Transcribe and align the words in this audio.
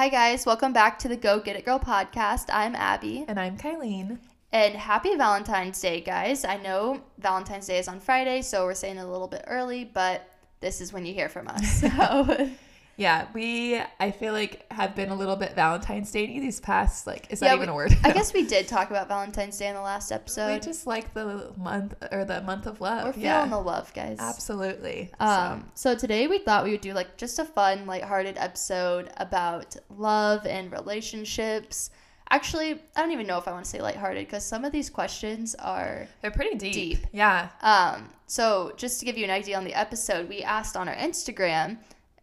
Hi, 0.00 0.08
guys. 0.08 0.46
Welcome 0.46 0.72
back 0.72 0.98
to 1.00 1.08
the 1.08 1.16
Go 1.18 1.40
Get 1.40 1.56
It 1.56 1.66
Girl 1.66 1.78
podcast. 1.78 2.46
I'm 2.50 2.74
Abby. 2.74 3.26
And 3.28 3.38
I'm 3.38 3.58
Kilean. 3.58 4.16
And 4.50 4.74
happy 4.74 5.14
Valentine's 5.14 5.78
Day, 5.78 6.00
guys. 6.00 6.42
I 6.42 6.56
know 6.56 7.02
Valentine's 7.18 7.66
Day 7.66 7.78
is 7.78 7.86
on 7.86 8.00
Friday, 8.00 8.40
so 8.40 8.64
we're 8.64 8.72
saying 8.72 8.96
it 8.96 9.02
a 9.02 9.06
little 9.06 9.28
bit 9.28 9.44
early, 9.46 9.84
but 9.84 10.26
this 10.60 10.80
is 10.80 10.90
when 10.90 11.04
you 11.04 11.12
hear 11.12 11.28
from 11.28 11.48
us. 11.48 11.82
So. 11.98 12.50
Yeah, 12.96 13.28
we 13.32 13.80
I 13.98 14.10
feel 14.10 14.32
like 14.32 14.70
have 14.72 14.94
been 14.94 15.08
a 15.08 15.14
little 15.14 15.36
bit 15.36 15.54
Valentine's 15.54 16.10
Day 16.10 16.26
these 16.26 16.60
past 16.60 17.06
like 17.06 17.26
is 17.30 17.40
that 17.40 17.54
even 17.54 17.68
we, 17.68 17.72
a 17.72 17.74
word? 17.74 17.96
I 18.04 18.12
guess 18.12 18.32
we 18.34 18.46
did 18.46 18.68
talk 18.68 18.90
about 18.90 19.08
Valentine's 19.08 19.56
Day 19.58 19.68
in 19.68 19.74
the 19.74 19.80
last 19.80 20.12
episode. 20.12 20.52
We 20.52 20.60
just 20.60 20.86
like 20.86 21.14
the 21.14 21.52
month 21.56 21.94
or 22.12 22.24
the 22.24 22.42
month 22.42 22.66
of 22.66 22.80
love. 22.80 23.04
We're 23.04 23.12
feeling 23.12 23.26
yeah. 23.26 23.46
the 23.46 23.58
love, 23.58 23.92
guys. 23.94 24.18
Absolutely. 24.20 25.10
Um, 25.18 25.70
so. 25.74 25.94
so 25.94 25.98
today 25.98 26.26
we 26.26 26.38
thought 26.38 26.64
we 26.64 26.72
would 26.72 26.80
do 26.80 26.92
like 26.92 27.16
just 27.16 27.38
a 27.38 27.44
fun, 27.44 27.86
lighthearted 27.86 28.36
episode 28.36 29.10
about 29.16 29.76
love 29.96 30.46
and 30.46 30.70
relationships. 30.70 31.90
Actually, 32.32 32.80
I 32.94 33.00
don't 33.00 33.10
even 33.10 33.26
know 33.26 33.38
if 33.38 33.48
I 33.48 33.52
want 33.52 33.64
to 33.64 33.70
say 33.70 33.80
lighthearted 33.80 34.26
because 34.26 34.44
some 34.44 34.64
of 34.64 34.72
these 34.72 34.88
questions 34.88 35.56
are 35.56 36.06
they're 36.22 36.30
pretty 36.30 36.56
deep. 36.56 36.74
Deep. 36.74 36.98
Yeah. 37.12 37.48
Um, 37.60 38.08
so 38.26 38.72
just 38.76 39.00
to 39.00 39.06
give 39.06 39.18
you 39.18 39.24
an 39.24 39.30
idea 39.30 39.56
on 39.56 39.64
the 39.64 39.74
episode, 39.74 40.28
we 40.28 40.42
asked 40.42 40.76
on 40.76 40.88
our 40.88 40.94
Instagram 40.94 41.78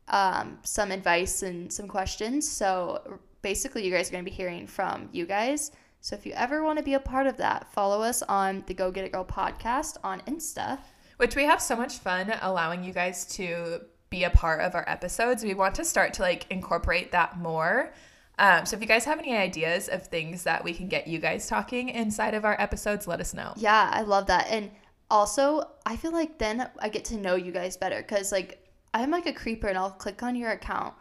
um, 0.10 0.60
some 0.64 0.92
advice 0.92 1.44
and 1.44 1.72
some 1.72 1.88
questions. 1.88 2.50
So 2.50 3.20
basically, 3.42 3.86
you 3.86 3.92
guys 3.92 4.10
are 4.10 4.12
going 4.12 4.24
to 4.24 4.30
be 4.30 4.36
hearing 4.36 4.68
from 4.68 5.10
you 5.12 5.26
guys. 5.26 5.72
So 6.02 6.16
if 6.16 6.26
you 6.26 6.34
ever 6.34 6.64
want 6.64 6.78
to 6.78 6.84
be 6.84 6.94
a 6.94 7.00
part 7.00 7.28
of 7.28 7.38
that, 7.38 7.72
follow 7.74 8.02
us 8.02 8.22
on 8.24 8.64
the 8.68 8.74
Go 8.74 8.92
Get 8.92 9.06
It 9.06 9.12
Girl 9.12 9.26
podcast 9.26 9.98
on 10.04 10.22
Insta. 10.22 10.80
Which 11.18 11.36
we 11.36 11.44
have 11.44 11.62
so 11.62 11.76
much 11.76 11.98
fun 11.98 12.34
allowing 12.42 12.84
you 12.84 12.94
guys 12.94 13.26
to 13.36 13.82
be 14.10 14.24
a 14.24 14.30
part 14.30 14.62
of 14.62 14.76
our 14.76 14.88
episodes. 14.88 15.44
We 15.44 15.54
want 15.54 15.76
to 15.76 15.86
start 15.86 16.14
to 16.16 16.22
like 16.22 16.46
incorporate 16.50 17.12
that 17.12 17.38
more. 17.38 17.94
Um, 18.40 18.66
so 18.66 18.76
if 18.76 18.82
you 18.82 18.88
guys 18.88 19.04
have 19.06 19.18
any 19.18 19.36
ideas 19.36 19.90
of 19.90 20.06
things 20.06 20.44
that 20.44 20.64
we 20.64 20.74
can 20.74 20.88
get 20.88 21.08
you 21.08 21.18
guys 21.18 21.48
talking 21.48 21.90
inside 21.90 22.36
of 22.36 22.46
our 22.46 22.60
episodes, 22.62 23.08
let 23.08 23.20
us 23.20 23.34
know. 23.34 23.54
Yeah, 23.58 23.90
I 23.92 24.02
love 24.02 24.28
that. 24.28 24.48
And 24.50 24.70
also, 25.10 25.72
I 25.86 25.96
feel 25.96 26.12
like 26.12 26.38
then 26.38 26.70
I 26.80 26.90
get 26.90 27.06
to 27.06 27.18
know 27.18 27.36
you 27.36 27.52
guys 27.52 27.78
better 27.78 27.98
because 27.98 28.32
like 28.32 28.64
I'm 28.98 29.12
like 29.12 29.26
a 29.26 29.34
creeper 29.34 29.68
and 29.68 29.78
I'll 29.78 29.92
click 29.92 30.24
on 30.24 30.36
your 30.36 30.52
account 30.52 30.94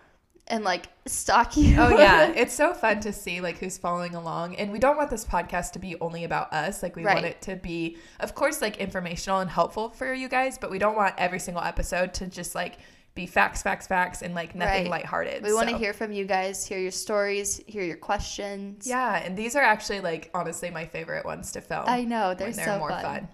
and 0.49 0.63
like 0.63 0.87
stalk 1.07 1.57
you. 1.57 1.77
Oh 1.79 1.91
yeah, 1.99 2.29
it's 2.37 2.55
so 2.55 2.73
fun 2.75 3.01
to 3.01 3.13
see 3.13 3.41
like 3.41 3.59
who's 3.59 3.79
following 3.79 4.15
along. 4.15 4.55
And 4.57 4.71
we 4.71 4.79
don't 4.79 4.97
want 4.97 5.11
this 5.11 5.25
podcast 5.25 5.73
to 5.73 5.79
be 5.79 5.99
only 6.01 6.25
about 6.25 6.53
us. 6.53 6.83
Like 6.83 6.95
we 6.95 7.05
Right. 7.05 7.15
want 7.15 7.27
it 7.27 7.43
to 7.43 7.57
be 7.57 7.97
of 8.21 8.35
course 8.35 8.61
like 8.63 8.77
informational 8.77 9.41
and 9.41 9.51
helpful 9.51 9.91
for 9.91 10.13
you 10.13 10.29
guys, 10.29 10.59
but 10.59 10.71
we 10.71 10.79
don't 10.79 10.95
want 10.97 11.15
every 11.19 11.39
single 11.41 11.63
episode 11.63 12.15
to 12.15 12.27
just 12.27 12.55
like 12.55 12.79
be 13.17 13.27
facts, 13.27 13.63
facts, 13.63 13.87
facts 13.87 14.21
and 14.21 14.35
like 14.35 14.55
nothing 14.55 14.83
Right. 14.85 14.91
lighthearted. 14.91 15.43
We 15.43 15.55
want 15.55 15.71
to 15.71 15.79
hear 15.79 15.95
from 15.95 16.13
you 16.13 16.27
guys, 16.27 16.67
hear 16.67 16.79
your 16.79 16.91
stories, 16.91 17.61
hear 17.67 17.83
your 17.83 17.97
questions. 17.97 18.87
Yeah, 18.87 19.17
and 19.17 19.37
these 19.37 19.57
are 19.57 19.63
actually 19.63 20.01
like 20.01 20.31
honestly 20.35 20.71
my 20.71 20.85
favorite 20.85 21.25
ones 21.25 21.51
to 21.53 21.63
film. 21.63 21.85
I 21.89 22.05
know, 22.05 22.35
they're 22.35 22.49
when 22.49 22.55
so 22.55 22.79
fun. 22.89 23.29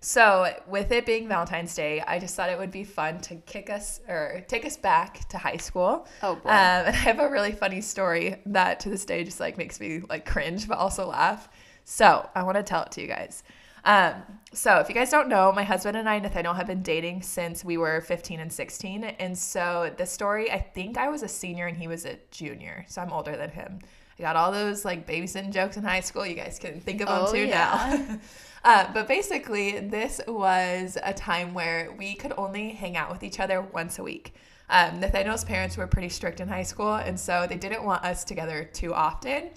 So, 0.00 0.54
with 0.68 0.92
it 0.92 1.04
being 1.06 1.26
Valentine's 1.26 1.74
Day, 1.74 2.00
I 2.00 2.20
just 2.20 2.36
thought 2.36 2.50
it 2.50 2.58
would 2.58 2.70
be 2.70 2.84
fun 2.84 3.20
to 3.22 3.34
kick 3.34 3.68
us 3.68 4.00
or 4.08 4.44
take 4.46 4.64
us 4.64 4.76
back 4.76 5.28
to 5.30 5.38
high 5.38 5.56
school. 5.56 6.06
Oh, 6.22 6.36
boy. 6.36 6.48
Um, 6.50 6.54
and 6.54 6.88
I 6.88 6.90
have 6.92 7.18
a 7.18 7.28
really 7.28 7.50
funny 7.50 7.80
story 7.80 8.36
that 8.46 8.78
to 8.80 8.90
this 8.90 9.04
day 9.04 9.24
just 9.24 9.40
like 9.40 9.58
makes 9.58 9.80
me 9.80 10.02
like 10.08 10.24
cringe, 10.24 10.68
but 10.68 10.78
also 10.78 11.06
laugh. 11.08 11.48
So, 11.84 12.28
I 12.34 12.44
want 12.44 12.56
to 12.58 12.62
tell 12.62 12.82
it 12.84 12.92
to 12.92 13.00
you 13.00 13.08
guys. 13.08 13.42
Um, 13.84 14.14
so, 14.52 14.78
if 14.78 14.88
you 14.88 14.94
guys 14.94 15.10
don't 15.10 15.28
know, 15.28 15.50
my 15.50 15.64
husband 15.64 15.96
and 15.96 16.08
I, 16.08 16.20
Nathaniel, 16.20 16.54
have 16.54 16.68
been 16.68 16.82
dating 16.82 17.22
since 17.22 17.64
we 17.64 17.76
were 17.76 18.00
15 18.00 18.38
and 18.38 18.52
16. 18.52 19.02
And 19.02 19.36
so, 19.36 19.92
the 19.96 20.06
story, 20.06 20.48
I 20.52 20.60
think 20.60 20.96
I 20.96 21.08
was 21.08 21.24
a 21.24 21.28
senior 21.28 21.66
and 21.66 21.76
he 21.76 21.88
was 21.88 22.04
a 22.06 22.18
junior. 22.30 22.84
So, 22.88 23.02
I'm 23.02 23.12
older 23.12 23.36
than 23.36 23.50
him. 23.50 23.80
I 24.18 24.22
got 24.22 24.36
all 24.36 24.50
those 24.52 24.84
like 24.84 25.06
babysitting 25.06 25.52
jokes 25.52 25.76
in 25.76 25.82
high 25.84 26.00
school. 26.00 26.26
You 26.26 26.34
guys 26.34 26.58
can 26.60 26.80
think 26.80 27.00
of 27.00 27.08
them 27.08 27.18
Oh, 27.22 27.32
too 27.32 27.46
yeah. 27.46 28.06
now. 28.08 28.18
Uh, 28.64 28.86
but 28.92 29.06
basically, 29.06 29.78
this 29.80 30.20
was 30.26 30.98
a 31.02 31.14
time 31.14 31.54
where 31.54 31.94
we 31.98 32.14
could 32.14 32.32
only 32.36 32.70
hang 32.70 32.96
out 32.96 33.10
with 33.10 33.22
each 33.22 33.40
other 33.40 33.60
once 33.60 33.98
a 33.98 34.02
week. 34.02 34.34
Um, 34.70 35.00
Nathaniel's 35.00 35.44
parents 35.44 35.76
were 35.76 35.86
pretty 35.86 36.08
strict 36.08 36.40
in 36.40 36.48
high 36.48 36.62
school, 36.62 36.94
and 36.94 37.18
so 37.18 37.46
they 37.48 37.56
didn't 37.56 37.84
want 37.84 38.04
us 38.04 38.24
together 38.24 38.68
too 38.72 38.92
often. 38.92 39.50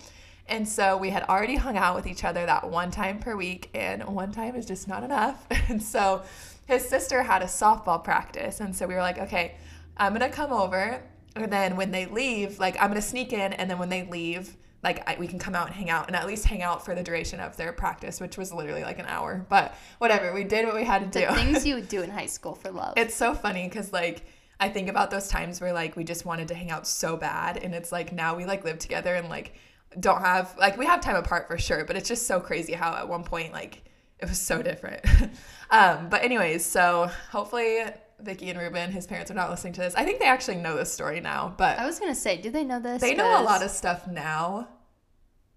And 0.47 0.67
so 0.67 0.97
we 0.97 1.09
had 1.09 1.23
already 1.23 1.55
hung 1.55 1.77
out 1.77 1.95
with 1.95 2.07
each 2.07 2.23
other 2.23 2.45
that 2.45 2.69
one 2.69 2.91
time 2.91 3.19
per 3.19 3.35
week, 3.35 3.69
and 3.73 4.03
one 4.05 4.31
time 4.31 4.55
is 4.55 4.65
just 4.65 4.87
not 4.87 5.03
enough. 5.03 5.45
And 5.69 5.81
so 5.81 6.23
his 6.67 6.87
sister 6.87 7.23
had 7.23 7.41
a 7.41 7.45
softball 7.45 8.03
practice, 8.03 8.59
and 8.59 8.75
so 8.75 8.87
we 8.87 8.93
were 8.93 9.01
like, 9.01 9.17
okay, 9.17 9.55
I'm 9.97 10.13
gonna 10.13 10.29
come 10.29 10.51
over, 10.51 11.01
and 11.35 11.51
then 11.51 11.75
when 11.75 11.91
they 11.91 12.05
leave, 12.05 12.59
like 12.59 12.75
I'm 12.79 12.89
gonna 12.89 13.01
sneak 13.01 13.33
in, 13.33 13.53
and 13.53 13.69
then 13.69 13.79
when 13.79 13.89
they 13.89 14.03
leave, 14.03 14.55
like 14.83 15.07
I, 15.07 15.15
we 15.19 15.27
can 15.27 15.39
come 15.39 15.55
out 15.55 15.67
and 15.67 15.75
hang 15.75 15.89
out 15.89 16.07
and 16.07 16.15
at 16.15 16.25
least 16.27 16.45
hang 16.45 16.61
out 16.63 16.83
for 16.83 16.95
the 16.95 17.03
duration 17.03 17.39
of 17.39 17.55
their 17.57 17.71
practice 17.73 18.19
which 18.19 18.37
was 18.37 18.51
literally 18.53 18.83
like 18.83 18.99
an 18.99 19.05
hour 19.05 19.45
but 19.49 19.75
whatever 19.99 20.33
we 20.33 20.43
did 20.43 20.65
what 20.65 20.75
we 20.75 20.83
had 20.83 21.11
to 21.11 21.19
The 21.19 21.25
do 21.27 21.35
things 21.35 21.65
you 21.65 21.75
would 21.75 21.87
do 21.87 22.01
in 22.01 22.09
high 22.09 22.25
school 22.25 22.55
for 22.55 22.71
love. 22.71 22.93
it's 22.97 23.15
so 23.15 23.33
funny 23.33 23.67
because 23.67 23.93
like 23.93 24.23
i 24.59 24.69
think 24.69 24.89
about 24.89 25.11
those 25.11 25.27
times 25.27 25.61
where 25.61 25.73
like 25.73 25.95
we 25.95 26.03
just 26.03 26.25
wanted 26.25 26.47
to 26.49 26.55
hang 26.55 26.71
out 26.71 26.87
so 26.87 27.15
bad 27.17 27.57
and 27.57 27.73
it's 27.75 27.91
like 27.91 28.11
now 28.11 28.35
we 28.35 28.45
like 28.45 28.63
live 28.63 28.79
together 28.79 29.13
and 29.15 29.29
like 29.29 29.53
don't 29.99 30.21
have 30.21 30.55
like 30.57 30.77
we 30.77 30.85
have 30.85 31.01
time 31.01 31.15
apart 31.15 31.47
for 31.47 31.57
sure 31.57 31.83
but 31.85 31.95
it's 31.95 32.07
just 32.07 32.25
so 32.25 32.39
crazy 32.39 32.73
how 32.73 32.95
at 32.95 33.07
one 33.07 33.23
point 33.23 33.51
like 33.53 33.83
it 34.19 34.29
was 34.29 34.39
so 34.39 34.61
different 34.61 35.03
um 35.71 36.09
but 36.09 36.23
anyways 36.23 36.65
so 36.65 37.09
hopefully 37.31 37.83
Vicky 38.23 38.49
and 38.49 38.59
Ruben, 38.59 38.91
his 38.91 39.07
parents 39.07 39.31
are 39.31 39.35
not 39.35 39.49
listening 39.49 39.73
to 39.73 39.81
this. 39.81 39.95
I 39.95 40.03
think 40.03 40.19
they 40.19 40.25
actually 40.25 40.57
know 40.57 40.75
this 40.75 40.91
story 40.91 41.19
now, 41.21 41.53
but 41.57 41.77
I 41.79 41.85
was 41.85 41.99
gonna 41.99 42.15
say, 42.15 42.37
do 42.37 42.49
they 42.49 42.63
know 42.63 42.79
this? 42.79 43.01
they 43.01 43.15
know 43.15 43.41
a 43.41 43.43
lot 43.43 43.63
of 43.63 43.71
stuff 43.71 44.07
now, 44.07 44.67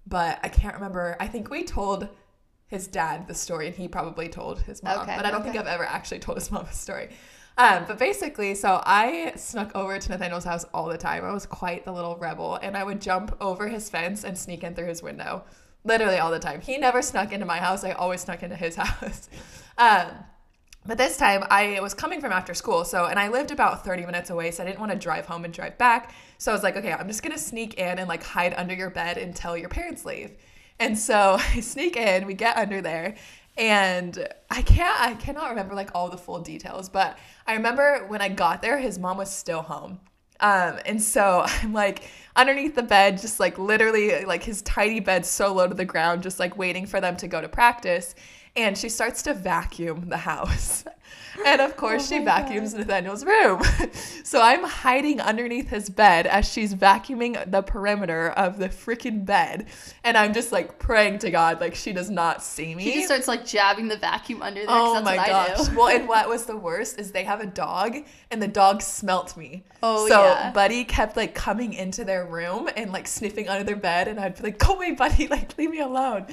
but 0.06 0.38
I 0.42 0.48
can't 0.48 0.75
remember. 0.75 1.16
I 1.20 1.28
think 1.28 1.50
we 1.50 1.64
told 1.64 2.08
his 2.66 2.86
dad 2.86 3.28
the 3.28 3.34
story, 3.34 3.69
and 3.69 3.76
he 3.76 3.88
probably 3.88 4.28
told 4.28 4.60
his 4.60 4.82
mom. 4.82 5.00
Okay, 5.00 5.16
but 5.16 5.26
I 5.26 5.30
don't 5.30 5.42
think. 5.42 5.56
I've 5.56 5.66
ever 5.66 5.84
actually 5.84 6.19
told 6.19 6.38
his 6.38 6.50
mom 6.52 6.64
the 6.64 6.72
story. 6.72 7.10
Um, 7.56 7.84
but 7.86 7.98
basically, 7.98 8.54
so 8.56 8.82
I 8.84 9.32
snuck 9.36 9.70
over 9.76 9.98
to 9.98 10.08
Nathaniel's 10.10 10.44
house 10.44 10.64
all 10.75 10.88
the 10.88 10.98
time. 10.98 11.25
I 11.25 11.32
was 11.32 11.46
quite 11.46 11.84
the 11.84 11.92
little 11.92 12.16
rebel, 12.16 12.56
and 12.56 12.76
I 12.76 12.82
would 12.82 13.00
jump 13.00 13.36
over 13.41 13.69
his 13.69 13.88
fence 13.88 14.25
and 14.25 14.36
sneak 14.36 14.64
in 14.64 14.75
through 14.75 14.88
his 14.88 15.02
window, 15.02 15.44
literally 15.84 16.19
all 16.19 16.32
the 16.32 16.41
time. 16.41 16.60
He 16.60 16.78
never 16.78 17.00
snuck 17.00 17.32
into 17.32 17.46
my 17.46 17.58
house. 17.58 17.84
I 17.84 17.92
always 17.92 18.22
snuck 18.22 18.42
into 18.42 18.56
his 18.56 18.75
house. 18.84 19.28
Um, 19.78 20.08
but 20.87 20.99
this 20.99 21.17
time 21.17 21.45
I 21.50 21.81
was 21.81 21.95
coming 21.95 22.21
from 22.21 22.33
after 22.33 22.53
school, 22.55 22.84
so 22.84 23.06
and 23.06 23.19
I 23.19 23.28
lived 23.28 23.50
about 23.50 23.84
30 23.84 24.05
minutes 24.05 24.31
away, 24.31 24.50
so 24.50 24.62
I 24.62 24.67
didn't 24.67 24.81
want 24.81 24.93
to 24.93 24.99
drive 24.99 25.27
home 25.27 25.45
and 25.45 25.55
drive 25.55 25.78
back. 25.78 26.12
So 26.39 26.53
I 26.53 26.55
was 26.55 26.62
like, 26.62 26.77
okay, 26.77 26.93
I'm 26.93 27.09
just 27.09 27.22
gonna 27.22 27.39
sneak 27.39 27.75
in 27.75 27.99
and 27.99 28.09
like 28.09 28.22
hide 28.22 28.55
under 28.56 28.75
your 28.75 28.91
bed 28.91 29.17
until 29.17 29.56
your 29.56 29.69
parents 29.69 30.05
leave. 30.05 30.33
And 30.78 30.99
so 30.99 31.39
I 31.55 31.61
sneak 31.61 31.97
in, 31.97 32.27
we 32.27 32.34
get 32.34 32.56
under 32.56 32.81
there, 32.81 33.15
and 33.56 34.28
I 34.50 34.62
can't 34.62 35.00
I 35.00 35.15
cannot 35.15 35.50
remember 35.50 35.75
like 35.75 35.91
all 35.94 36.11
the 36.11 36.19
full 36.19 36.41
details, 36.41 36.89
but 36.89 37.19
I 37.47 37.55
remember 37.55 38.05
when 38.09 38.21
I 38.21 38.28
got 38.28 38.62
there, 38.62 38.78
his 38.78 38.99
mom 38.99 39.17
was 39.17 39.31
still 39.31 39.62
home. 39.62 40.00
Um, 40.41 40.78
and 40.84 41.00
so 41.00 41.44
I'm 41.62 41.73
like 41.73 42.11
underneath 42.37 42.75
the 42.75 42.83
bed, 42.83 43.21
just 43.21 43.41
like 43.41 43.59
literally 43.59 44.25
like 44.25 44.43
his 44.43 44.62
tiny 44.62 45.00
bed 45.00 45.25
so 45.25 45.53
low 45.53 45.67
to 45.67 45.75
the 45.75 45.84
ground, 45.84 46.23
just 46.23 46.39
like 46.39 46.56
waiting 46.59 46.87
for 46.87 47.00
them 47.00 47.17
to 47.19 47.28
go 47.28 47.41
to 47.41 47.49
practice. 47.49 48.15
And 48.56 48.78
she 48.78 48.88
starts 48.88 49.22
to 49.22 49.34
vacuum 49.34 50.09
the 50.09 50.19
house. 50.19 50.84
And 51.44 51.60
of 51.60 51.76
course, 51.76 52.10
Oh 52.10 52.16
she 52.16 52.25
vacuums 52.25 52.75
Nathaniel's 52.75 53.25
room. 53.25 53.62
so 54.25 54.41
I'm 54.41 54.62
hiding 54.62 55.20
underneath 55.20 55.69
his 55.69 55.91
bed 55.91 56.26
as 56.26 56.50
she's 56.50 56.75
vacuuming 56.75 57.50
the 57.50 57.62
perimeter 57.62 58.31
of 58.31 58.59
the 58.59 58.69
freaking 58.69 59.25
bed. 59.25 59.66
And 60.04 60.16
I'm 60.16 60.32
just 60.32 60.53
like 60.53 60.78
praying 60.78 61.19
to 61.20 61.31
God, 61.31 61.60
like 61.60 61.75
she 61.75 61.93
does 61.93 62.10
not 62.10 62.43
see 62.43 62.75
me. 62.75 62.84
He 62.84 62.93
just 62.94 63.06
starts 63.06 63.29
like 63.29 63.44
jabbing 63.44 63.88
the 63.88 63.96
vacuum 63.96 64.43
under 64.43 64.61
there. 64.61 64.70
Oh 64.70 65.00
my 65.02 65.17
gosh. 65.17 65.69
Well, 65.70 65.88
and 65.88 66.08
what 66.08 66.29
was 66.29 66.46
the 66.46 66.56
worst 66.56 66.99
is 66.99 67.11
they 67.11 67.25
have 67.25 67.40
a 67.40 67.46
dog 67.46 67.96
and 68.31 68.40
the 68.40 68.49
dog 68.49 68.81
smelt 68.81 69.37
me. 69.37 69.64
Oh, 69.82 70.08
so 70.08 70.23
yeah. 70.23 70.52
Buddy 70.52 70.84
kept 70.84 71.17
like 71.17 71.34
coming 71.34 71.73
into 71.73 72.05
their 72.05 72.26
room 72.26 72.69
and 72.76 72.93
like 72.93 73.08
sniffing 73.08 73.49
under 73.49 73.64
their 73.64 73.76
bed 73.76 74.08
and 74.08 74.20
I'd 74.20 74.37
be 74.37 74.43
like, 74.43 74.58
Go 74.58 74.75
away, 74.75 74.93
buddy, 74.93 75.26
like 75.26 75.58
leave 75.58 75.70
me 75.70 75.81
alone. 75.81 76.26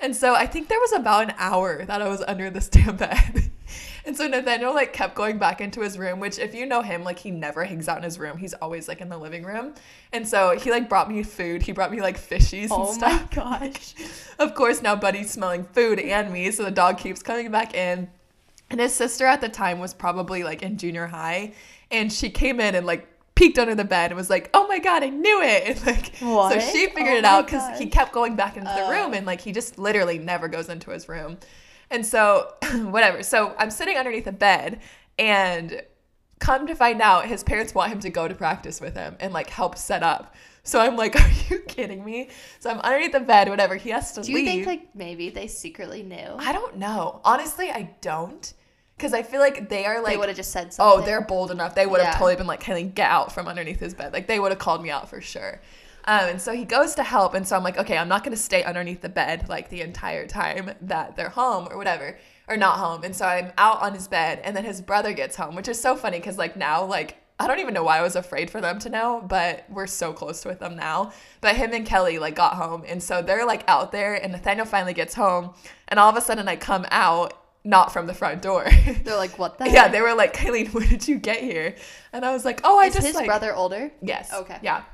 And 0.00 0.14
so 0.14 0.34
I 0.34 0.46
think 0.46 0.68
there 0.68 0.78
was 0.80 0.92
about 0.92 1.24
an 1.30 1.34
hour 1.38 1.84
that 1.84 2.02
I 2.02 2.08
was 2.08 2.22
under 2.26 2.50
this 2.50 2.68
damn 2.68 2.96
bed. 2.96 3.50
And 4.06 4.16
so 4.16 4.28
Nathaniel 4.28 4.72
like 4.72 4.92
kept 4.92 5.16
going 5.16 5.36
back 5.36 5.60
into 5.60 5.80
his 5.80 5.98
room, 5.98 6.20
which 6.20 6.38
if 6.38 6.54
you 6.54 6.64
know 6.64 6.80
him, 6.80 7.02
like 7.02 7.18
he 7.18 7.32
never 7.32 7.64
hangs 7.64 7.88
out 7.88 7.96
in 7.96 8.04
his 8.04 8.20
room. 8.20 8.38
He's 8.38 8.54
always 8.54 8.86
like 8.86 9.00
in 9.00 9.08
the 9.08 9.18
living 9.18 9.42
room. 9.42 9.74
And 10.12 10.28
so 10.28 10.56
he 10.56 10.70
like 10.70 10.88
brought 10.88 11.10
me 11.10 11.24
food. 11.24 11.62
He 11.62 11.72
brought 11.72 11.90
me 11.90 12.00
like 12.00 12.16
fishies 12.16 12.68
Oh 12.70 12.92
and 12.92 13.00
my 13.00 13.08
stuff. 13.18 13.30
gosh. 13.32 13.94
Of 14.38 14.54
course, 14.54 14.80
now 14.80 14.94
Buddy's 14.94 15.32
smelling 15.32 15.64
food 15.64 15.98
and 15.98 16.32
me, 16.32 16.52
so 16.52 16.62
the 16.62 16.70
dog 16.70 16.98
keeps 16.98 17.20
coming 17.20 17.50
back 17.50 17.74
in. 17.74 18.08
And 18.70 18.78
his 18.78 18.94
sister 18.94 19.26
at 19.26 19.40
the 19.40 19.48
time 19.48 19.80
was 19.80 19.92
probably 19.92 20.44
like 20.44 20.62
in 20.62 20.78
junior 20.78 21.08
high, 21.08 21.54
and 21.90 22.12
she 22.12 22.30
came 22.30 22.60
in 22.60 22.76
and 22.76 22.86
like 22.86 23.08
peeked 23.36 23.58
under 23.58 23.76
the 23.76 23.84
bed 23.84 24.10
and 24.10 24.16
was 24.16 24.28
like, 24.28 24.50
"Oh 24.52 24.66
my 24.66 24.80
god, 24.80 25.04
I 25.04 25.10
knew 25.10 25.40
it!" 25.42 25.62
And 25.68 25.86
like, 25.86 26.16
What? 26.18 26.52
so 26.52 26.58
she 26.72 26.86
figured 26.88 27.14
Oh 27.14 27.18
it 27.18 27.24
out 27.24 27.46
because 27.46 27.78
he 27.78 27.86
kept 27.86 28.12
going 28.12 28.34
back 28.34 28.56
into 28.56 28.68
the 28.68 28.82
Oh. 28.86 28.90
room, 28.90 29.12
uh. 29.12 29.16
and 29.16 29.26
like 29.26 29.40
he 29.40 29.52
just 29.52 29.78
literally 29.78 30.18
never 30.18 30.48
goes 30.48 30.68
into 30.68 30.90
his 30.90 31.08
room. 31.08 31.38
And 31.90 32.04
so, 32.04 32.52
whatever. 32.90 33.22
So 33.22 33.54
I'm 33.58 33.70
sitting 33.70 33.96
underneath 33.96 34.24
the 34.24 34.32
bed, 34.32 34.80
and 35.18 35.82
come 36.40 36.66
to 36.66 36.74
find 36.74 37.00
out, 37.00 37.26
his 37.26 37.42
parents 37.44 37.74
want 37.74 37.92
him 37.92 38.00
to 38.00 38.10
go 38.10 38.26
to 38.28 38.34
practice 38.34 38.80
with 38.80 38.94
him 38.94 39.16
and 39.20 39.32
like 39.32 39.48
help 39.48 39.78
set 39.78 40.02
up. 40.02 40.34
So 40.64 40.80
I'm 40.80 40.96
like, 40.96 41.14
are 41.20 41.30
you 41.48 41.60
kidding 41.60 42.04
me? 42.04 42.28
So 42.58 42.70
I'm 42.70 42.80
underneath 42.80 43.12
the 43.12 43.20
bed, 43.20 43.48
whatever. 43.48 43.76
He 43.76 43.90
has 43.90 44.12
to 44.12 44.20
leave. 44.20 44.26
Do 44.26 44.32
you 44.32 44.38
leave. 44.38 44.46
think 44.64 44.66
like 44.66 44.94
maybe 44.96 45.30
they 45.30 45.46
secretly 45.46 46.02
knew? 46.02 46.34
I 46.38 46.52
don't 46.52 46.76
know. 46.76 47.20
Honestly, 47.24 47.70
I 47.70 47.94
don't. 48.00 48.52
Because 48.96 49.12
I 49.12 49.22
feel 49.22 49.40
like 49.40 49.68
they 49.68 49.84
are 49.84 50.00
like. 50.02 50.12
they 50.12 50.16
would 50.16 50.28
have 50.28 50.36
just 50.36 50.52
said 50.52 50.72
something. 50.72 51.02
oh, 51.02 51.04
they're 51.04 51.20
bold 51.20 51.50
enough. 51.50 51.74
They 51.74 51.86
would 51.86 52.00
have 52.00 52.14
Yeah. 52.14 52.18
totally 52.18 52.36
been 52.36 52.46
like, 52.46 52.62
Kylie, 52.62 52.94
get 52.94 53.10
out 53.10 53.32
from 53.32 53.46
underneath 53.46 53.80
his 53.80 53.92
bed. 53.94 54.12
Like 54.12 54.26
they 54.26 54.40
would 54.40 54.52
have 54.52 54.58
called 54.58 54.82
me 54.82 54.90
out 54.90 55.10
for 55.10 55.20
sure. 55.20 55.60
Um, 56.08 56.28
and 56.30 56.40
so 56.40 56.52
he 56.52 56.64
goes 56.64 56.94
to 56.94 57.02
help. 57.02 57.34
And 57.34 57.46
so 57.46 57.56
I'm 57.56 57.64
like, 57.64 57.76
okay, 57.78 57.98
I'm 57.98 58.08
not 58.08 58.22
going 58.22 58.34
to 58.34 58.40
stay 58.42 58.62
underneath 58.62 59.00
the 59.02 59.08
bed 59.08 59.48
like 59.48 59.68
the 59.70 59.80
entire 59.82 60.26
time 60.26 60.70
that 60.82 61.16
they're 61.16 61.30
home 61.30 61.66
or 61.70 61.76
whatever, 61.76 62.16
or 62.48 62.56
not 62.56 62.78
home. 62.78 63.02
And 63.02 63.14
so 63.14 63.26
I'm 63.26 63.52
out 63.58 63.82
on 63.82 63.92
his 63.92 64.06
bed. 64.08 64.40
And 64.44 64.56
then 64.56 64.64
his 64.64 64.80
brother 64.80 65.12
gets 65.12 65.36
home, 65.36 65.56
which 65.56 65.68
is 65.68 65.80
so 65.80 65.96
funny 65.96 66.18
because 66.18 66.38
like 66.38 66.56
now, 66.56 66.84
like, 66.84 67.16
I 67.38 67.46
don't 67.46 67.58
even 67.58 67.74
know 67.74 67.82
why 67.82 67.98
I 67.98 68.02
was 68.02 68.16
afraid 68.16 68.48
for 68.50 68.62
them 68.62 68.78
to 68.78 68.88
know, 68.88 69.22
but 69.28 69.66
we're 69.68 69.86
so 69.88 70.14
close 70.14 70.44
with 70.46 70.60
them 70.60 70.74
now. 70.74 71.12
But 71.42 71.56
him 71.56 71.74
and 71.74 71.84
Kelly 71.84 72.18
like 72.18 72.34
got 72.34 72.54
home, 72.54 72.82
and 72.86 73.02
so 73.02 73.20
they're 73.20 73.44
like 73.44 73.62
out 73.68 73.92
there, 73.92 74.14
and 74.14 74.32
Nathaniel 74.32 74.64
finally 74.64 74.94
gets 74.94 75.12
home, 75.14 75.52
and 75.88 76.00
all 76.00 76.08
of 76.08 76.16
a 76.16 76.22
sudden 76.22 76.48
I 76.48 76.56
come 76.56 76.86
out, 76.90 77.34
not 77.66 77.92
from 77.92 78.06
the 78.06 78.14
front 78.14 78.40
door. 78.42 78.64
They're 79.04 79.16
like, 79.16 79.38
what 79.38 79.58
the? 79.58 79.68
yeah, 79.70 79.88
they 79.88 80.00
were 80.00 80.14
like, 80.14 80.34
Kilean, 80.34 80.72
when 80.72 80.88
did 80.88 81.06
you 81.06 81.18
get 81.18 81.40
here? 81.40 81.74
And 82.12 82.24
I 82.24 82.32
was 82.32 82.44
like, 82.44 82.60
oh, 82.64 82.78
I 82.78 82.86
Is 82.86 82.94
just 82.94 83.06
his 83.06 83.16
like 83.16 83.26
brother 83.26 83.54
older? 83.54 83.90
yes, 84.00 84.32
Okay. 84.32 84.58
yeah, 84.62 84.84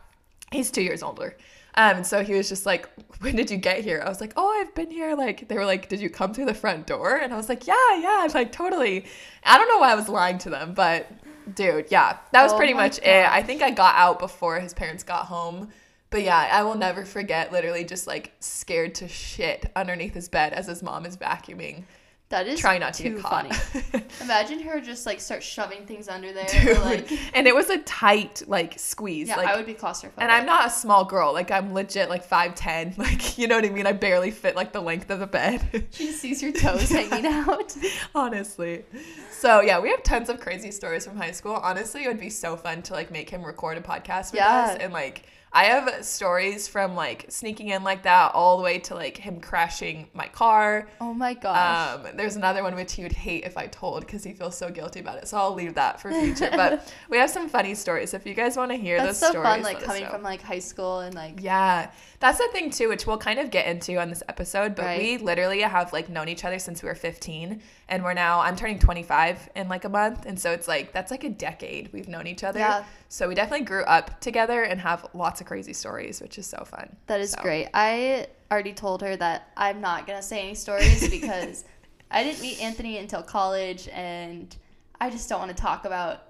he's 0.51 0.71
two 0.71 0.83
years 0.83 1.03
older. 1.03 1.37
Um, 1.75 1.97
and 1.99 2.07
so 2.07 2.23
he 2.23 2.35
was 2.35 2.51
just 2.51 2.67
like, 2.67 2.87
when 3.21 3.35
did 3.35 3.51
you 3.51 3.57
get 3.57 3.83
here? 3.83 4.03
I 4.05 4.09
was 4.09 4.21
like, 4.21 4.35
oh, 4.37 4.47
I've 4.61 4.75
been 4.75 4.91
here. 4.91 5.15
Like, 5.17 5.49
they 5.49 5.55
were 5.55 5.65
like, 5.65 5.89
did 5.89 6.01
you 6.01 6.11
come 6.11 6.35
through 6.35 6.45
the 6.45 6.53
front 6.55 6.87
door? 6.87 7.17
And 7.17 7.33
I 7.33 7.37
was 7.39 7.49
like, 7.49 7.67
yeah, 7.67 7.97
yeah, 7.99 8.29
like 8.35 8.53
totally. 8.53 9.07
I 9.45 9.57
don't 9.57 9.69
know 9.69 9.79
why 9.79 9.93
I 9.93 9.95
was 9.95 10.09
lying 10.09 10.37
to 10.39 10.51
them, 10.51 10.75
but 10.75 11.11
dude, 11.55 11.87
yeah, 11.91 12.19
that 12.33 12.43
was 12.43 12.53
Oh 12.53 12.57
pretty 12.59 12.75
much 12.75 12.99
it. 12.99 13.27
I 13.27 13.43
think 13.43 13.63
I 13.63 13.71
got 13.71 13.95
out 13.97 14.19
before 14.19 14.61
his 14.61 14.75
parents 14.75 15.03
got 15.03 15.27
home. 15.27 15.71
But 16.11 16.23
yeah, 16.25 16.49
I 16.53 16.63
will 16.63 16.75
never 16.75 17.07
forget 17.07 17.53
literally 17.53 17.85
just 17.85 18.07
like 18.07 18.33
scared 18.41 18.95
to 18.97 19.09
shit 19.09 19.71
underneath 19.75 20.13
his 20.13 20.29
bed 20.29 20.53
as 20.53 20.67
his 20.67 20.83
mom 20.83 21.07
is 21.07 21.17
vacuuming, 21.17 21.85
That 22.33 22.49
is 22.49 22.59
trying 22.59 22.81
not 22.81 22.95
to 22.95 23.03
too 23.05 23.15
get 23.17 23.23
caught. 23.23 23.55
funny. 23.55 24.05
Imagine 24.21 24.59
her 24.61 24.81
just 24.81 25.07
like 25.07 25.21
start 25.21 25.43
shoving 25.43 25.87
things 25.87 26.09
under 26.09 26.33
there. 26.33 26.47
Dude. 26.47 26.77
Or, 26.77 26.81
like, 26.81 27.11
and 27.35 27.47
it 27.47 27.55
was 27.55 27.71
a 27.71 27.79
tight 27.83 28.43
like 28.49 28.79
squeeze. 28.79 29.29
yeah, 29.29 29.37
like, 29.37 29.49
I 29.49 29.57
would 29.57 29.67
be 29.67 29.75
claustrophobic. 29.75 30.13
and 30.19 30.33
I'm 30.33 30.47
not 30.47 30.67
a 30.67 30.71
small 30.71 31.05
girl. 31.05 31.33
Like 31.33 31.51
I'm 31.51 31.73
legit 31.75 32.09
like 32.09 32.29
5'10. 32.29 32.99
Like, 33.03 33.37
you 33.39 33.47
know 33.49 33.57
what 33.57 33.65
I 33.65 33.69
mean? 33.71 33.87
I 33.87 33.93
barely 33.93 34.31
fit 34.31 34.57
like 34.57 34.73
the 34.73 34.81
length 34.81 35.11
of 35.11 35.21
the 35.21 35.27
bed. 35.27 35.87
She 35.91 36.07
just 36.07 36.21
sees 36.21 36.43
your 36.43 36.53
toes 36.53 36.89
hanging 36.89 37.27
out. 37.27 37.77
Honestly. 38.15 38.85
So 39.31 39.61
yeah, 39.61 39.79
we 39.81 39.91
have 39.91 40.03
tons 40.03 40.29
of 40.29 40.41
crazy 40.41 40.71
stories 40.71 41.05
from 41.07 41.17
high 41.17 41.33
school. 41.33 41.55
Honestly, 41.55 42.05
it 42.05 42.09
would 42.09 42.21
be 42.21 42.31
so 42.31 42.57
fun 42.57 42.83
to 42.83 42.93
like 42.95 43.11
make 43.11 43.29
him 43.31 43.45
record 43.45 43.77
a 43.79 43.81
podcast 43.81 44.33
with 44.33 44.37
Yeah. 44.41 44.49
us. 44.73 44.77
And 44.81 44.93
like 44.93 45.25
I 45.55 45.65
have 45.65 46.03
stories 46.03 46.67
from 46.67 46.95
like 46.95 47.27
sneaking 47.29 47.69
in 47.69 47.85
like 47.85 48.05
that 48.05 48.33
all 48.35 48.57
the 48.57 48.63
way 48.63 48.79
to 48.79 48.95
like 48.95 49.19
him 49.19 49.39
crashing 49.39 50.09
my 50.15 50.27
car. 50.27 50.89
Oh 50.99 51.13
my 51.13 51.35
gosh. 51.35 51.99
Um, 52.07 52.17
there's 52.17 52.37
another 52.37 52.63
one 52.63 52.75
which 52.75 52.95
he 52.95 53.03
would 53.03 53.13
hate 53.13 53.45
if 53.45 53.59
I 53.59 53.67
told 53.67 54.01
because 54.07 54.25
he 54.25 54.33
feels 54.33 54.57
so 54.57 54.71
guilty 54.71 55.01
about 55.01 55.19
it. 55.19 55.29
So 55.29 55.37
I'll 55.37 55.53
leave 55.55 55.75
that 55.75 56.01
for 56.01 56.11
future. 56.11 56.49
but 56.53 56.91
we 57.11 57.19
have 57.19 57.29
some 57.29 57.51
funny 57.51 57.75
stories. 57.75 58.15
If 58.15 58.25
you 58.25 58.33
guys 58.33 58.57
want 58.57 58.71
to 58.71 58.79
hear 58.79 58.99
those 59.03 59.19
stories, 59.19 59.35
That's 59.35 59.35
those 59.35 59.43
so 59.43 59.43
stories, 59.43 59.65
fun, 59.65 59.75
like 59.75 59.83
coming 59.85 60.07
from 60.07 60.23
like 60.23 60.41
high 60.41 60.59
school 60.59 61.01
and 61.01 61.15
like 61.15 61.35
Yeah, 61.43 61.91
that's 62.19 62.39
the 62.39 62.49
thing 62.53 62.71
too, 62.71 62.89
which 62.89 63.07
we'll 63.07 63.19
kind 63.19 63.39
of 63.39 63.51
get 63.51 63.67
into 63.67 63.99
on 64.01 64.09
this 64.09 64.23
episode. 64.31 64.75
But 64.75 64.87
Right. 64.87 64.99
we 64.99 65.19
literally 65.19 65.61
have 65.61 65.93
like 65.93 66.09
known 66.09 66.29
each 66.31 66.47
other 66.47 66.59
since 66.59 66.83
we 66.83 66.89
were 66.89 66.95
15, 66.95 67.61
and 67.91 68.03
we're 68.03 68.15
now 68.15 68.41
I'm 68.41 68.57
turning 68.57 68.79
25 68.79 69.51
in 69.55 69.69
like 69.69 69.85
a 69.85 69.91
month, 69.91 70.25
and 70.25 70.41
so 70.41 70.51
it's 70.53 70.67
like 70.67 70.93
that's 70.93 71.11
like 71.11 71.25
a 71.25 71.29
decade 71.31 71.93
we've 71.93 72.09
known 72.09 72.27
each 72.27 72.43
other. 72.43 72.59
Yeah. 72.61 72.85
So 73.13 73.29
we 73.29 73.35
definitely 73.35 73.67
grew 73.67 73.83
up 73.83 74.23
together 74.23 74.63
and 74.63 74.81
have 74.81 75.05
lots 75.13 75.43
of 75.43 75.47
crazy 75.47 75.75
stories, 75.75 76.23
which 76.23 76.39
is 76.39 76.47
so 76.47 76.65
fun. 76.65 76.97
that 77.09 77.21
is 77.21 77.33
So- 77.33 77.43
great. 77.43 77.69
I 77.75 78.29
already 78.51 78.73
told 78.73 79.03
her 79.03 79.15
that 79.17 79.51
I'm 79.55 79.83
not 79.83 80.07
gonna 80.07 80.23
say 80.23 80.41
any 80.41 80.55
stories 80.55 81.11
because 81.11 81.67
I 82.11 82.25
didn't 82.25 82.41
meet 82.41 82.59
Anthony 82.63 82.97
until 82.97 83.23
college, 83.23 83.87
and 83.89 84.57
I 84.99 85.11
just 85.11 85.29
don't 85.29 85.41
want 85.41 85.55
to 85.55 85.63
talk 85.63 85.85
about. 85.85 86.23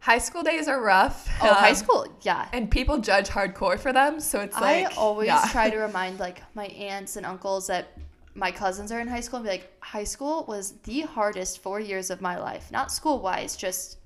High 0.00 0.18
school 0.18 0.42
days 0.42 0.68
are 0.68 0.82
rough. 0.82 1.26
Oh, 1.40 1.54
high 1.54 1.70
um, 1.70 1.74
school, 1.74 2.06
yeah. 2.20 2.48
And 2.52 2.70
people 2.70 2.98
judge 2.98 3.30
hardcore 3.30 3.78
for 3.78 3.94
them, 3.94 4.20
so 4.20 4.40
it's 4.40 4.60
like 4.60 4.92
I 4.92 4.94
always 4.96 5.28
yeah. 5.28 5.48
try 5.50 5.70
to 5.70 5.78
remind 5.88 6.18
like 6.20 6.42
my 6.54 6.66
aunts 6.66 7.16
and 7.16 7.24
uncles 7.24 7.66
that 7.68 7.96
my 8.34 8.52
cousins 8.52 8.92
are 8.92 9.00
in 9.00 9.08
high 9.08 9.20
school 9.20 9.38
and 9.38 9.46
be 9.46 9.52
like, 9.52 9.72
high 9.80 10.04
school 10.04 10.44
was 10.46 10.72
the 10.82 11.00
hardest 11.00 11.62
four 11.62 11.80
years 11.80 12.10
of 12.10 12.20
my 12.20 12.38
life. 12.38 12.70
Not 12.70 12.92
school 12.92 13.20
wise, 13.20 13.56
just 13.56 13.96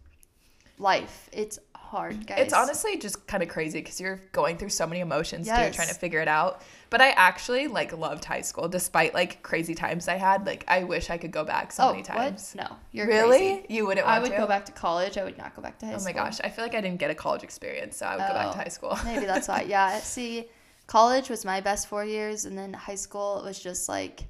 life. 0.78 1.28
It's 1.32 1.58
hard, 1.94 2.26
guys. 2.26 2.38
It's 2.41 2.52
honestly 2.52 2.96
just 2.99 3.26
kind 3.26 3.43
of 3.43 3.49
crazy 3.49 3.79
because 3.81 4.00
you're 4.00 4.20
going 4.32 4.56
through 4.58 4.70
so 4.70 4.87
many 4.87 5.00
emotions 5.00 5.46
too, 5.46 5.52
trying 5.52 5.88
to 5.88 5.94
figure 5.94 6.20
it 6.20 6.29
out. 6.29 6.62
But 6.91 7.00
I 7.00 7.11
actually 7.11 7.67
like 7.69 7.96
loved 7.96 8.25
high 8.25 8.41
school, 8.43 8.69
despite 8.69 9.14
like 9.14 9.43
crazy 9.43 9.75
times 9.75 10.06
I 10.08 10.17
had. 10.17 10.46
Like 10.46 10.64
I 10.69 10.85
wish 10.85 11.11
I 11.11 11.19
could 11.19 11.31
go 11.31 11.44
back 11.44 11.73
so 11.73 11.85
oh, 11.85 11.91
many 11.93 12.02
times. 12.02 12.55
what? 12.55 12.70
No, 12.70 12.76
you're 12.93 13.06
really? 13.06 13.38
crazy. 13.38 13.67
You 13.69 13.87
wouldn't 13.87 14.06
want 14.06 14.19
I 14.19 14.20
would 14.23 14.31
to? 14.32 14.37
go 14.37 14.46
back 14.46 14.64
to 14.67 14.73
college. 14.73 15.17
I 15.19 15.25
would 15.25 15.38
not 15.38 15.55
go 15.56 15.62
back 15.62 15.79
to 15.79 15.87
high 15.87 15.94
oh 15.94 15.99
school. 15.99 16.11
Oh 16.11 16.12
school. 16.12 16.23
my 16.23 16.31
gosh, 16.31 16.41
I 16.44 16.49
feel 16.50 16.64
like 16.64 16.75
I 16.75 16.81
didn't 16.81 16.99
get 17.00 17.11
a 17.11 17.14
college 17.14 17.43
experience, 17.43 17.97
so 17.97 18.06
I 18.06 18.17
would 18.17 18.26
go 18.26 18.35
back 18.35 18.52
to 18.52 18.58
Oh, 18.58 18.62
high 18.62 18.69
school. 18.69 18.99
Maybe 19.05 19.26
that's 19.26 19.49
why. 19.49 19.62
Yeah. 19.69 19.99
See, 19.99 20.47
college 20.87 21.31
was 21.31 21.44
my 21.44 21.61
best 21.61 21.88
four 21.88 22.05
years, 22.05 22.44
and 22.44 22.56
then 22.58 22.73
high 22.73 22.97
school 22.97 23.43
was 23.44 23.58
just 23.58 23.88
like. 23.88 24.25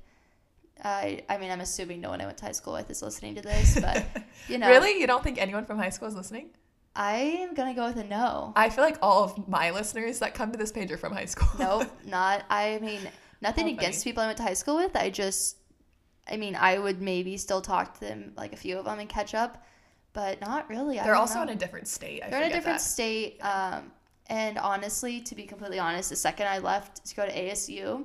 I, 0.83 1.23
I 1.31 1.39
mean, 1.39 1.51
I'm 1.51 1.61
assuming 1.61 2.01
no 2.03 2.11
one 2.11 2.21
I 2.21 2.27
went 2.27 2.37
to 2.39 2.45
high 2.45 2.53
school 2.53 2.75
with 2.75 2.91
is 2.91 3.01
listening 3.01 3.37
to 3.37 3.41
this, 3.43 3.81
but 3.81 4.05
you 4.49 4.59
know, 4.59 4.69
Really? 4.69 5.01
You 5.01 5.07
don't 5.07 5.23
think 5.25 5.39
anyone 5.41 5.65
from 5.65 5.79
high 5.79 5.89
school 5.89 6.09
is 6.09 6.15
listening? 6.17 6.51
I 6.97 7.17
am 7.17 7.55
gonna 7.55 7.75
go 7.75 7.87
with 7.87 7.97
a 7.97 8.05
no. 8.05 8.53
I 8.55 8.71
feel 8.71 8.85
like 8.85 8.99
all 9.03 9.25
of 9.25 9.49
my 9.49 9.71
listeners 9.71 10.21
that 10.21 10.35
come 10.35 10.53
to 10.53 10.59
this 10.59 10.71
page 10.73 10.93
are 10.93 10.97
from 10.97 11.13
high 11.13 11.25
school. 11.25 11.49
Nope, 11.59 11.89
not. 12.07 12.45
I 12.49 12.79
mean, 12.81 13.01
nothing 13.41 13.67
How 13.67 13.73
against 13.75 14.05
funny. 14.05 14.13
people 14.13 14.23
I 14.23 14.27
went 14.27 14.37
to 14.39 14.45
high 14.45 14.55
school 14.55 14.77
with. 14.77 14.95
I 14.95 15.11
just, 15.11 15.57
I 16.31 16.37
mean, 16.37 16.55
I 16.55 16.79
would 16.79 17.01
maybe 17.03 17.37
still 17.37 17.61
talk 17.61 17.95
to 17.95 18.01
them, 18.01 18.33
like 18.37 18.53
a 18.53 18.57
few 18.57 18.79
of 18.79 18.85
them, 18.85 19.01
and 19.01 19.09
catch 19.09 19.35
up, 19.35 19.65
but 20.13 20.41
not 20.41 20.69
really. 20.71 21.01
I 21.01 21.05
They're 21.05 21.15
don't 21.15 21.21
also 21.23 21.37
know. 21.37 21.43
in 21.45 21.49
a 21.51 21.57
different 21.57 21.89
state. 21.89 22.23
I 22.23 22.31
They're 22.31 22.43
in 22.43 22.51
a 22.51 22.55
different 22.55 22.79
that. 22.79 22.85
state. 22.85 23.39
Um, 23.41 23.91
and 24.29 24.57
honestly, 24.59 25.21
to 25.23 25.35
be 25.35 25.45
completely 25.45 25.79
honest, 25.81 26.11
the 26.11 26.17
second 26.17 26.47
I 26.47 26.59
left 26.59 27.05
to 27.07 27.15
go 27.17 27.27
to 27.27 27.33
ASU, 27.33 28.05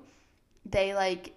they 0.65 0.93
like, 0.95 1.33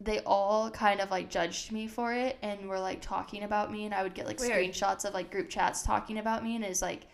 they 0.00 0.20
all 0.20 0.70
kind 0.70 1.00
of 1.00 1.10
like 1.10 1.30
judged 1.30 1.72
me 1.72 1.86
for 1.86 2.12
it 2.12 2.36
and 2.42 2.68
were 2.68 2.80
like 2.80 3.00
talking 3.00 3.42
about 3.44 3.72
me, 3.72 3.84
and 3.84 3.94
I 3.94 4.02
would 4.02 4.14
get 4.14 4.26
like 4.26 4.40
Weird. 4.40 4.52
screenshots 4.52 5.04
of 5.04 5.14
like 5.14 5.30
group 5.30 5.48
chats 5.48 5.82
talking 5.82 6.18
about 6.18 6.44
me, 6.44 6.56
and 6.56 6.64
it's 6.64 6.82
like 6.82 7.06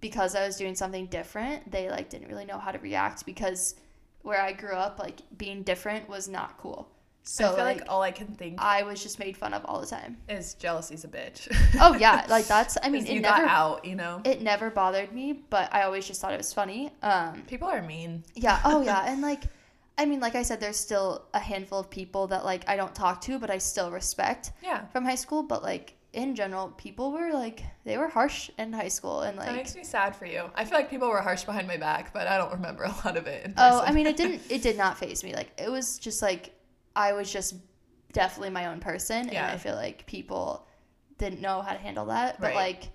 because 0.00 0.34
I 0.34 0.46
was 0.46 0.56
doing 0.56 0.74
something 0.74 1.06
different, 1.06 1.70
they 1.70 1.88
like 1.88 2.10
didn't 2.10 2.28
really 2.28 2.44
know 2.44 2.58
how 2.58 2.70
to 2.70 2.78
react 2.78 3.24
because 3.26 3.76
where 4.22 4.40
I 4.40 4.52
grew 4.52 4.72
up, 4.74 4.98
like 4.98 5.20
being 5.38 5.62
different 5.62 6.08
was 6.08 6.28
not 6.28 6.58
cool. 6.58 6.88
So 7.28 7.44
I 7.44 7.48
feel 7.56 7.64
like, 7.64 7.80
like 7.80 7.88
all 7.90 8.02
I 8.02 8.12
can 8.12 8.28
think 8.28 8.60
I 8.60 8.84
was 8.84 9.02
just 9.02 9.18
made 9.18 9.36
fun 9.36 9.52
of 9.52 9.64
all 9.64 9.80
the 9.80 9.86
time. 9.86 10.16
is 10.28 10.54
jealousy's 10.54 11.04
a 11.04 11.08
bitch. 11.08 11.48
Oh 11.80 11.96
yeah, 11.96 12.24
like 12.30 12.46
that's. 12.46 12.78
I 12.82 12.88
mean 12.88 13.04
it 13.04 13.12
you 13.14 13.20
never 13.20 13.42
got 13.42 13.48
out, 13.48 13.84
you 13.84 13.96
know. 13.96 14.20
it 14.24 14.42
never 14.42 14.70
bothered 14.70 15.12
me, 15.12 15.32
but 15.32 15.72
I 15.74 15.82
always 15.82 16.06
just 16.06 16.20
thought 16.20 16.32
it 16.32 16.38
was 16.38 16.52
funny. 16.52 16.92
Um, 17.02 17.42
People 17.48 17.68
are 17.68 17.82
mean. 17.82 18.22
yeah. 18.34 18.60
Oh 18.64 18.80
yeah, 18.82 19.04
and 19.06 19.22
like, 19.22 19.42
I 19.98 20.04
mean, 20.04 20.20
like 20.20 20.34
I 20.34 20.42
said, 20.42 20.60
there's 20.60 20.76
still 20.76 21.24
a 21.32 21.38
handful 21.40 21.78
of 21.78 21.88
people 21.90 22.26
that 22.28 22.44
like 22.44 22.68
I 22.68 22.76
don't 22.76 22.94
talk 22.94 23.20
to, 23.22 23.38
but 23.38 23.50
I 23.50 23.58
still 23.58 23.90
respect 23.90 24.52
Yeah. 24.62 24.86
from 24.88 25.04
high 25.04 25.14
school. 25.14 25.42
But 25.42 25.62
like 25.62 25.94
in 26.12 26.34
general, 26.34 26.68
people 26.76 27.12
were 27.12 27.32
like 27.32 27.62
they 27.84 27.96
were 27.98 28.08
harsh 28.08 28.50
in 28.58 28.72
high 28.72 28.88
school, 28.88 29.22
and 29.22 29.38
That 29.38 29.46
like 29.46 29.56
makes 29.56 29.74
me 29.74 29.84
sad 29.84 30.14
for 30.14 30.26
you. 30.26 30.50
I 30.54 30.64
feel 30.64 30.78
like 30.78 30.90
people 30.90 31.08
were 31.08 31.20
harsh 31.22 31.44
behind 31.44 31.66
my 31.66 31.76
back, 31.78 32.12
but 32.12 32.26
I 32.26 32.36
don't 32.38 32.52
remember 32.52 32.84
a 32.84 32.94
lot 33.04 33.16
of 33.16 33.26
it. 33.26 33.52
Oh. 33.56 33.80
I 33.80 33.92
mean, 33.92 34.06
it 34.06 34.16
didn't 34.16 34.42
it 34.50 34.62
did 34.62 34.76
not 34.76 34.98
phase 34.98 35.24
me. 35.24 35.34
Like 35.34 35.50
it 35.58 35.70
was 35.70 35.98
just 35.98 36.20
like 36.22 36.52
I 36.94 37.12
was 37.14 37.32
just 37.32 37.54
definitely 38.12 38.50
my 38.50 38.66
own 38.66 38.80
person, 38.80 39.28
Yeah. 39.28 39.44
and 39.46 39.54
I 39.54 39.58
feel 39.58 39.74
like 39.74 40.06
people 40.06 40.66
didn't 41.18 41.40
know 41.40 41.62
how 41.62 41.72
to 41.72 41.78
handle 41.78 42.06
that. 42.06 42.38
But 42.40 42.48
Right. 42.48 42.56
like 42.56 42.90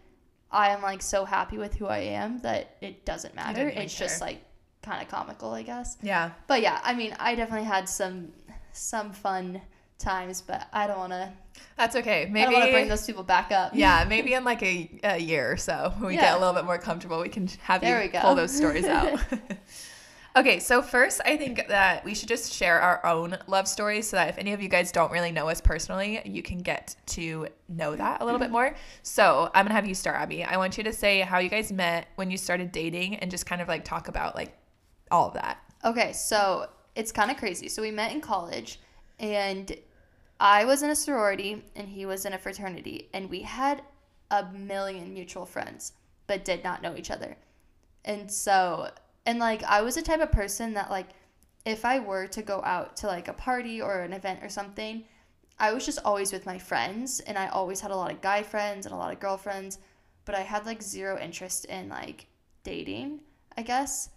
I 0.51 0.69
am 0.69 0.81
like 0.83 1.01
so 1.01 1.25
happy 1.25 1.57
with 1.57 1.73
who 1.75 1.87
I 1.87 1.99
am 1.99 2.39
that 2.41 2.77
it 2.81 3.05
doesn't 3.05 3.33
matter. 3.35 3.67
It's 3.69 3.97
just 3.97 4.19
care. 4.19 4.27
like 4.29 4.43
kind 4.81 5.01
of 5.01 5.09
comical, 5.09 5.51
I 5.51 5.63
guess. 5.63 5.97
yeah. 6.01 6.31
But 6.47 6.61
yeah, 6.61 6.79
I 6.83 6.93
mean, 6.93 7.15
I 7.19 7.35
definitely 7.35 7.67
had 7.67 7.87
some 7.87 8.29
some 8.73 9.11
fun 9.11 9.61
times, 9.99 10.41
but 10.41 10.67
I 10.73 10.87
don't 10.87 10.97
want 10.97 11.13
to. 11.13 11.31
That's 11.77 11.95
okay. 11.95 12.27
Maybe 12.31 12.39
I 12.39 12.43
don't 12.45 12.53
want 12.53 12.65
to 12.65 12.71
bring 12.71 12.87
those 12.87 13.05
people 13.05 13.23
back 13.23 13.51
up. 13.51 13.73
yeah, 13.73 14.05
maybe 14.09 14.33
in 14.33 14.43
like 14.43 14.61
a, 14.63 14.99
a 15.03 15.17
year 15.17 15.51
or 15.51 15.57
so, 15.57 15.93
when 15.97 16.09
we 16.09 16.15
get 16.15 16.35
a 16.35 16.39
little 16.39 16.53
bit 16.53 16.65
more 16.65 16.77
comfortable, 16.77 17.21
we 17.21 17.29
can 17.29 17.47
have 17.61 17.81
There 17.81 18.03
you 18.03 18.09
pull 18.09 18.35
those 18.35 18.55
stories 18.55 18.85
out. 18.85 19.19
okay, 20.35 20.59
so 20.59 20.81
first, 20.81 21.21
I 21.25 21.37
think 21.37 21.67
that 21.67 22.03
we 22.03 22.13
should 22.15 22.29
just 22.29 22.51
share 22.53 22.79
our 22.79 23.05
own 23.05 23.37
love 23.47 23.67
stories 23.67 24.07
so 24.07 24.17
that 24.17 24.29
if 24.29 24.37
any 24.37 24.53
of 24.53 24.61
you 24.61 24.69
guys 24.69 24.91
don't 24.91 25.11
really 25.11 25.31
know 25.31 25.49
us 25.49 25.61
personally, 25.61 26.21
you 26.25 26.41
can 26.41 26.59
get 26.59 26.95
to 27.07 27.47
know 27.69 27.95
that 27.95 28.21
a 28.21 28.25
little 28.25 28.39
bit 28.39 28.51
more. 28.51 28.75
So 29.03 29.49
I'm 29.53 29.65
gonna 29.65 29.75
have 29.75 29.85
you 29.85 29.95
start, 29.95 30.19
Abby. 30.19 30.43
I 30.43 30.57
want 30.57 30.77
you 30.77 30.83
to 30.85 30.93
say 30.93 31.21
how 31.21 31.39
you 31.39 31.49
guys 31.49 31.71
met, 31.71 32.07
when 32.15 32.31
you 32.31 32.37
started 32.37 32.71
dating, 32.71 33.17
and 33.17 33.29
just 33.29 33.45
kind 33.45 33.61
of 33.61 33.67
like 33.67 33.83
talk 33.85 34.07
about 34.07 34.35
like 34.35 34.57
all 35.11 35.27
of 35.27 35.33
that. 35.35 35.59
Okay, 35.83 36.13
so 36.13 36.67
it's 36.95 37.11
kind 37.11 37.31
of 37.31 37.37
crazy. 37.37 37.69
So 37.69 37.81
we 37.81 37.91
met 37.91 38.11
in 38.11 38.21
college, 38.21 38.79
and 39.19 39.75
I 40.39 40.65
was 40.65 40.83
in 40.83 40.89
a 40.89 40.95
sorority, 40.95 41.63
and 41.75 41.87
he 41.89 42.05
was 42.05 42.25
in 42.25 42.33
a 42.33 42.37
fraternity, 42.37 43.09
and 43.13 43.29
we 43.29 43.41
had 43.41 43.83
a 44.31 44.45
million 44.53 45.13
mutual 45.13 45.45
friends, 45.45 45.93
but 46.27 46.45
did 46.45 46.63
not 46.63 46.81
know 46.81 46.95
each 46.95 47.11
other. 47.11 47.37
And 48.05 48.31
so 48.31 48.89
And 49.25 49.39
like 49.39 49.63
I 49.63 49.81
was 49.81 49.95
the 49.95 50.01
type 50.01 50.21
of 50.21 50.31
person 50.31 50.73
that 50.73 50.89
like 50.89 51.09
if 51.65 51.85
I 51.85 51.99
were 51.99 52.27
to 52.27 52.41
go 52.41 52.61
out 52.63 52.95
to 52.97 53.07
like 53.07 53.27
a 53.27 53.33
party 53.33 53.81
or 53.81 54.01
an 54.01 54.13
event 54.13 54.39
or 54.43 54.49
something, 54.49 55.03
I 55.59 55.73
was 55.73 55.85
just 55.85 55.99
always 56.03 56.33
with 56.33 56.45
my 56.45 56.57
friends 56.57 57.19
and 57.19 57.37
I 57.37 57.47
always 57.47 57.81
had 57.81 57.91
a 57.91 57.95
lot 57.95 58.11
of 58.11 58.21
guy 58.21 58.41
friends 58.41 58.85
and 58.85 58.93
a 58.93 58.97
lot 58.97 59.13
of 59.13 59.19
girlfriends, 59.19 59.77
but 60.25 60.33
I 60.33 60.41
had 60.41 60.65
like 60.65 60.81
zero 60.81 61.19
interest 61.19 61.65
in 61.65 61.89
like 61.89 62.27
dating, 62.63 63.19
I 63.57 63.61
guess. 63.61 64.09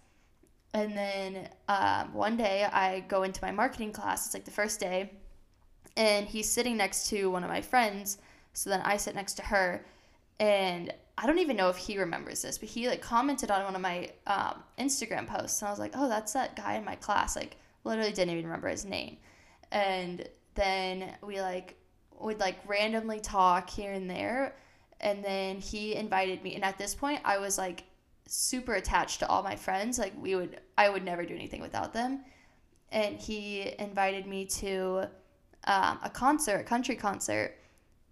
And 0.75 0.91
then 0.91 1.47
um, 1.69 2.13
one 2.13 2.35
day 2.35 2.65
I 2.65 2.99
go 3.07 3.23
into 3.23 3.41
my 3.41 3.51
marketing 3.51 3.93
class, 3.93 4.25
it's 4.25 4.33
like 4.33 4.43
the 4.43 4.51
first 4.51 4.77
day, 4.77 5.09
and 5.95 6.27
he's 6.27 6.49
sitting 6.49 6.75
next 6.75 7.07
to 7.11 7.31
one 7.31 7.45
of 7.45 7.49
my 7.49 7.61
friends. 7.61 8.17
So 8.51 8.69
then 8.69 8.81
I 8.83 8.97
sit 8.97 9.15
next 9.15 9.35
to 9.35 9.43
her, 9.43 9.85
and 10.37 10.93
I 11.17 11.27
don't 11.27 11.39
even 11.39 11.55
know 11.55 11.69
if 11.69 11.77
he 11.77 11.97
remembers 11.97 12.41
this, 12.41 12.57
but 12.57 12.67
he 12.67 12.89
like 12.89 13.01
commented 13.01 13.51
on 13.51 13.63
one 13.63 13.73
of 13.73 13.81
my 13.81 14.09
um, 14.27 14.63
Instagram 14.77 15.27
posts, 15.27 15.61
and 15.61 15.69
I 15.69 15.71
was 15.71 15.79
like, 15.79 15.93
"Oh, 15.95 16.09
that's 16.09 16.33
that 16.33 16.57
guy 16.57 16.73
in 16.75 16.83
my 16.83 16.95
class." 16.95 17.37
Like, 17.37 17.55
literally 17.85 18.11
didn't 18.11 18.33
even 18.33 18.43
remember 18.43 18.67
his 18.67 18.83
name. 18.83 19.15
And 19.71 20.27
then 20.55 21.15
we 21.23 21.39
like 21.39 21.75
would 22.19 22.41
like 22.41 22.57
randomly 22.67 23.21
talk 23.21 23.69
here 23.69 23.93
and 23.93 24.09
there, 24.09 24.57
and 24.99 25.23
then 25.23 25.61
he 25.61 25.95
invited 25.95 26.43
me. 26.43 26.53
And 26.55 26.65
at 26.65 26.77
this 26.77 26.93
point, 26.93 27.21
I 27.23 27.37
was 27.37 27.57
like 27.57 27.85
super 28.27 28.75
attached 28.75 29.19
to 29.19 29.27
all 29.27 29.43
my 29.43 29.55
friends. 29.55 29.99
Like, 29.99 30.13
we 30.19 30.35
would, 30.35 30.59
I 30.77 30.89
would 30.89 31.03
never 31.03 31.25
do 31.25 31.35
anything 31.35 31.61
without 31.61 31.93
them. 31.93 32.23
And 32.91 33.17
he 33.17 33.73
invited 33.79 34.25
me 34.25 34.45
to 34.45 35.09
um, 35.65 35.99
a 36.03 36.09
concert, 36.09 36.57
a 36.57 36.63
country 36.63 36.95
concert 36.95 37.55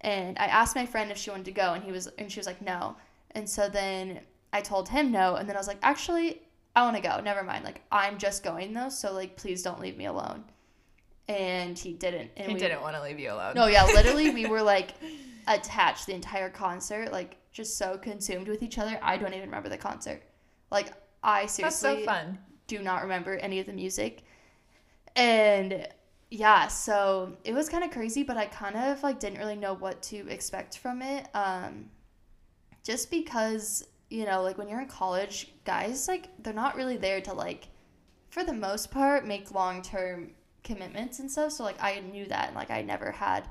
and 0.04 0.38
I 0.38 0.48
asked 0.48 0.76
my 0.76 0.86
friend 0.86 1.12
if 1.12 1.18
she 1.18 1.30
wanted 1.30 1.46
to 1.46 1.52
go, 1.52 1.74
and 1.74 1.84
he 1.84 1.92
was, 1.92 2.08
and 2.18 2.30
she 2.30 2.40
was 2.40 2.46
like, 2.46 2.62
no. 2.62 2.98
And 3.32 3.50
so 3.50 3.70
then 3.70 4.20
I 4.52 4.62
told 4.62 4.90
him 4.90 5.12
no, 5.12 5.36
and 5.36 5.48
then 5.48 5.56
I 5.56 5.60
was 5.60 5.68
like, 5.68 5.80
actually, 5.82 6.42
I 6.76 6.84
want 6.84 6.96
to 6.98 7.02
go. 7.02 7.20
Never 7.22 7.44
mind. 7.44 7.64
Like 7.64 7.82
I'm 7.92 8.18
just 8.18 8.44
going 8.44 8.74
though, 8.74 8.90
so 8.90 9.14
like 9.14 9.38
please 9.38 9.64
don't 9.64 9.80
leave 9.80 9.98
me 9.98 10.06
alone. 10.06 10.44
And 11.28 11.78
he 11.78 11.94
didn't. 11.94 12.32
And 12.36 12.48
he 12.48 12.54
we, 12.56 12.60
didn't 12.60 12.82
want 12.82 12.96
to 12.96 13.02
leave 13.02 13.20
you 13.20 13.32
alone. 13.32 13.54
No, 13.56 13.68
yeah, 13.68 13.86
literally, 13.86 14.30
we 14.34 14.46
were 14.46 14.62
like 14.62 14.92
attached 15.48 16.08
the 16.08 16.14
entire 16.14 16.50
concert, 16.50 17.12
like 17.12 17.38
just 17.54 17.78
so 17.78 17.98
consumed 17.98 18.48
with 18.48 18.64
each 18.64 18.80
other. 18.80 19.00
I 19.02 19.16
don't 19.16 19.34
even 19.34 19.46
remember 19.46 19.70
the 19.70 19.78
concert. 19.78 20.24
Like 20.72 20.92
I 21.24 21.46
seriously 21.46 22.00
so 22.00 22.06
fun. 22.06 22.40
do 22.68 22.80
not 22.80 23.04
remember 23.04 23.36
any 23.38 23.60
of 23.60 23.68
the 23.68 23.74
music. 23.74 24.24
And 25.16 25.88
yeah, 26.32 26.68
so 26.68 27.38
it 27.44 27.54
was 27.54 27.70
kind 27.70 27.84
of 27.84 27.92
crazy, 27.92 28.24
but 28.24 28.38
I 28.38 28.48
kind 28.48 28.76
of 28.76 29.04
like 29.04 29.20
didn't 29.20 29.38
really 29.38 29.56
know 29.56 29.76
what 29.76 30.02
to 30.04 30.28
expect 30.28 30.80
from 30.80 31.02
it. 31.02 31.28
Um 31.34 31.90
just 32.84 33.10
because, 33.10 33.88
you 34.10 34.26
know, 34.26 34.42
like 34.42 34.58
when 34.58 34.68
you're 34.68 34.82
in 34.82 34.88
college, 34.88 35.54
guys 35.64 36.08
like 36.08 36.30
they're 36.40 36.54
not 36.54 36.76
really 36.76 36.98
there 36.98 37.22
to 37.22 37.34
like 37.34 37.70
for 38.30 38.44
the 38.44 38.54
most 38.54 38.90
part 38.90 39.28
make 39.28 39.52
long-term 39.52 40.32
commitments 40.64 41.20
and 41.20 41.30
stuff. 41.30 41.52
So 41.52 41.64
like 41.64 41.82
I 41.82 42.00
knew 42.00 42.26
that 42.26 42.48
and 42.48 42.56
like 42.56 42.72
I 42.72 42.82
never 42.82 43.12
had 43.12 43.48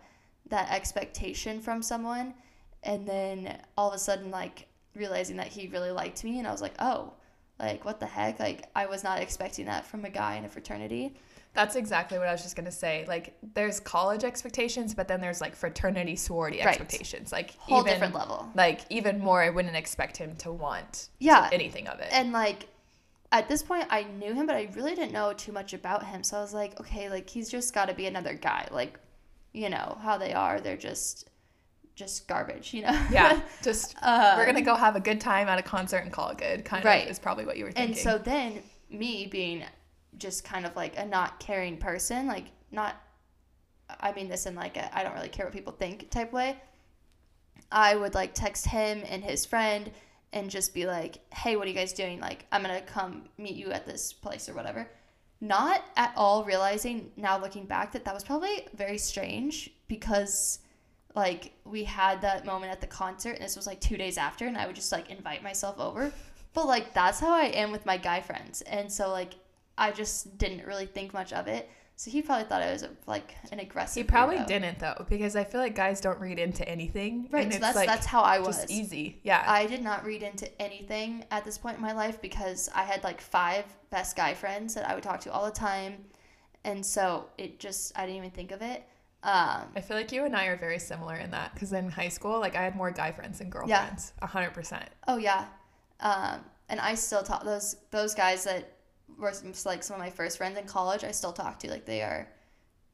that 0.49 0.73
expectation 0.73 1.61
from 1.61 1.82
someone 1.82 2.35
and 2.82 3.06
then 3.06 3.58
all 3.76 3.88
of 3.88 3.94
a 3.94 3.98
sudden 3.98 4.30
like 4.30 4.66
realizing 4.94 5.36
that 5.36 5.46
he 5.48 5.68
really 5.68 5.90
liked 5.90 6.22
me 6.24 6.38
and 6.38 6.46
I 6.46 6.52
was 6.52 6.60
like, 6.62 6.74
"Oh, 6.78 7.12
like 7.58 7.84
what 7.84 8.00
the 8.00 8.06
heck? 8.06 8.38
Like 8.40 8.68
I 8.74 8.86
was 8.86 9.02
not 9.04 9.20
expecting 9.20 9.66
that 9.66 9.86
from 9.86 10.04
a 10.04 10.10
guy 10.10 10.36
in 10.36 10.44
a 10.44 10.48
fraternity." 10.48 11.14
That's 11.54 11.76
exactly 11.76 12.18
what 12.18 12.28
I 12.28 12.32
was 12.32 12.42
just 12.42 12.56
gonna 12.56 12.70
say. 12.72 13.04
Like, 13.06 13.36
there's 13.54 13.78
college 13.78 14.24
expectations, 14.24 14.94
but 14.94 15.06
then 15.06 15.20
there's 15.20 15.40
like 15.42 15.54
fraternity 15.54 16.16
sorority 16.16 16.58
Right. 16.60 16.68
expectations. 16.68 17.30
Like, 17.30 17.54
Whole 17.58 17.80
even, 17.80 17.92
different 17.92 18.14
level. 18.14 18.48
Like, 18.54 18.80
even 18.88 19.18
more, 19.18 19.42
I 19.42 19.50
wouldn't 19.50 19.76
expect 19.76 20.16
him 20.16 20.34
to 20.36 20.50
want 20.50 21.08
Yeah. 21.18 21.50
anything 21.52 21.88
of 21.88 22.00
it. 22.00 22.08
And 22.10 22.32
like 22.32 22.68
at 23.32 23.48
this 23.48 23.62
point 23.62 23.86
I 23.90 24.04
knew 24.04 24.32
him 24.34 24.46
but 24.46 24.56
I 24.56 24.68
really 24.74 24.94
didn't 24.94 25.12
know 25.12 25.32
too 25.34 25.52
much 25.52 25.74
about 25.74 26.06
him. 26.06 26.22
So 26.22 26.38
I 26.38 26.40
was 26.40 26.54
like, 26.54 26.80
"Okay, 26.80 27.10
like 27.10 27.28
he's 27.28 27.50
just 27.50 27.74
got 27.74 27.86
to 27.88 27.94
be 27.94 28.06
another 28.06 28.32
guy." 28.34 28.66
Like, 28.70 28.98
you 29.52 29.68
know, 29.68 29.98
how 30.02 30.16
they 30.16 30.32
are. 30.32 30.58
They're 30.58 30.76
just 30.78 31.28
just 31.94 32.26
garbage, 32.28 32.72
you 32.75 32.82
know. 32.82 33.06
yeah, 33.11 33.40
just 33.62 33.94
Um, 34.02 34.38
we're 34.38 34.46
gonna 34.46 34.62
go 34.62 34.75
have 34.75 34.96
a 34.96 35.00
good 35.00 35.20
time 35.20 35.49
at 35.49 35.58
a 35.58 35.62
concert 35.62 35.99
and 35.99 36.12
call 36.12 36.30
it 36.30 36.38
good. 36.38 36.64
Kind 36.64 36.84
Right. 36.84 37.04
of 37.04 37.11
is 37.11 37.18
probably 37.18 37.44
what 37.44 37.56
you 37.56 37.64
were 37.64 37.72
thinking. 37.72 37.94
And 37.94 38.02
so 38.02 38.18
then 38.18 38.62
me 38.90 39.26
being 39.26 39.64
just 40.18 40.44
kind 40.44 40.66
of 40.66 40.75
like 40.76 40.99
a 40.99 41.04
not 41.06 41.40
caring 41.40 41.76
person, 41.78 42.26
like 42.26 42.46
not 42.70 42.96
I 44.00 44.12
mean 44.12 44.28
this 44.28 44.46
in 44.46 44.54
like 44.54 44.76
a 44.76 44.96
I 44.96 45.02
don't 45.02 45.14
really 45.14 45.28
care 45.28 45.44
what 45.46 45.52
people 45.52 45.72
think 45.72 46.11
type 46.11 46.32
way. 46.32 46.56
I 47.70 47.96
would 47.96 48.14
like 48.14 48.34
text 48.34 48.66
him 48.66 49.02
and 49.08 49.22
his 49.25 49.44
friend 49.46 49.90
and 50.32 50.50
just 50.50 50.72
be 50.75 50.87
like, 50.87 51.18
"Hey, 51.34 51.56
what 51.56 51.66
are 51.66 51.70
you 51.70 51.76
guys 51.76 51.92
doing? 51.92 52.20
Like, 52.20 52.46
I'm 52.52 52.62
going 52.62 52.75
to 52.75 52.80
come 52.87 53.28
meet 53.38 53.54
you 53.54 53.70
at 53.70 53.87
this 53.87 54.12
place 54.12 54.49
or 54.49 54.54
whatever." 54.54 54.88
Not 55.40 55.82
at 55.96 56.12
all 56.16 56.44
realizing 56.44 57.11
now 57.16 57.38
looking 57.38 57.66
back 57.66 57.92
that 57.92 58.04
that 58.04 58.14
was 58.14 58.25
probably 58.25 58.66
very 58.75 58.96
strange 58.99 59.70
because 59.88 60.61
like 61.14 61.52
we 61.64 61.85
had 61.85 62.23
that 62.23 62.47
moment 62.47 62.73
at 62.73 62.81
the 62.81 62.87
concert 62.87 63.33
and 63.33 63.42
this 63.45 63.57
was 63.57 63.66
like 63.66 63.81
2 63.81 63.97
days 63.97 64.16
after 64.19 64.47
and 64.47 64.57
I 64.57 64.66
would 64.66 64.76
just 64.76 64.92
like 64.92 65.11
invite 65.11 65.42
myself 65.42 65.78
over. 65.78 66.12
But 66.54 66.66
like 66.66 66.95
that's 66.95 67.21
how 67.21 67.33
I 67.33 67.47
am 67.47 67.73
with 67.73 67.87
my 67.87 67.97
guy 67.97 68.21
friends. 68.21 68.62
And 68.62 68.90
so 68.90 69.11
like 69.11 69.35
I 69.76 69.90
just 69.90 70.38
didn't 70.38 70.66
really 70.66 70.87
think 70.87 71.12
much 71.12 71.33
of 71.33 71.49
it. 71.49 71.69
So 71.97 72.11
he 72.11 72.23
probably 72.23 72.45
thought 72.45 72.62
I 72.62 72.73
was 72.73 72.87
like 73.07 73.35
an 73.52 73.61
aggressive. 73.61 74.02
he 74.02 74.04
probably 74.04 74.38
weirdo. 74.38 74.47
didn't 74.47 74.78
though, 74.78 75.07
because 75.09 75.37
I 75.37 75.45
feel 75.45 75.61
like 75.61 75.75
guys 75.75 76.00
don't 76.00 76.19
read 76.19 76.38
into 76.38 76.66
anything. 76.69 77.28
Right. 77.31 77.45
and 77.45 77.52
So 77.52 77.57
it's, 77.59 77.66
that's 77.66 77.76
like, 77.76 77.87
that's 77.87 78.07
how 78.07 78.23
I 78.23 78.38
was. 78.40 78.57
just 78.57 78.71
easy. 78.71 79.21
Yeah. 79.23 79.45
I 79.47 79.66
did 79.66 79.83
not 79.83 80.04
read 80.04 80.23
into 80.23 80.50
anything 80.61 81.25
at 81.31 81.45
this 81.45 81.59
point 81.59 81.76
in 81.76 81.83
my 81.83 81.92
life 81.92 82.21
because 82.21 82.69
I 82.75 82.83
had 82.83 83.04
like 83.04 83.21
five 83.21 83.64
best 83.90 84.16
guy 84.16 84.35
friends 84.35 84.75
that 84.75 84.88
I 84.88 84.95
would 84.95 85.04
talk 85.04 85.21
to 85.21 85.33
all 85.33 85.45
the 85.45 85.52
time, 85.52 86.04
and 86.64 86.85
so 86.85 87.26
it 87.38 87.61
just 87.61 87.97
I 87.97 88.02
didn't 88.02 88.16
even 88.16 88.31
think 88.31 88.50
of 88.50 88.62
it. 88.62 88.85
Um, 89.25 89.69
I 89.76 89.81
feel 89.81 89.97
like 89.97 90.11
you 90.11 90.25
and 90.25 90.35
I 90.35 90.47
are 90.47 90.57
very 90.57 90.79
similar 90.81 91.14
in 91.14 91.31
that 91.31 91.55
because 91.55 91.73
in 91.73 91.91
high 91.91 92.09
school, 92.09 92.41
like 92.41 92.57
I 92.57 92.62
had 92.62 92.75
more 92.75 92.91
guy 92.91 93.12
friends 93.12 93.38
than 93.38 93.50
girlfriends. 93.50 94.12
A 94.21 94.26
hundred 94.26 94.52
percent. 94.52 94.88
oh 95.07 95.17
yeah, 95.17 95.45
um, 96.00 96.41
and 96.69 96.81
I 96.81 96.95
still 96.97 97.23
talk 97.23 97.45
those 97.45 97.76
those 97.91 98.14
guys 98.14 98.45
that 98.45 98.73
were 99.19 99.33
like 99.64 99.83
some 99.85 99.95
of 99.95 100.00
my 100.00 100.11
first 100.11 100.38
friends 100.38 100.59
in 100.59 100.64
college. 100.67 101.05
I 101.05 101.12
still 101.12 101.33
talk 101.33 101.59
to 101.61 101.71
like 101.71 101.85
they 101.87 102.02
are 102.02 102.29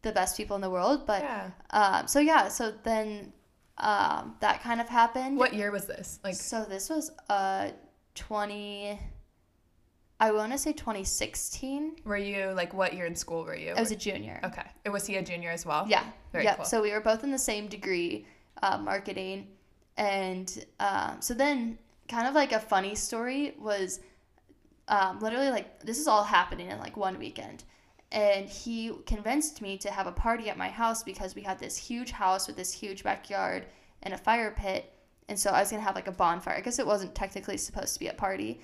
the 0.02 0.12
best 0.12 0.36
people 0.36 0.54
in 0.56 0.62
the 0.62 0.70
world. 0.70 1.06
But 1.06 1.22
Yeah. 1.22 1.50
um, 1.70 2.06
so 2.06 2.20
yeah, 2.20 2.48
so 2.48 2.72
then 2.82 3.32
um, 3.78 4.36
that 4.40 4.62
kind 4.62 4.80
of 4.80 4.88
happened. 4.88 5.38
What 5.38 5.54
year 5.54 5.70
was 5.70 5.86
this? 5.86 6.18
Like, 6.22 6.34
So 6.34 6.64
this 6.68 6.90
was 6.90 7.10
uh 7.30 7.70
twenty. 8.14 8.98
I 10.20 10.32
want 10.32 10.52
to 10.52 10.58
say 10.58 10.72
twenty 10.72 11.04
sixteen. 11.04 11.96
were 12.04 12.16
you 12.16 12.48
like 12.56 12.74
what 12.74 12.94
year 12.94 13.06
in 13.06 13.14
school 13.14 13.44
were 13.44 13.54
you? 13.54 13.72
I 13.76 13.80
was 13.80 13.92
a 13.92 13.96
junior. 13.96 14.40
okay. 14.44 14.66
And 14.84 14.92
was 14.92 15.06
he 15.06 15.16
a 15.16 15.22
junior 15.22 15.50
as 15.50 15.64
well? 15.64 15.86
Yeah. 15.88 16.04
Very 16.32 16.44
yeah. 16.44 16.56
cool. 16.56 16.64
So 16.64 16.82
we 16.82 16.90
were 16.90 17.00
both 17.00 17.22
in 17.22 17.30
the 17.30 17.38
same 17.38 17.68
degree, 17.68 18.26
uh, 18.62 18.78
marketing, 18.78 19.46
and 19.96 20.64
um, 20.80 21.20
so 21.20 21.34
then 21.34 21.78
kind 22.08 22.26
of 22.26 22.34
like 22.34 22.52
a 22.52 22.58
funny 22.58 22.94
story 22.94 23.54
was, 23.58 24.00
um, 24.88 25.20
literally 25.20 25.50
like 25.50 25.80
this 25.80 25.98
is 25.98 26.08
all 26.08 26.24
happening 26.24 26.70
in 26.70 26.78
like 26.78 26.96
one 26.96 27.18
weekend, 27.18 27.64
and 28.10 28.48
he 28.48 28.92
convinced 29.06 29.62
me 29.62 29.78
to 29.78 29.90
have 29.90 30.06
a 30.06 30.12
party 30.12 30.50
at 30.50 30.56
my 30.56 30.68
house 30.68 31.02
because 31.04 31.34
we 31.34 31.42
had 31.42 31.58
this 31.58 31.76
huge 31.76 32.10
house 32.10 32.46
with 32.48 32.56
this 32.56 32.72
huge 32.72 33.04
backyard 33.04 33.66
and 34.02 34.14
a 34.14 34.18
fire 34.18 34.52
pit, 34.56 34.92
and 35.28 35.38
so 35.38 35.50
I 35.50 35.60
was 35.60 35.70
gonna 35.70 35.82
have 35.82 35.94
like 35.94 36.08
a 36.08 36.12
bonfire. 36.12 36.56
I 36.56 36.60
guess 36.60 36.80
it 36.80 36.86
wasn't 36.86 37.14
technically 37.14 37.56
supposed 37.56 37.94
to 37.94 38.00
be 38.00 38.08
a 38.08 38.14
party, 38.14 38.60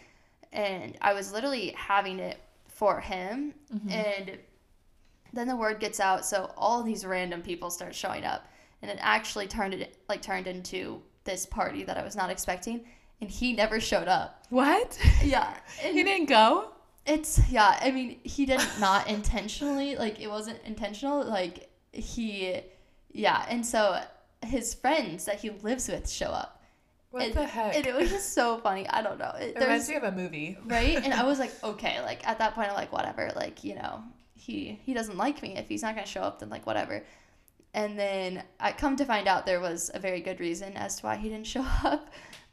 and 0.54 0.96
I 1.02 1.12
was 1.12 1.32
literally 1.32 1.74
having 1.76 2.18
it 2.18 2.38
for 2.66 3.00
him, 3.00 3.54
mm-hmm. 3.72 3.90
and 3.90 4.38
then 5.34 5.48
the 5.48 5.56
word 5.56 5.80
gets 5.80 6.00
out 6.00 6.24
so 6.24 6.52
all 6.56 6.82
these 6.82 7.04
random 7.04 7.42
people 7.42 7.70
start 7.70 7.94
showing 7.94 8.24
up. 8.24 8.46
And 8.80 8.90
it 8.90 8.98
actually 9.00 9.46
turned 9.46 9.74
it 9.74 9.96
like 10.08 10.22
turned 10.22 10.46
into 10.46 11.02
this 11.24 11.46
party 11.46 11.84
that 11.84 11.96
i 11.96 12.04
was 12.04 12.14
not 12.14 12.28
expecting 12.28 12.84
and 13.22 13.30
he 13.30 13.54
never 13.54 13.80
showed 13.80 14.08
up. 14.08 14.44
What? 14.50 14.98
yeah 15.24 15.56
and 15.82 15.96
he 15.96 16.04
didn't 16.04 16.28
go? 16.28 16.70
it's 17.06 17.40
yeah 17.50 17.78
i 17.82 17.90
mean 17.90 18.18
he 18.24 18.46
did 18.46 18.60
not 18.80 19.08
intentionally 19.10 19.96
like 19.96 20.20
it 20.20 20.28
wasn't 20.28 20.58
intentional 20.64 21.22
like 21.24 21.68
he 21.92 22.60
yeah 23.12 23.44
and 23.48 23.64
so 23.64 24.00
his 24.42 24.74
friends 24.74 25.24
that 25.26 25.40
he 25.40 25.50
lives 25.50 25.88
with 25.88 26.08
show 26.08 26.26
up 26.26 26.62
What 27.14 27.22
and, 27.22 27.34
the 27.34 27.46
heck? 27.46 27.76
and 27.76 27.86
it 27.86 27.94
was 27.94 28.10
just 28.10 28.32
so 28.32 28.58
funny. 28.58 28.88
I 28.88 29.00
don't 29.00 29.20
know. 29.20 29.32
It, 29.38 29.54
It 29.54 29.60
reminds 29.60 29.86
there's 29.86 30.02
me 30.02 30.08
of 30.08 30.12
a 30.12 30.16
movie. 30.16 30.58
right? 30.66 30.96
And 30.96 31.14
i 31.14 31.22
was 31.22 31.38
like 31.38 31.52
okay 31.62 32.02
like 32.02 32.26
at 32.26 32.38
that 32.38 32.56
point 32.56 32.70
i'm 32.70 32.74
like 32.74 32.92
whatever. 32.92 33.30
Like 33.36 33.62
you 33.62 33.76
know 33.76 34.02
he 34.34 34.80
he 34.82 34.94
doesn't 34.94 35.16
like 35.16 35.40
me. 35.40 35.56
If 35.56 35.68
he's 35.68 35.82
not 35.82 35.94
going 35.94 36.04
to 36.04 36.10
show 36.10 36.22
up 36.22 36.40
then 36.40 36.50
like 36.50 36.66
whatever. 36.66 37.04
And 37.72 37.96
then 37.96 38.42
i 38.58 38.72
come 38.72 38.96
to 38.96 39.04
find 39.04 39.28
out 39.28 39.46
there 39.46 39.60
was 39.60 39.92
a 39.94 40.00
very 40.00 40.20
good 40.22 40.40
reason 40.40 40.72
as 40.76 40.96
to 40.96 41.06
why 41.06 41.14
he 41.14 41.28
didn't 41.28 41.46
show 41.56 41.64
up. 41.84 42.08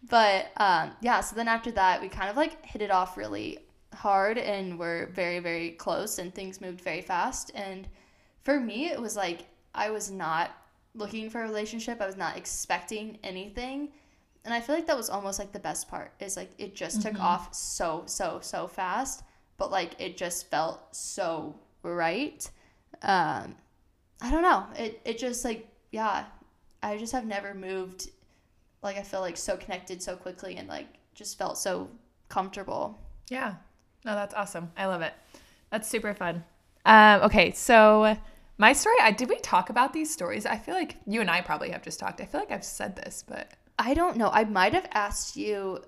But 0.07 0.51
um 0.57 0.91
yeah 1.01 1.21
so 1.21 1.35
then 1.35 1.47
after 1.47 1.71
that 1.71 1.99
we 1.99 2.07
kind 2.07 2.29
of 2.29 2.37
like 2.37 2.63
hit 2.63 2.83
it 2.83 2.91
off 2.91 3.17
really 3.17 3.57
hard 3.95 4.37
and 4.37 4.77
were 4.77 5.09
very 5.11 5.39
very 5.39 5.71
close 5.71 6.19
and 6.19 6.35
things 6.35 6.61
moved 6.61 6.81
very 6.81 7.01
fast. 7.01 7.49
And 7.55 7.87
for 8.43 8.59
me 8.59 8.91
it 8.91 9.01
was 9.01 9.15
like 9.15 9.47
i 9.73 9.89
was 9.89 10.11
not 10.11 10.51
looking 10.93 11.29
for 11.29 11.41
a 11.41 11.47
relationship. 11.47 12.01
I 12.01 12.05
was 12.05 12.17
not 12.17 12.37
expecting 12.37 13.17
anything 13.23 13.89
and 14.45 14.53
I 14.53 14.59
feel 14.61 14.75
like 14.75 14.87
that 14.87 14.97
was 14.97 15.09
almost 15.09 15.39
like 15.39 15.51
the 15.51 15.59
best 15.59 15.87
part 15.89 16.11
is 16.19 16.35
like 16.37 16.51
it 16.57 16.75
just 16.75 17.01
took 17.01 17.13
Mm-hmm. 17.13 17.21
off 17.21 17.53
so 17.53 18.03
so 18.05 18.39
so 18.41 18.67
fast, 18.67 19.23
but 19.57 19.71
like 19.71 19.99
it 19.99 20.17
just 20.17 20.49
felt 20.49 20.95
so 20.95 21.55
right. 21.83 22.49
Um, 23.03 23.55
I 24.21 24.29
don't 24.31 24.41
know. 24.43 24.65
It 24.77 25.01
it 25.05 25.17
just 25.17 25.43
like 25.45 25.67
yeah, 25.91 26.25
I 26.83 26.97
just 26.97 27.13
have 27.13 27.25
never 27.25 27.53
moved. 27.53 28.09
Like 28.83 28.97
I 28.97 29.03
feel 29.03 29.21
like 29.21 29.37
so 29.37 29.57
connected 29.57 30.01
so 30.01 30.15
quickly 30.15 30.57
and 30.57 30.67
like 30.67 30.87
just 31.13 31.37
felt 31.37 31.57
so 31.57 31.89
comfortable. 32.29 32.99
Yeah. 33.29 33.55
No, 34.05 34.15
that's 34.15 34.33
awesome. 34.33 34.71
I 34.75 34.87
love 34.87 35.01
it. 35.01 35.13
That's 35.69 35.87
super 35.87 36.13
fun. 36.15 36.43
Um, 36.85 37.21
okay, 37.21 37.51
so 37.51 38.17
my 38.57 38.73
story, 38.73 38.95
I 39.01 39.11
did 39.11 39.29
we 39.29 39.37
talk 39.39 39.69
about 39.69 39.93
these 39.93 40.11
stories? 40.11 40.45
I 40.47 40.57
feel 40.57 40.73
like 40.73 40.97
you 41.05 41.21
and 41.21 41.29
I 41.29 41.41
probably 41.41 41.69
have 41.71 41.83
just 41.83 41.99
talked. 41.99 42.19
I 42.21 42.25
feel 42.25 42.39
like 42.39 42.51
I've 42.51 42.63
said 42.65 42.95
this, 42.95 43.23
but 43.27 43.51
I 43.81 43.95
don't 43.95 44.15
know. 44.15 44.29
I 44.31 44.43
might 44.43 44.73
have 44.73 44.87
asked 44.93 45.35
you 45.35 45.83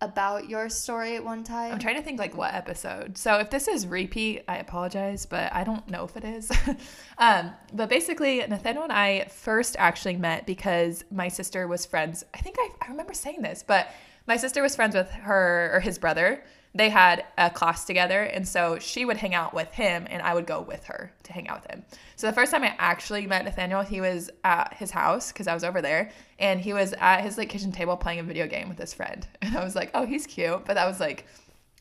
about 0.00 0.48
your 0.48 0.68
story 0.68 1.14
at 1.14 1.24
one 1.24 1.44
time. 1.44 1.72
I'm 1.72 1.78
trying 1.78 1.94
to 1.94 2.02
think 2.02 2.18
like 2.18 2.36
what 2.36 2.52
episode. 2.52 3.16
So 3.16 3.38
if 3.38 3.50
this 3.50 3.68
is 3.68 3.86
repeat, 3.86 4.42
I 4.48 4.56
apologize, 4.56 5.26
but 5.26 5.54
I 5.54 5.62
don't 5.62 5.88
know 5.88 6.02
if 6.02 6.16
it 6.16 6.24
is. 6.24 6.50
um, 7.18 7.52
but 7.72 7.88
basically, 7.88 8.38
Nathaniel 8.38 8.82
and 8.82 8.92
I 8.92 9.26
first 9.26 9.76
actually 9.78 10.16
met 10.16 10.44
because 10.44 11.04
my 11.12 11.28
sister 11.28 11.68
was 11.68 11.86
friends. 11.86 12.24
I 12.34 12.38
think 12.38 12.56
I, 12.58 12.70
I 12.82 12.88
remember 12.88 13.14
saying 13.14 13.42
this, 13.42 13.64
but 13.64 13.92
my 14.26 14.36
sister 14.36 14.60
was 14.60 14.74
friends 14.74 14.96
with 14.96 15.10
her 15.12 15.70
or 15.72 15.78
his 15.78 15.98
brother. 15.98 16.42
They 16.76 16.90
had 16.90 17.24
a 17.38 17.48
class 17.48 17.84
together, 17.84 18.22
and 18.22 18.46
so 18.46 18.78
she 18.78 19.04
would 19.04 19.16
hang 19.16 19.34
out 19.34 19.54
with 19.54 19.72
him, 19.72 20.06
and 20.10 20.20
I 20.20 20.34
would 20.34 20.46
go 20.46 20.60
with 20.60 20.84
her 20.84 21.10
to 21.22 21.32
hang 21.32 21.48
out 21.48 21.62
with 21.62 21.70
him. 21.70 21.84
So 22.16 22.26
the 22.26 22.32
first 22.34 22.52
time 22.52 22.62
I 22.62 22.74
actually 22.78 23.26
met 23.26 23.44
Nathaniel, 23.44 23.82
he 23.82 24.00
was 24.00 24.30
at 24.44 24.74
his 24.74 24.90
house 24.90 25.32
because 25.32 25.46
I 25.46 25.54
was 25.54 25.64
over 25.64 25.80
there, 25.80 26.10
and 26.38 26.60
he 26.60 26.74
was 26.74 26.92
at 27.00 27.22
his 27.22 27.38
like 27.38 27.48
kitchen 27.48 27.72
table 27.72 27.96
playing 27.96 28.18
a 28.18 28.22
video 28.22 28.46
game 28.46 28.68
with 28.68 28.78
his 28.78 28.92
friend, 28.92 29.26
and 29.42 29.56
I 29.56 29.64
was 29.64 29.74
like, 29.74 29.90
oh, 29.94 30.04
he's 30.04 30.26
cute, 30.26 30.64
but 30.66 30.74
that 30.74 30.86
was 30.86 31.00
like 31.00 31.26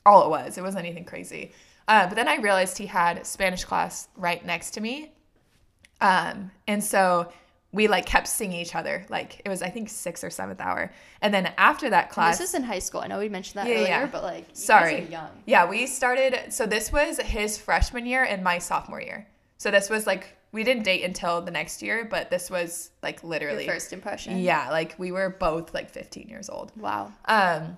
all 0.05 0.25
it 0.25 0.29
was. 0.29 0.57
It 0.57 0.61
wasn't 0.61 0.85
anything 0.85 1.05
crazy. 1.05 1.51
Uh, 1.87 2.07
but 2.07 2.15
then 2.15 2.27
I 2.27 2.37
realized 2.37 2.77
he 2.77 2.85
had 2.85 3.25
Spanish 3.25 3.63
class 3.65 4.07
right 4.15 4.43
next 4.45 4.71
to 4.71 4.81
me. 4.81 5.11
Um, 6.01 6.51
and 6.67 6.83
so 6.83 7.31
we 7.75 7.87
like 7.87 8.05
kept 8.05 8.27
singing 8.27 8.59
each 8.61 8.73
other. 8.73 9.05
Like 9.09 9.41
it 9.45 9.49
was, 9.49 9.61
I 9.61 9.69
think, 9.69 9.89
sixth 9.89 10.23
or 10.23 10.29
seventh 10.29 10.61
hour. 10.61 10.91
And 11.21 11.33
then 11.33 11.53
after 11.57 11.89
that 11.89 12.09
class, 12.09 12.39
This 12.39 12.49
is 12.49 12.55
in 12.55 12.63
high 12.63 12.79
school. 12.79 13.01
I 13.01 13.07
know 13.07 13.19
we 13.19 13.29
mentioned 13.29 13.61
that 13.61 13.67
Yeah, 13.67 13.75
earlier, 13.75 13.87
yeah. 13.87 14.05
but 14.07 14.23
like, 14.23 14.45
sorry. 14.53 15.01
young. 15.05 15.29
Yeah, 15.45 15.69
we 15.69 15.85
started. 15.85 16.53
So 16.53 16.65
this 16.65 16.91
was 16.91 17.19
his 17.19 17.57
freshman 17.57 18.05
year 18.05 18.23
and 18.23 18.43
my 18.43 18.57
sophomore 18.59 19.01
year. 19.01 19.27
So 19.57 19.71
this 19.71 19.89
was 19.89 20.07
like, 20.07 20.37
we 20.53 20.63
didn't 20.63 20.83
date 20.83 21.03
until 21.03 21.41
the 21.41 21.51
next 21.51 21.81
year, 21.81 22.07
but 22.09 22.29
this 22.29 22.49
was 22.49 22.91
like 23.03 23.21
Your 23.21 23.31
literally. 23.31 23.67
first 23.67 23.91
impression. 23.91 24.37
Yeah, 24.39 24.69
like 24.71 24.95
we 24.97 25.11
were 25.11 25.29
both 25.37 25.73
like 25.73 25.89
15 25.89 26.29
years 26.29 26.49
old. 26.49 26.71
Wow. 26.77 27.11
Um, 27.25 27.75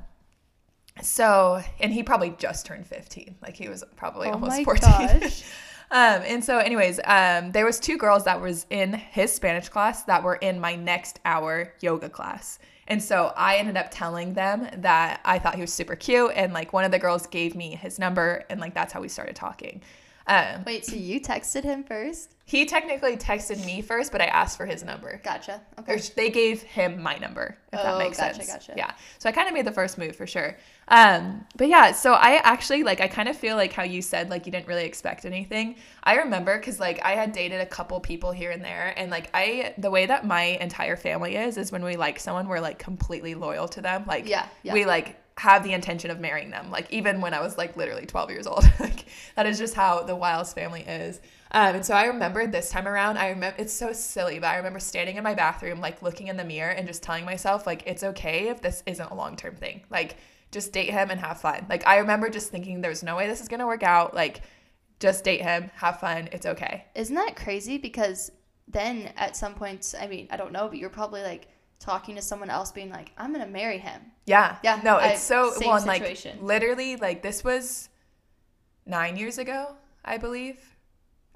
so, 1.02 1.62
and 1.80 1.92
he 1.94 2.04
probably 2.04 2.36
just 2.38 2.66
turned 2.66 2.86
15. 2.86 3.36
Like 3.42 3.56
he 3.56 3.68
was 3.70 3.84
probably 3.96 4.28
Oh 4.28 4.34
almost 4.34 4.58
my 4.58 4.64
14. 4.64 5.32
um, 5.92 6.22
and 6.26 6.44
so 6.44 6.58
anyways, 6.58 7.00
um, 7.06 7.52
there 7.52 7.66
was 7.66 7.80
two 7.80 7.98
girls 7.98 8.26
that 8.26 8.42
was 8.42 8.66
in 8.70 8.94
his 8.94 9.32
Spanish 9.34 9.70
class 9.70 10.04
that 10.04 10.24
were 10.24 10.36
in 10.36 10.60
my 10.60 10.76
next 10.76 11.20
hour 11.26 11.74
yoga 11.80 12.10
class. 12.10 12.60
And 12.88 13.04
so 13.04 13.34
I 13.36 13.58
ended 13.58 13.78
up 13.78 13.88
telling 13.92 14.34
them 14.34 14.68
that 14.78 15.20
I 15.26 15.40
thought 15.40 15.56
he 15.56 15.62
was 15.62 15.74
super 15.74 15.96
cute. 15.96 16.32
And 16.36 16.54
like 16.54 16.74
one 16.74 16.86
of 16.86 16.92
the 16.92 17.00
girls 17.00 17.28
gave 17.28 17.56
me 17.56 17.76
his 17.76 18.00
number 18.00 18.46
and 18.50 18.60
like 18.60 18.74
that's 18.74 18.94
how 18.94 19.02
we 19.02 19.10
started 19.10 19.36
talking. 19.36 19.82
Um, 20.28 20.64
Wait, 20.66 20.86
so 20.86 20.96
you 20.96 21.22
texted 21.22 21.64
him 21.64 21.84
first? 21.84 22.34
he 22.50 22.66
technically 22.66 23.18
texted 23.18 23.66
me 23.66 23.82
first, 23.82 24.10
but 24.10 24.22
I 24.22 24.26
asked 24.28 24.56
for 24.56 24.66
his 24.66 24.82
number. 24.82 25.20
Gotcha. 25.22 25.62
Okay. 25.80 25.98
sh- 26.00 26.10
they 26.12 26.30
gave 26.30 26.62
him 26.62 27.02
my 27.04 27.18
number, 27.18 27.58
if 27.74 27.80
Oh, 27.80 27.84
that 27.84 27.98
makes 27.98 28.18
gotcha, 28.18 28.36
sense. 28.36 28.48
gotcha. 28.50 28.74
Yeah. 28.78 28.92
So 29.20 29.28
I 29.28 29.34
kind 29.34 29.50
of 29.50 29.54
made 29.54 29.66
the 29.66 29.72
first 29.74 29.98
move 29.98 30.16
for 30.16 30.26
sure. 30.26 30.56
Um, 30.88 31.46
but 31.58 31.68
yeah, 31.68 31.92
so 31.92 32.14
I 32.14 32.36
actually 32.46 32.84
like 32.84 33.02
I 33.02 33.10
kind 33.10 33.28
of 33.28 33.36
feel 33.36 33.58
like 33.58 33.74
how 33.74 33.84
you 33.84 34.02
said 34.02 34.30
like 34.30 34.46
you 34.46 34.54
didn't 34.54 34.68
really 34.68 34.86
expect 34.86 35.26
anything. 35.26 35.76
I 36.04 36.16
remember 36.16 36.58
because 36.58 36.80
like 36.80 37.04
I 37.04 37.12
had 37.16 37.34
dated 37.34 37.60
a 37.60 37.66
couple 37.66 38.00
people 38.00 38.32
here 38.32 38.52
and 38.52 38.64
there, 38.64 38.94
and 38.96 39.12
like 39.12 39.30
I 39.34 39.74
the 39.78 39.92
way 39.92 40.06
that 40.06 40.26
my 40.26 40.44
entire 40.44 40.96
family 40.96 41.36
is 41.36 41.58
is 41.58 41.70
when 41.74 41.84
we 41.84 41.98
like 41.98 42.18
someone, 42.18 42.48
we're 42.48 42.62
like 42.62 42.80
completely 42.80 43.36
loyal 43.36 43.68
to 43.70 43.82
them. 43.82 44.06
Like 44.08 44.26
Yeah, 44.28 44.46
yeah. 44.64 44.72
we 44.74 44.86
like 44.86 45.18
have 45.38 45.64
the 45.64 45.74
intention 45.74 46.10
of 46.10 46.20
marrying 46.20 46.50
them. 46.50 46.72
Like 46.72 46.92
even 46.92 47.22
when 47.22 47.34
I 47.34 47.42
was 47.42 47.58
like 47.58 47.78
literally 47.78 48.06
12 48.06 48.32
years 48.32 48.48
old. 48.48 48.64
like 48.80 49.06
that 49.36 49.46
is 49.46 49.58
just 49.58 49.76
how 49.76 50.04
the 50.04 50.16
Wiles 50.16 50.54
family 50.54 50.82
is. 50.82 51.22
Um, 51.52 51.76
and 51.76 51.86
so 51.86 51.94
I 51.94 52.06
remember 52.06 52.46
this 52.48 52.70
time 52.70 52.88
around, 52.88 53.18
I 53.18 53.30
remember 53.30 53.56
it's 53.62 53.74
so 53.74 53.94
silly, 53.94 54.40
but 54.40 54.48
I 54.48 54.58
remember 54.58 54.80
standing 54.80 55.16
in 55.16 55.24
my 55.24 55.34
bathroom, 55.34 55.80
like 55.80 56.02
looking 56.02 56.28
in 56.28 56.38
the 56.38 56.44
mirror 56.44 56.72
and 56.72 56.88
just 56.88 57.04
telling 57.04 57.24
myself, 57.24 57.66
like, 57.66 57.84
it's 57.86 58.04
okay 58.04 58.50
if 58.50 58.62
this 58.62 58.84
isn't 58.86 59.12
a 59.12 59.16
long 59.16 59.38
term 59.38 59.56
thing. 59.56 59.84
Like, 59.90 60.18
just 60.52 60.74
date 60.74 60.90
him 60.90 61.10
and 61.10 61.20
have 61.20 61.40
fun. 61.40 61.66
Like, 61.70 61.88
I 61.88 61.98
remember 61.98 62.30
just 62.30 62.52
thinking, 62.52 62.82
there's 62.82 63.04
no 63.04 63.16
way 63.16 63.28
this 63.28 63.40
is 63.40 63.48
gonna 63.48 63.68
work 63.68 63.84
out. 63.84 64.14
Like, 64.14 64.42
just 65.00 65.24
date 65.24 65.42
him, 65.42 65.72
have 65.76 66.00
fun, 66.00 66.28
it's 66.32 66.46
okay. 66.46 66.86
Isn't 66.96 67.16
that 67.16 67.36
crazy? 67.36 67.78
Because 67.78 68.32
then 68.68 69.14
at 69.16 69.38
some 69.38 69.54
points, 69.54 69.96
I 69.98 70.08
mean, 70.08 70.28
I 70.32 70.36
don't 70.38 70.52
know, 70.52 70.68
but 70.68 70.80
you're 70.80 70.90
probably 70.90 71.22
like 71.22 71.48
talking 71.80 72.16
to 72.16 72.22
someone 72.22 72.50
else, 72.50 72.72
being 72.72 72.90
like, 72.90 73.12
"I'm 73.18 73.32
gonna 73.32 73.48
marry 73.48 73.78
him." 73.78 74.02
Yeah. 74.26 74.58
Yeah, 74.64 74.82
No, 74.84 74.98
I- 74.98 75.10
it's 75.10 75.22
so 75.24 75.52
same 75.52 75.68
well, 75.70 75.78
and, 75.78 75.86
like 75.86 76.42
literally, 76.42 76.96
like 76.96 77.22
this 77.22 77.44
was 77.44 77.90
nine 78.86 79.18
years 79.18 79.38
ago, 79.38 79.76
I 80.04 80.18
believe, 80.18 80.76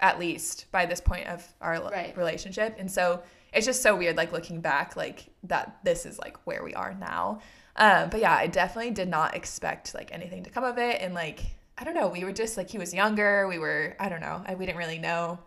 at 0.00 0.18
least 0.18 0.66
by 0.72 0.86
this 0.86 1.00
point 1.00 1.26
of 1.28 1.46
our 1.60 1.80
Right. 1.90 2.16
relationship, 2.16 2.76
and 2.78 2.90
so 2.90 3.22
it's 3.52 3.66
just 3.66 3.82
so 3.82 3.94
weird, 3.94 4.16
like 4.16 4.32
looking 4.32 4.60
back, 4.60 4.96
like 4.96 5.26
that 5.44 5.76
this 5.84 6.06
is 6.06 6.18
like 6.18 6.36
where 6.46 6.62
we 6.64 6.74
are 6.74 6.94
now. 6.94 7.40
Um, 7.76 8.08
but 8.10 8.20
yeah, 8.20 8.34
I 8.34 8.46
definitely 8.46 8.90
did 8.92 9.08
not 9.08 9.34
expect 9.34 9.94
like 9.94 10.12
anything 10.12 10.42
to 10.44 10.50
come 10.50 10.64
of 10.64 10.78
it, 10.78 11.00
and 11.00 11.14
like 11.14 11.40
I 11.78 11.84
don't 11.84 11.94
know, 11.94 12.08
we 12.08 12.24
were 12.24 12.32
just 12.32 12.56
like 12.56 12.68
he 12.70 12.78
was 12.78 12.92
younger, 12.92 13.46
we 13.48 13.58
were 13.58 13.96
I 13.98 14.08
don't 14.08 14.20
know, 14.20 14.42
I, 14.46 14.54
we 14.54 14.66
didn't 14.66 14.78
really 14.78 14.98
know 14.98 15.38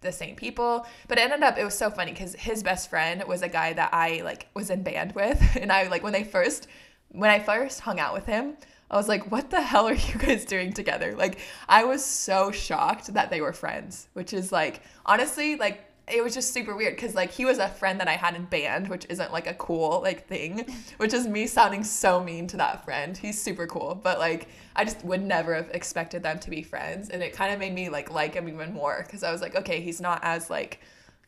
the 0.00 0.12
same 0.12 0.36
people. 0.36 0.86
But 1.08 1.18
it 1.18 1.22
ended 1.22 1.42
up 1.42 1.58
it 1.58 1.64
was 1.64 1.76
so 1.76 1.90
funny 1.90 2.12
because 2.12 2.34
his 2.34 2.62
best 2.62 2.90
friend 2.90 3.24
was 3.26 3.42
a 3.42 3.48
guy 3.48 3.72
that 3.72 3.90
i 3.92 4.20
like 4.24 4.48
was 4.54 4.70
in 4.70 4.82
band 4.82 5.12
with. 5.12 5.42
And 5.60 5.72
i 5.72 5.86
like 5.88 6.02
when 6.02 6.12
they 6.12 6.24
first 6.24 6.68
when 7.08 7.30
i 7.30 7.38
first 7.38 7.80
hung 7.80 7.98
out 7.98 8.14
with 8.14 8.26
him 8.26 8.56
i 8.90 8.96
was 8.96 9.08
like 9.08 9.30
what 9.30 9.50
the 9.50 9.60
hell 9.60 9.88
are 9.88 9.94
you 9.94 10.14
guys 10.18 10.44
doing 10.44 10.72
together? 10.72 11.14
Like 11.14 11.38
i 11.68 11.84
was 11.84 12.04
so 12.04 12.50
shocked 12.50 13.14
that 13.14 13.30
they 13.30 13.40
were 13.40 13.52
friends 13.52 14.08
which 14.12 14.32
is 14.32 14.52
like 14.52 14.82
honestly 15.06 15.56
like 15.56 15.84
it 16.12 16.22
was 16.22 16.34
just 16.34 16.52
super 16.52 16.74
weird 16.76 16.94
because 16.94 17.14
like 17.14 17.30
he 17.30 17.44
was 17.44 17.58
a 17.58 17.68
friend 17.68 18.00
that 18.00 18.08
i 18.08 18.12
had 18.14 18.34
in 18.34 18.44
band 18.44 18.88
which 18.88 19.06
isn't 19.08 19.32
like 19.32 19.46
a 19.46 19.54
cool 19.54 20.00
like 20.02 20.26
thing 20.26 20.66
which 20.98 21.12
is 21.12 21.26
me 21.26 21.46
sounding 21.46 21.84
so 21.84 22.22
mean 22.22 22.46
to 22.46 22.56
that 22.56 22.84
friend. 22.84 23.16
He's 23.16 23.40
super 23.40 23.66
cool 23.66 23.94
but 23.94 24.18
like 24.18 24.48
i 24.76 24.84
just 24.84 25.04
would 25.04 25.22
never 25.22 25.54
have 25.54 25.70
expected 25.70 26.22
them 26.22 26.38
to 26.40 26.50
be 26.50 26.62
friends 26.62 27.08
and 27.10 27.22
it 27.22 27.32
kind 27.32 27.52
of 27.52 27.58
made 27.58 27.74
me 27.74 27.88
like 27.88 28.10
like 28.10 28.34
him 28.34 28.48
even 28.48 28.72
more 28.72 29.02
because 29.06 29.22
i 29.22 29.32
was 29.32 29.40
like 29.40 29.54
okay 29.56 29.80
he's 29.80 30.00
not 30.00 30.20
as 30.22 30.50
like 30.50 30.80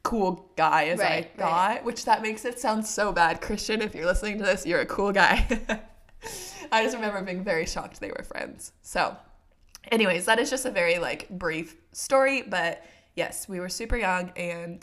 cool 0.03 0.51
guy 0.57 0.85
as 0.87 0.99
Right, 0.99 1.11
i 1.11 1.15
right. 1.17 1.37
thought 1.37 1.85
which 1.85 2.05
that 2.07 2.23
makes 2.23 2.45
it 2.45 2.59
sound 2.59 2.87
so 2.87 3.13
bad 3.13 3.41
christian 3.41 3.83
if 3.83 3.95
you're 3.95 4.07
listening 4.07 4.39
to 4.39 4.45
this 4.45 4.65
you're 4.67 4.81
a 4.81 4.87
cool 4.87 5.13
guy. 5.13 5.47
I 6.73 6.85
just 6.85 6.95
remember 6.95 7.21
being 7.23 7.43
very 7.43 7.67
shocked 7.67 7.99
they 8.01 8.11
were 8.11 8.23
friends. 8.23 8.73
So 8.83 9.17
anyways 9.91 10.27
that 10.27 10.39
is 10.39 10.51
just 10.51 10.67
a 10.67 10.71
very 10.71 10.99
like 10.99 11.29
brief 11.31 11.77
story 11.93 12.43
but 12.43 12.85
yes 13.17 13.49
we 13.49 13.61
were 13.61 13.69
super 13.69 13.97
young 13.97 14.31
and 14.37 14.81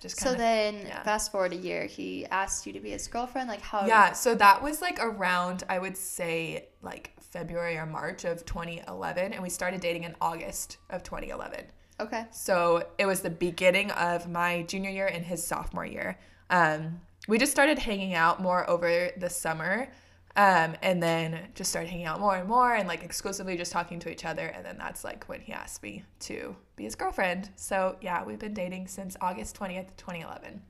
just 0.00 0.16
kind 0.18 0.34
of 0.34 0.38
So 0.38 0.38
then, 0.38 0.86
yeah. 0.86 1.02
fast 1.02 1.32
forward 1.32 1.54
a 1.54 1.56
year, 1.56 1.86
he 1.86 2.26
asked 2.26 2.66
you 2.66 2.74
to 2.74 2.80
be 2.80 2.90
his 2.90 3.08
girlfriend. 3.08 3.48
Like 3.48 3.62
how? 3.62 3.86
yeah 3.86 4.12
so 4.12 4.34
that 4.34 4.62
was 4.62 4.82
like 4.82 4.98
around 5.00 5.64
i 5.68 5.78
would 5.78 5.96
say 5.96 6.68
like 6.82 7.12
february 7.20 7.76
or 7.76 7.86
march 7.86 8.24
of 8.24 8.44
2011 8.44 9.32
and 9.32 9.42
we 9.42 9.48
started 9.48 9.80
dating 9.80 10.04
in 10.04 10.14
august 10.20 10.76
of 10.90 11.02
2011 11.02 11.64
Okay. 12.00 12.26
so 12.30 12.84
it 12.98 13.06
was 13.06 13.20
the 13.20 13.30
beginning 13.30 13.90
of 13.92 14.28
my 14.28 14.62
junior 14.62 14.90
year 14.90 15.06
and 15.06 15.24
his 15.24 15.44
sophomore 15.46 15.86
year 15.86 16.18
um, 16.50 17.00
we 17.28 17.38
just 17.38 17.50
started 17.52 17.78
hanging 17.78 18.14
out 18.14 18.42
more 18.42 18.68
over 18.68 19.10
the 19.16 19.30
summer 19.30 19.88
um, 20.36 20.74
and 20.82 21.02
then 21.02 21.48
just 21.54 21.70
started 21.70 21.88
hanging 21.88 22.06
out 22.06 22.18
more 22.20 22.36
and 22.36 22.48
more 22.48 22.74
and 22.74 22.88
like 22.88 23.04
exclusively 23.04 23.56
just 23.56 23.70
talking 23.72 24.00
to 24.00 24.10
each 24.10 24.24
other 24.24 24.46
and 24.46 24.64
then 24.64 24.76
that's 24.78 25.04
like 25.04 25.24
when 25.28 25.40
he 25.40 25.52
asked 25.52 25.82
me 25.82 26.02
to 26.20 26.56
be 26.76 26.84
his 26.84 26.94
girlfriend 26.96 27.50
so 27.56 27.96
yeah 28.00 28.24
we've 28.24 28.38
been 28.40 28.54
dating 28.54 28.86
since 28.88 29.16
august 29.20 29.56
20th 29.58 29.96
2011 29.96 30.60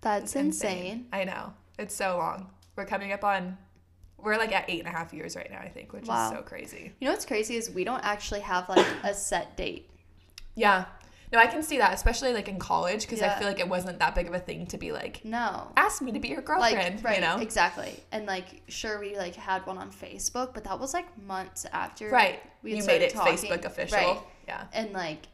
That's 0.00 0.24
It's 0.24 0.36
insane. 0.36 1.06
I 1.12 1.24
know. 1.24 1.52
It's 1.78 1.94
so 1.94 2.16
long. 2.18 2.50
We're 2.76 2.86
coming 2.86 3.12
up 3.12 3.22
on, 3.24 3.56
we're 4.16 4.36
like 4.36 4.52
at 4.52 4.64
eight 4.68 4.80
and 4.80 4.88
a 4.88 4.92
half 4.96 5.12
years 5.12 5.34
right 5.36 5.50
now, 5.50 5.58
I 5.60 5.68
think, 5.68 5.92
which 5.92 6.06
Wow. 6.06 6.30
is 6.30 6.36
so 6.36 6.42
crazy. 6.42 6.92
You 7.00 7.06
know 7.06 7.12
what's 7.12 7.26
crazy 7.26 7.56
is 7.56 7.70
we 7.70 7.84
don't 7.84 8.04
actually 8.04 8.40
have 8.40 8.68
like 8.68 8.86
a 9.04 9.14
set 9.14 9.56
date. 9.56 9.90
Yeah. 10.56 10.86
No, 11.32 11.38
I 11.38 11.46
can 11.46 11.62
see 11.62 11.78
that, 11.78 11.92
especially 11.92 12.32
like 12.32 12.48
in 12.48 12.58
college, 12.58 13.02
because 13.02 13.20
I 13.20 13.38
feel 13.38 13.46
like 13.48 13.60
it 13.60 13.68
wasn't 13.68 13.98
that 13.98 14.14
big 14.14 14.28
of 14.28 14.34
a 14.34 14.38
thing 14.38 14.66
to 14.68 14.78
be 14.78 14.92
like, 14.92 15.24
No. 15.24 15.70
ask 15.76 16.00
me 16.00 16.12
to 16.12 16.18
be 16.18 16.28
your 16.28 16.40
girlfriend, 16.40 16.96
Like 16.96 17.04
right, 17.04 17.16
you 17.16 17.20
know? 17.20 17.38
exactly. 17.38 17.92
And 18.12 18.26
like 18.26 18.62
sure 18.68 18.98
we 18.98 19.16
like 19.16 19.34
had 19.34 19.66
one 19.66 19.76
on 19.78 19.90
Facebook, 19.90 20.54
but 20.54 20.64
that 20.64 20.78
was 20.80 20.94
like 20.94 21.06
months 21.22 21.66
after 21.72 22.08
Right. 22.08 22.40
we 22.62 22.76
you 22.76 22.84
made 22.84 23.02
it 23.02 23.12
talking. 23.12 23.34
Facebook 23.36 23.64
official. 23.64 23.98
Right. 23.98 24.18
Yeah. 24.46 24.64
And 24.72 24.92
like 24.92 25.26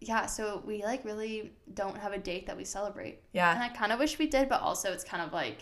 yeah, 0.00 0.26
so 0.26 0.62
we 0.66 0.82
like 0.82 1.04
really 1.04 1.52
don't 1.74 1.96
have 1.96 2.12
a 2.12 2.18
date 2.18 2.46
that 2.46 2.56
we 2.56 2.64
celebrate. 2.64 3.20
Yeah. 3.32 3.52
And 3.54 3.62
I 3.62 3.68
kind 3.68 3.92
of 3.92 3.98
wish 4.00 4.18
we 4.18 4.26
did, 4.26 4.48
but 4.48 4.60
also 4.60 4.92
it's 4.92 5.04
kind 5.04 5.22
of 5.22 5.32
like 5.32 5.58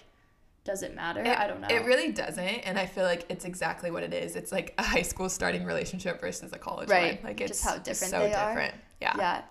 does 0.62 0.82
it 0.82 0.94
matter? 0.94 1.20
It, 1.22 1.38
I 1.38 1.46
don't 1.46 1.62
know. 1.62 1.68
It 1.70 1.84
really 1.86 2.12
doesn't, 2.12 2.38
and 2.44 2.78
I 2.78 2.84
feel 2.84 3.04
like 3.04 3.24
it's 3.30 3.46
exactly 3.46 3.90
what 3.90 4.02
it 4.02 4.12
is. 4.12 4.36
It's 4.36 4.52
like 4.52 4.74
a 4.76 4.82
high 4.82 5.02
school 5.02 5.30
starting 5.30 5.64
relationship 5.64 6.20
versus 6.20 6.52
a 6.52 6.58
college 6.58 6.88
Right. 6.90 7.16
one. 7.22 7.30
Like 7.30 7.40
it's 7.40 7.52
Just 7.52 7.64
how 7.64 7.78
different 7.78 8.10
so 8.12 8.18
they 8.20 8.34
are. 8.34 8.70
Yeah. 9.00 9.14
yeah. 9.16 9.42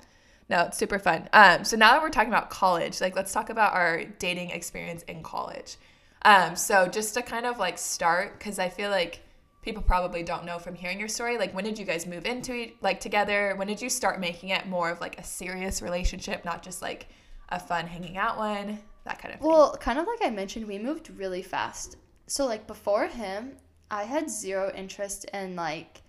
No, 0.49 0.63
it's 0.63 0.77
super 0.77 0.97
fun. 0.97 1.29
Um, 1.31 1.63
so 1.63 1.77
now 1.77 1.91
that 1.91 2.01
we're 2.01 2.09
talking 2.09 2.31
about 2.31 2.49
college, 2.49 3.01
like 3.01 3.15
let's 3.15 3.31
talk 3.31 3.49
about 3.49 3.73
our 3.73 4.03
dating 4.03 4.49
experience 4.49 5.03
in 5.03 5.21
college. 5.21 5.77
Um, 6.23 6.55
so 6.55 6.87
just 6.87 7.13
to 7.13 7.21
kind 7.21 7.45
of 7.45 7.59
like 7.59 7.77
start, 7.77 8.37
because 8.37 8.59
I 8.59 8.69
feel 8.69 8.89
like 8.89 9.21
people 9.61 9.83
probably 9.83 10.23
don't 10.23 10.45
know 10.45 10.57
from 10.57 10.75
hearing 10.75 10.99
your 10.99 11.07
story. 11.07 11.37
Like, 11.37 11.53
when 11.53 11.63
did 11.63 11.77
you 11.77 11.85
guys 11.85 12.07
move 12.07 12.25
into 12.25 12.71
like 12.81 12.99
together? 12.99 13.53
When 13.57 13.67
did 13.67 13.81
you 13.81 13.89
start 13.89 14.19
making 14.19 14.49
it 14.49 14.67
more 14.67 14.89
of 14.89 14.99
like 14.99 15.19
a 15.19 15.23
serious 15.23 15.81
relationship, 15.81 16.43
not 16.43 16.63
just 16.63 16.81
like 16.81 17.07
a 17.49 17.59
fun 17.59 17.85
hanging 17.85 18.17
out 18.17 18.37
one, 18.37 18.79
that 19.05 19.21
kind 19.21 19.33
of 19.33 19.39
thing? 19.39 19.49
Well, 19.49 19.75
kind 19.79 19.99
of 19.99 20.07
like 20.07 20.19
I 20.23 20.31
mentioned, 20.31 20.67
we 20.67 20.79
moved 20.79 21.09
really 21.11 21.43
fast. 21.43 21.97
So 22.27 22.45
like 22.45 22.67
before 22.67 23.07
him, 23.07 23.53
I 23.91 24.03
had 24.03 24.29
zero 24.29 24.71
interest 24.75 25.25
in 25.33 25.55
like 25.55 26.01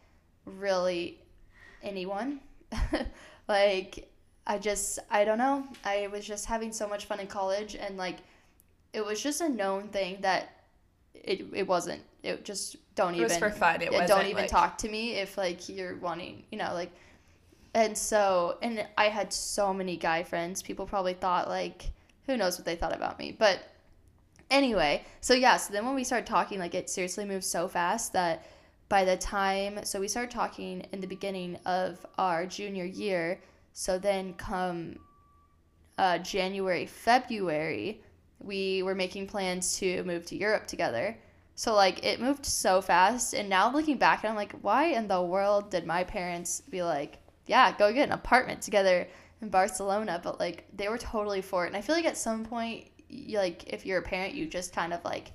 really 0.44 1.20
anyone. 1.82 2.40
like 3.48 4.09
I 4.50 4.58
just 4.58 4.98
I 5.08 5.24
don't 5.24 5.38
know. 5.38 5.64
I 5.84 6.08
was 6.08 6.26
just 6.26 6.46
having 6.46 6.72
so 6.72 6.88
much 6.88 7.04
fun 7.04 7.20
in 7.20 7.28
college 7.28 7.76
and 7.76 7.96
like 7.96 8.16
it 8.92 9.06
was 9.06 9.22
just 9.22 9.40
a 9.40 9.48
known 9.48 9.86
thing 9.90 10.18
that 10.22 10.64
it 11.14 11.46
it 11.54 11.68
wasn't. 11.68 12.02
It 12.24 12.44
just 12.44 12.74
don't 12.96 13.14
even 13.14 13.26
It 13.26 13.30
even 13.30 13.42
was 13.42 13.52
for 13.52 13.56
fun. 13.56 13.80
It 13.80 13.92
don't 14.08 14.26
even 14.26 14.42
like- 14.42 14.50
talk 14.50 14.76
to 14.78 14.88
me 14.88 15.12
if 15.12 15.38
like 15.38 15.68
you're 15.68 15.94
wanting, 15.98 16.42
you 16.50 16.58
know, 16.58 16.74
like 16.74 16.90
and 17.74 17.96
so 17.96 18.58
and 18.60 18.84
I 18.98 19.04
had 19.04 19.32
so 19.32 19.72
many 19.72 19.96
guy 19.96 20.24
friends. 20.24 20.62
People 20.62 20.84
probably 20.84 21.14
thought 21.14 21.48
like 21.48 21.92
who 22.26 22.36
knows 22.36 22.58
what 22.58 22.64
they 22.64 22.74
thought 22.74 22.92
about 22.92 23.20
me. 23.20 23.30
But 23.30 23.60
anyway, 24.50 25.04
so 25.20 25.32
yeah, 25.32 25.58
so 25.58 25.72
then 25.72 25.86
when 25.86 25.94
we 25.94 26.02
started 26.02 26.26
talking, 26.26 26.58
like 26.58 26.74
it 26.74 26.90
seriously 26.90 27.24
moved 27.24 27.44
so 27.44 27.68
fast 27.68 28.14
that 28.14 28.48
by 28.88 29.04
the 29.04 29.16
time 29.16 29.84
so 29.84 30.00
we 30.00 30.08
started 30.08 30.32
talking 30.32 30.80
in 30.90 31.00
the 31.00 31.06
beginning 31.06 31.56
of 31.66 32.04
our 32.18 32.46
junior 32.46 32.84
year, 32.84 33.40
so 33.72 33.98
then 33.98 34.34
come 34.34 34.98
uh, 35.98 36.18
January, 36.18 36.86
February, 36.86 38.02
we 38.38 38.82
were 38.82 38.94
making 38.94 39.26
plans 39.26 39.76
to 39.78 40.02
move 40.04 40.24
to 40.26 40.36
Europe 40.36 40.66
together. 40.66 41.16
So 41.54 41.74
like 41.74 42.04
it 42.04 42.20
moved 42.20 42.46
so 42.46 42.80
fast, 42.80 43.34
and 43.34 43.48
now 43.50 43.70
looking 43.70 43.98
back, 43.98 44.24
I'm 44.24 44.34
like, 44.34 44.52
why 44.62 44.86
in 44.86 45.08
the 45.08 45.22
world 45.22 45.70
did 45.70 45.86
my 45.86 46.04
parents 46.04 46.62
be 46.62 46.82
like, 46.82 47.18
yeah, 47.46 47.76
go 47.76 47.92
get 47.92 48.08
an 48.08 48.14
apartment 48.14 48.62
together 48.62 49.06
in 49.42 49.50
Barcelona? 49.50 50.20
But 50.22 50.40
like 50.40 50.64
they 50.74 50.88
were 50.88 50.96
totally 50.96 51.42
for 51.42 51.64
it, 51.64 51.68
and 51.68 51.76
I 51.76 51.82
feel 51.82 51.94
like 51.94 52.06
at 52.06 52.16
some 52.16 52.46
point, 52.46 52.86
you, 53.10 53.38
like 53.38 53.64
if 53.66 53.84
you're 53.84 53.98
a 53.98 54.02
parent, 54.02 54.34
you 54.34 54.46
just 54.46 54.74
kind 54.74 54.94
of 54.94 55.04
like, 55.04 55.32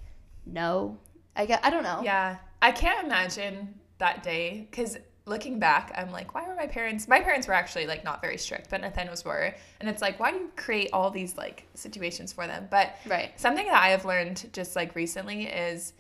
no, 0.48 0.98
I 1.36 1.46
get, 1.46 1.64
I 1.64 1.70
don't 1.70 1.84
know. 1.84 2.02
Yeah, 2.04 2.38
I 2.60 2.72
can't 2.72 3.06
imagine 3.06 3.76
that 4.00 4.24
day 4.24 4.68
because 4.72 4.98
looking 5.26 5.60
back, 5.60 5.92
I'm 5.96 6.12
like, 6.12 6.36
why 6.36 6.48
were 6.48 6.56
my 6.56 6.68
parents? 6.68 7.08
My 7.08 7.20
parents 7.20 7.48
were 7.48 7.54
actually 7.54 7.88
like 7.88 8.04
not 8.04 8.22
very 8.22 8.38
strict, 8.38 8.70
but 8.70 8.82
Nathaniel's 8.82 9.26
were, 9.26 9.56
and 9.80 9.90
it's 9.90 10.02
like, 10.02 10.20
why 10.20 10.32
do 10.32 10.38
you 10.38 10.52
create 10.56 10.90
all 10.94 11.10
these 11.10 11.36
like 11.38 11.68
situations 11.74 12.32
for 12.32 12.46
them? 12.48 12.68
But 12.70 12.96
Right. 13.06 13.32
something 13.40 13.66
that 13.66 13.82
I 13.82 13.90
have 13.90 14.06
learned 14.06 14.50
just 14.54 14.76
like 14.76 14.96
recently 14.96 15.46
is 15.46 15.94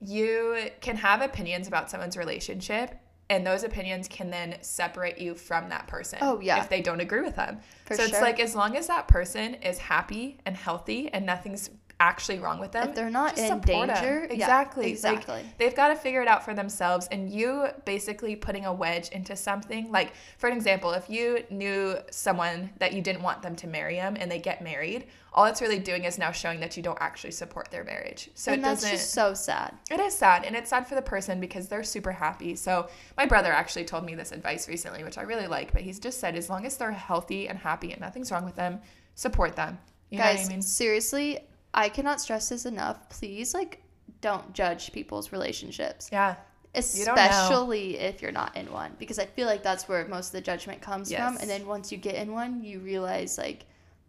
you 0.00 0.70
can 0.80 0.96
have 0.96 1.22
opinions 1.22 1.68
about 1.68 1.90
someone's 1.90 2.16
relationship. 2.16 2.94
And 3.28 3.44
those 3.44 3.64
opinions 3.64 4.06
can 4.06 4.30
then 4.30 4.56
separate 4.60 5.18
you 5.18 5.34
from 5.34 5.68
that 5.70 5.88
person. 5.88 6.20
Oh, 6.22 6.38
yeah. 6.40 6.60
If 6.60 6.68
they 6.68 6.80
don't 6.80 7.00
agree 7.00 7.22
with 7.22 7.34
them. 7.34 7.58
For 7.84 7.96
so 7.96 8.04
it's 8.04 8.20
like 8.20 8.38
as 8.38 8.54
long 8.54 8.76
as 8.76 8.86
that 8.86 9.08
person 9.08 9.54
is 9.54 9.78
happy 9.78 10.38
and 10.46 10.56
healthy 10.56 11.10
and 11.12 11.26
nothing's 11.26 11.70
actually 11.98 12.38
wrong 12.38 12.58
with 12.58 12.72
them, 12.72 12.90
If 12.90 12.94
they're 12.94 13.08
not 13.10 13.38
in 13.38 13.46
support 13.48 13.88
'em. 13.88 13.94
danger, 13.94 14.26
yeah, 14.26 14.32
exactly, 14.34 14.82
Like, 14.84 14.92
exactly. 14.92 15.42
they've 15.56 15.74
got 15.74 15.88
to 15.88 15.96
figure 15.96 16.20
it 16.20 16.28
out 16.28 16.44
for 16.44 16.52
themselves. 16.52 17.08
And 17.10 17.30
you 17.30 17.68
basically 17.86 18.36
putting 18.36 18.66
a 18.66 18.72
wedge 18.72 19.08
into 19.10 19.34
something, 19.34 19.90
like 19.90 20.12
for 20.36 20.48
an 20.48 20.56
example, 20.56 20.92
if 20.92 21.08
you 21.08 21.44
knew 21.48 21.96
someone 22.10 22.70
that 22.80 22.92
you 22.92 23.00
didn't 23.00 23.22
want 23.22 23.40
them 23.42 23.56
to 23.56 23.66
marry 23.66 23.96
them 23.96 24.16
and 24.20 24.30
they 24.30 24.38
get 24.38 24.60
married, 24.62 25.06
all 25.32 25.46
it's 25.46 25.62
really 25.62 25.78
doing 25.78 26.04
is 26.04 26.18
now 26.18 26.32
showing 26.32 26.60
that 26.60 26.76
you 26.76 26.82
don't 26.82 26.98
actually 27.00 27.30
support 27.30 27.70
their 27.70 27.84
marriage. 27.84 28.30
So 28.34 28.52
and 28.52 28.60
it 28.60 28.62
that's 28.64 28.82
doesn't. 28.82 28.96
just 28.98 29.12
so 29.12 29.32
sad. 29.34 29.74
It 29.90 30.00
is 30.00 30.14
sad, 30.16 30.44
and 30.44 30.54
it's 30.56 30.70
sad 30.70 30.86
for 30.86 30.94
the 30.94 31.02
person 31.02 31.40
because 31.40 31.68
they're 31.68 31.82
super 31.84 32.12
happy. 32.12 32.56
So 32.56 32.88
my 33.16 33.26
brother 33.26 33.52
actually 33.52 33.84
told 33.84 34.04
me 34.04 34.14
this 34.14 34.32
advice 34.32 34.68
recently, 34.68 35.02
which 35.04 35.18
I 35.18 35.22
really 35.22 35.46
like. 35.46 35.72
But 35.72 35.82
he's 35.82 35.98
just 35.98 36.20
said, 36.20 36.36
as 36.36 36.48
long 36.50 36.64
as 36.66 36.76
they're 36.76 36.90
healthy 36.92 37.48
and 37.48 37.58
happy 37.58 37.92
and 37.92 38.00
nothing's 38.00 38.30
wrong 38.32 38.44
with 38.44 38.54
them, 38.56 38.80
support 39.14 39.56
them. 39.56 39.78
You 40.10 40.18
know 40.18 40.24
Guys, 40.24 40.38
what 40.40 40.46
I 40.46 40.48
mean? 40.50 40.62
seriously, 40.62 41.40
I 41.76 41.88
cannot 41.88 42.20
stress 42.20 42.48
this 42.48 42.66
enough. 42.66 43.08
Please, 43.10 43.54
like, 43.54 43.82
don't 44.20 44.52
judge 44.54 44.92
people's 44.92 45.30
relationships, 45.32 46.08
Yeah. 46.10 46.36
You 46.74 46.82
especially 46.82 47.96
if 47.98 48.20
you're 48.20 48.32
not 48.32 48.54
in 48.54 48.70
one, 48.70 48.96
because 48.98 49.18
I 49.18 49.24
feel 49.24 49.46
like 49.46 49.62
that's 49.62 49.88
where 49.88 50.06
most 50.08 50.26
of 50.28 50.32
the 50.32 50.40
judgment 50.42 50.82
comes 50.82 51.10
from. 51.10 51.34
Yes. 51.34 51.40
And 51.40 51.48
then 51.48 51.66
once 51.66 51.90
you 51.90 51.96
get 51.96 52.16
in 52.16 52.32
one, 52.32 52.62
you 52.62 52.80
realize 52.80 53.38
like 53.38 53.64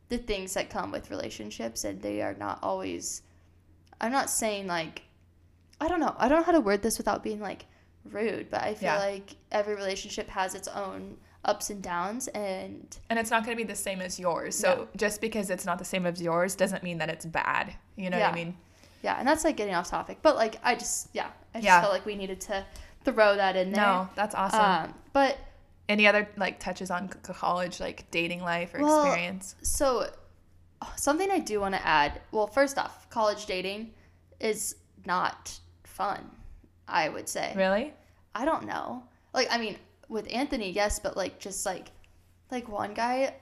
the 0.10 0.18
things 0.18 0.54
that 0.56 0.70
come 0.70 0.92
with 0.92 1.10
relationships, 1.10 1.86
and 1.86 2.02
they 2.02 2.22
are 2.22 2.34
not 2.34 2.60
always. 2.62 3.22
I'm 4.02 4.12
not 4.12 4.30
saying 4.30 4.68
like, 4.68 5.04
I 5.80 5.88
don't 5.88 6.02
know. 6.02 6.14
I 6.18 6.28
don't 6.28 6.40
know 6.40 6.46
how 6.46 6.52
to 6.52 6.60
word 6.60 6.82
this 6.82 6.98
without 6.98 7.24
being 7.24 7.40
like 7.40 7.66
rude, 8.04 8.50
but 8.50 8.62
I 8.64 8.74
feel 8.74 8.94
Yeah. 8.94 9.00
like 9.00 9.36
every 9.52 9.76
relationship 9.76 10.28
has 10.30 10.54
its 10.54 10.68
own 10.68 11.18
ups 11.48 11.70
and 11.70 11.82
downs, 11.82 12.28
and 12.30 12.98
And 13.10 13.18
it's 13.18 13.32
not 13.32 13.44
going 13.46 13.58
to 13.58 13.64
be 13.64 13.68
the 13.68 13.76
same 13.76 14.02
as 14.02 14.20
yours. 14.20 14.56
So 14.56 14.88
just 14.96 15.22
because 15.22 15.50
it's 15.50 15.66
not 15.66 15.80
the 15.80 15.86
same 15.86 16.06
as 16.06 16.22
yours 16.22 16.56
doesn't 16.56 16.84
mean 16.84 16.98
that 17.00 17.10
it's 17.10 17.26
bad. 17.26 17.74
You 17.96 18.10
know 18.10 18.20
what 18.20 18.32
I 18.32 18.36
mean? 18.36 18.56
Yeah, 19.02 19.16
and 19.18 19.28
that's 19.28 19.44
like 19.44 19.56
getting 19.58 19.74
off 19.76 19.90
topic, 19.90 20.20
but 20.22 20.36
like 20.36 20.58
I 20.64 20.76
just 20.76 21.10
yeah, 21.14 21.28
I 21.54 21.60
just 21.60 21.66
Yeah. 21.66 21.82
felt 21.82 21.94
like 21.94 22.06
we 22.06 22.16
needed 22.16 22.42
to 22.42 22.66
throw 23.06 23.36
that 23.38 23.56
in 23.56 23.72
there. 23.72 23.82
No, 23.86 24.10
that's 24.16 24.36
awesome. 24.36 24.60
Um, 24.90 24.94
but 25.14 25.38
Any 25.88 26.06
other 26.08 26.28
like 26.36 26.60
touches 26.60 26.92
on 26.92 27.10
c- 27.12 27.18
college, 27.34 27.80
like 27.80 28.10
dating 28.12 28.42
life 28.42 28.74
or 28.74 28.82
Well, 28.82 29.06
experience? 29.06 29.56
so 29.62 30.10
something 30.96 31.32
I 31.32 31.40
do 31.40 31.60
want 31.62 31.76
to 31.76 31.86
add. 31.88 32.22
Well, 32.32 32.48
first 32.48 32.78
off, 32.78 33.10
college 33.10 33.46
dating 33.46 33.94
is 34.40 34.76
not 35.06 35.58
fun. 35.84 36.30
I 36.88 37.08
would 37.10 37.30
say. 37.30 37.54
Really? 37.56 37.94
I 38.36 38.46
don't 38.46 38.66
know. 38.66 39.04
Like 39.34 39.48
I 39.52 39.58
mean, 39.58 39.78
with 40.10 40.28
Anthony, 40.32 40.72
yes, 40.72 41.00
but 41.00 41.18
like 41.18 41.40
just 41.40 41.66
like 41.66 41.92
like 42.52 42.70
one 42.70 42.94
guy, 42.94 43.36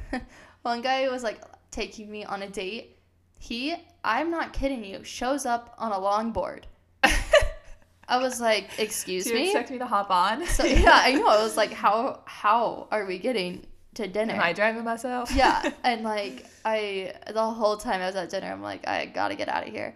one 0.62 0.80
guy 0.82 1.08
was 1.08 1.22
like 1.22 1.40
taking 1.70 2.10
me 2.10 2.24
on 2.24 2.42
a 2.42 2.48
date. 2.48 2.96
He, 3.38 3.74
I'm 4.02 4.30
not 4.30 4.52
kidding 4.52 4.84
you, 4.84 5.04
shows 5.04 5.44
up 5.44 5.74
on 5.78 5.92
a 5.92 5.96
longboard. 5.96 6.62
I 8.08 8.18
was 8.18 8.40
like, 8.40 8.70
excuse 8.78 9.24
Do 9.24 9.30
you 9.30 9.36
me. 9.36 9.44
expect 9.46 9.70
me 9.70 9.78
to 9.78 9.86
hop 9.86 10.10
on? 10.10 10.46
So 10.46 10.64
yeah, 10.64 11.00
I 11.02 11.12
know. 11.12 11.26
I 11.26 11.42
was 11.42 11.56
like, 11.56 11.72
how 11.72 12.20
how 12.26 12.88
are 12.90 13.06
we 13.06 13.18
getting 13.18 13.66
to 13.94 14.06
dinner? 14.08 14.34
Am 14.34 14.40
I 14.40 14.52
driving 14.52 14.84
myself? 14.84 15.30
yeah, 15.34 15.70
and 15.82 16.04
like 16.04 16.46
I 16.64 17.14
the 17.32 17.42
whole 17.42 17.76
time 17.76 18.00
I 18.00 18.06
was 18.06 18.16
at 18.16 18.30
dinner, 18.30 18.50
I'm 18.52 18.62
like, 18.62 18.86
I 18.86 19.06
gotta 19.06 19.34
get 19.34 19.48
out 19.48 19.66
of 19.66 19.72
here. 19.72 19.94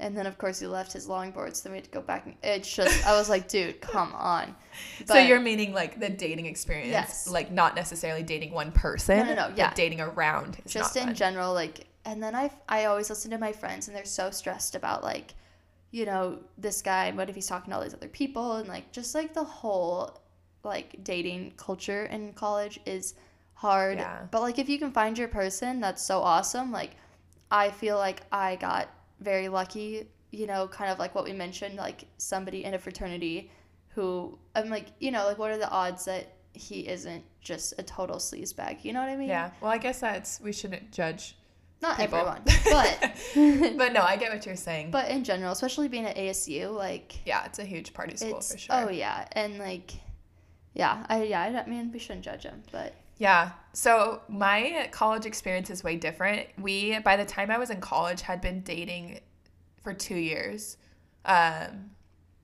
And 0.00 0.16
then 0.16 0.26
of 0.26 0.38
course 0.38 0.60
he 0.60 0.66
left 0.66 0.92
his 0.92 1.08
longboard, 1.08 1.56
so 1.56 1.64
then 1.64 1.72
we 1.72 1.78
had 1.78 1.84
to 1.84 1.90
go 1.90 2.00
back. 2.00 2.24
And 2.26 2.36
it's 2.42 2.72
just 2.72 3.04
I 3.06 3.16
was 3.18 3.28
like, 3.28 3.48
dude, 3.48 3.80
come 3.92 4.12
on. 4.14 4.54
so 5.06 5.18
you're 5.18 5.40
meaning 5.40 5.72
like 5.74 5.98
the 5.98 6.08
dating 6.08 6.46
experience, 6.46 6.90
Yes. 6.90 7.28
like 7.28 7.50
not 7.50 7.74
necessarily 7.74 8.22
dating 8.22 8.52
one 8.52 8.70
person. 8.72 9.18
No, 9.18 9.24
no, 9.24 9.34
no, 9.34 9.48
but 9.48 9.58
yeah. 9.58 9.74
dating 9.74 10.00
around. 10.00 10.58
Just 10.66 10.96
in 10.96 11.06
fun. 11.06 11.14
general, 11.14 11.52
like, 11.52 11.86
and 12.04 12.22
then 12.22 12.34
I 12.36 12.50
I 12.68 12.84
always 12.84 13.10
listen 13.10 13.30
to 13.32 13.38
my 13.38 13.52
friends, 13.52 13.88
and 13.88 13.96
they're 13.96 14.04
so 14.04 14.30
stressed 14.30 14.76
about 14.76 15.02
like, 15.02 15.34
you 15.90 16.06
know, 16.06 16.38
this 16.56 16.80
guy, 16.80 17.10
what 17.10 17.28
if 17.28 17.34
he's 17.34 17.48
talking 17.48 17.70
to 17.70 17.76
all 17.76 17.82
these 17.82 17.94
other 17.94 18.08
people, 18.08 18.56
and 18.56 18.68
like 18.68 18.92
just 18.92 19.14
like 19.16 19.34
the 19.34 19.44
whole 19.44 20.20
like 20.62 21.02
dating 21.02 21.54
culture 21.56 22.04
in 22.06 22.32
college 22.34 22.78
is 22.86 23.14
hard. 23.54 23.98
Yeah. 23.98 24.26
But 24.30 24.42
like 24.42 24.58
if 24.60 24.68
you 24.68 24.78
can 24.78 24.92
find 24.92 25.18
your 25.18 25.28
person, 25.28 25.80
that's 25.80 26.02
so 26.04 26.20
awesome. 26.20 26.70
Like 26.70 26.92
I 27.50 27.70
feel 27.72 27.96
like 27.96 28.22
I 28.30 28.54
got 28.56 28.88
very 29.20 29.48
lucky, 29.48 30.08
you 30.30 30.46
know, 30.46 30.68
kind 30.68 30.90
of 30.90 30.98
like 30.98 31.14
what 31.14 31.24
we 31.24 31.32
mentioned, 31.32 31.76
like 31.76 32.04
somebody 32.18 32.64
in 32.64 32.74
a 32.74 32.78
fraternity 32.78 33.50
who 33.88 34.38
I'm 34.54 34.70
like, 34.70 34.86
you 35.00 35.10
know, 35.10 35.26
like 35.26 35.38
what 35.38 35.50
are 35.50 35.58
the 35.58 35.70
odds 35.70 36.04
that 36.04 36.34
he 36.52 36.88
isn't 36.88 37.24
just 37.40 37.74
a 37.78 37.82
total 37.82 38.16
sleazebag? 38.16 38.84
You 38.84 38.92
know 38.92 39.00
what 39.00 39.08
I 39.08 39.16
mean? 39.16 39.28
Yeah. 39.28 39.50
Well, 39.60 39.70
I 39.70 39.78
guess 39.78 40.00
that's 40.00 40.40
we 40.40 40.52
shouldn't 40.52 40.92
judge. 40.92 41.36
Not 41.80 41.96
people. 41.96 42.18
everyone, 42.18 42.42
but 42.64 43.76
but 43.78 43.92
no, 43.92 44.02
I 44.02 44.16
get 44.16 44.32
what 44.32 44.44
you're 44.44 44.56
saying. 44.56 44.90
but 44.90 45.08
in 45.10 45.22
general, 45.22 45.52
especially 45.52 45.86
being 45.86 46.06
at 46.06 46.16
ASU, 46.16 46.74
like 46.74 47.24
yeah, 47.24 47.44
it's 47.44 47.60
a 47.60 47.64
huge 47.64 47.94
party 47.94 48.16
school 48.16 48.40
for 48.40 48.58
sure. 48.58 48.74
oh 48.74 48.90
yeah, 48.90 49.28
and 49.32 49.58
like 49.58 49.92
yeah, 50.74 51.06
I 51.08 51.22
yeah, 51.22 51.62
I, 51.64 51.68
mean 51.70 51.92
we 51.92 52.00
shouldn't 52.00 52.24
judge 52.24 52.42
him, 52.42 52.62
but 52.72 52.94
Yeah. 53.18 53.50
So 53.72 54.22
my 54.28 54.88
college 54.90 55.26
experience 55.26 55.70
is 55.70 55.84
way 55.84 55.96
different. 55.96 56.46
We, 56.58 56.98
by 57.00 57.16
the 57.16 57.24
time 57.24 57.50
I 57.50 57.58
was 57.58 57.70
in 57.70 57.80
college, 57.80 58.22
had 58.22 58.40
been 58.40 58.60
dating 58.62 59.20
for 59.82 59.92
two 59.92 60.16
years. 60.16 60.76
Um, 61.24 61.90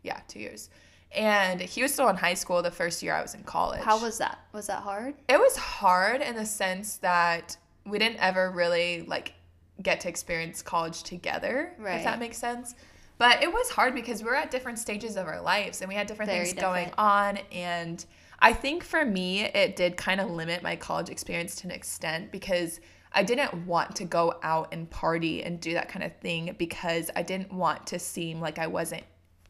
yeah, 0.03 0.21
two 0.29 0.41
years. 0.41 0.71
And 1.15 1.61
he 1.61 1.83
was 1.83 1.93
still 1.93 2.09
in 2.09 2.17
high 2.17 2.35
school 2.35 2.61
the 2.63 2.71
first 2.71 3.03
year 3.03 3.15
I 3.15 3.23
was 3.23 3.35
in 3.35 3.43
college. 3.45 3.81
how 3.83 4.01
was 4.01 4.19
that? 4.19 4.39
Was 4.53 4.67
that 4.67 4.83
hard? 4.83 5.15
it 5.29 5.39
was 5.39 5.57
hard 5.57 6.21
in 6.21 6.35
the 6.35 6.45
sense 6.45 6.97
that 6.99 7.57
we 7.87 7.99
didn't 7.99 8.19
ever 8.19 8.51
really 8.51 9.03
like 9.03 9.35
get 9.83 10.01
to 10.01 10.09
experience 10.09 10.61
college 10.63 11.03
together, 11.05 11.73
Right. 11.79 11.99
if 11.99 12.05
that 12.05 12.19
makes 12.19 12.37
sense. 12.39 12.75
But 13.19 13.43
it 13.43 13.53
was 13.53 13.71
hard 13.71 13.95
because 13.95 14.23
we 14.23 14.29
were 14.29 14.35
at 14.35 14.51
different 14.51 14.79
stages 14.79 15.17
of 15.17 15.27
our 15.29 15.41
lives 15.41 15.81
and 15.83 15.89
we 15.89 15.95
had 15.95 16.07
different 16.09 16.31
Very 16.33 16.47
things 16.47 16.61
going 16.61 16.91
on. 16.99 17.39
And 17.53 18.05
I 18.41 18.53
think 18.53 18.85
for 18.85 19.05
me, 19.05 19.43
it 19.43 19.77
did 19.77 19.97
kind 19.97 20.21
of 20.21 20.31
limit 20.31 20.63
my 20.63 20.77
college 20.77 21.09
experience 21.09 21.57
to 21.57 21.67
an 21.67 21.71
extent 21.71 22.33
because 22.33 22.81
I 23.13 23.23
didn't 23.23 23.67
want 23.67 23.97
to 23.97 24.05
go 24.05 24.35
out 24.43 24.69
and 24.73 24.91
party 24.91 25.43
and 25.43 25.61
do 25.61 25.75
that 25.75 25.89
kind 25.89 26.05
of 26.05 26.17
thing 26.17 26.55
because 26.59 27.11
I 27.15 27.23
didn't 27.23 27.53
want 27.53 27.87
to 27.89 27.99
seem 27.99 28.41
like 28.41 28.59
I 28.59 28.67
wasn't 28.67 29.05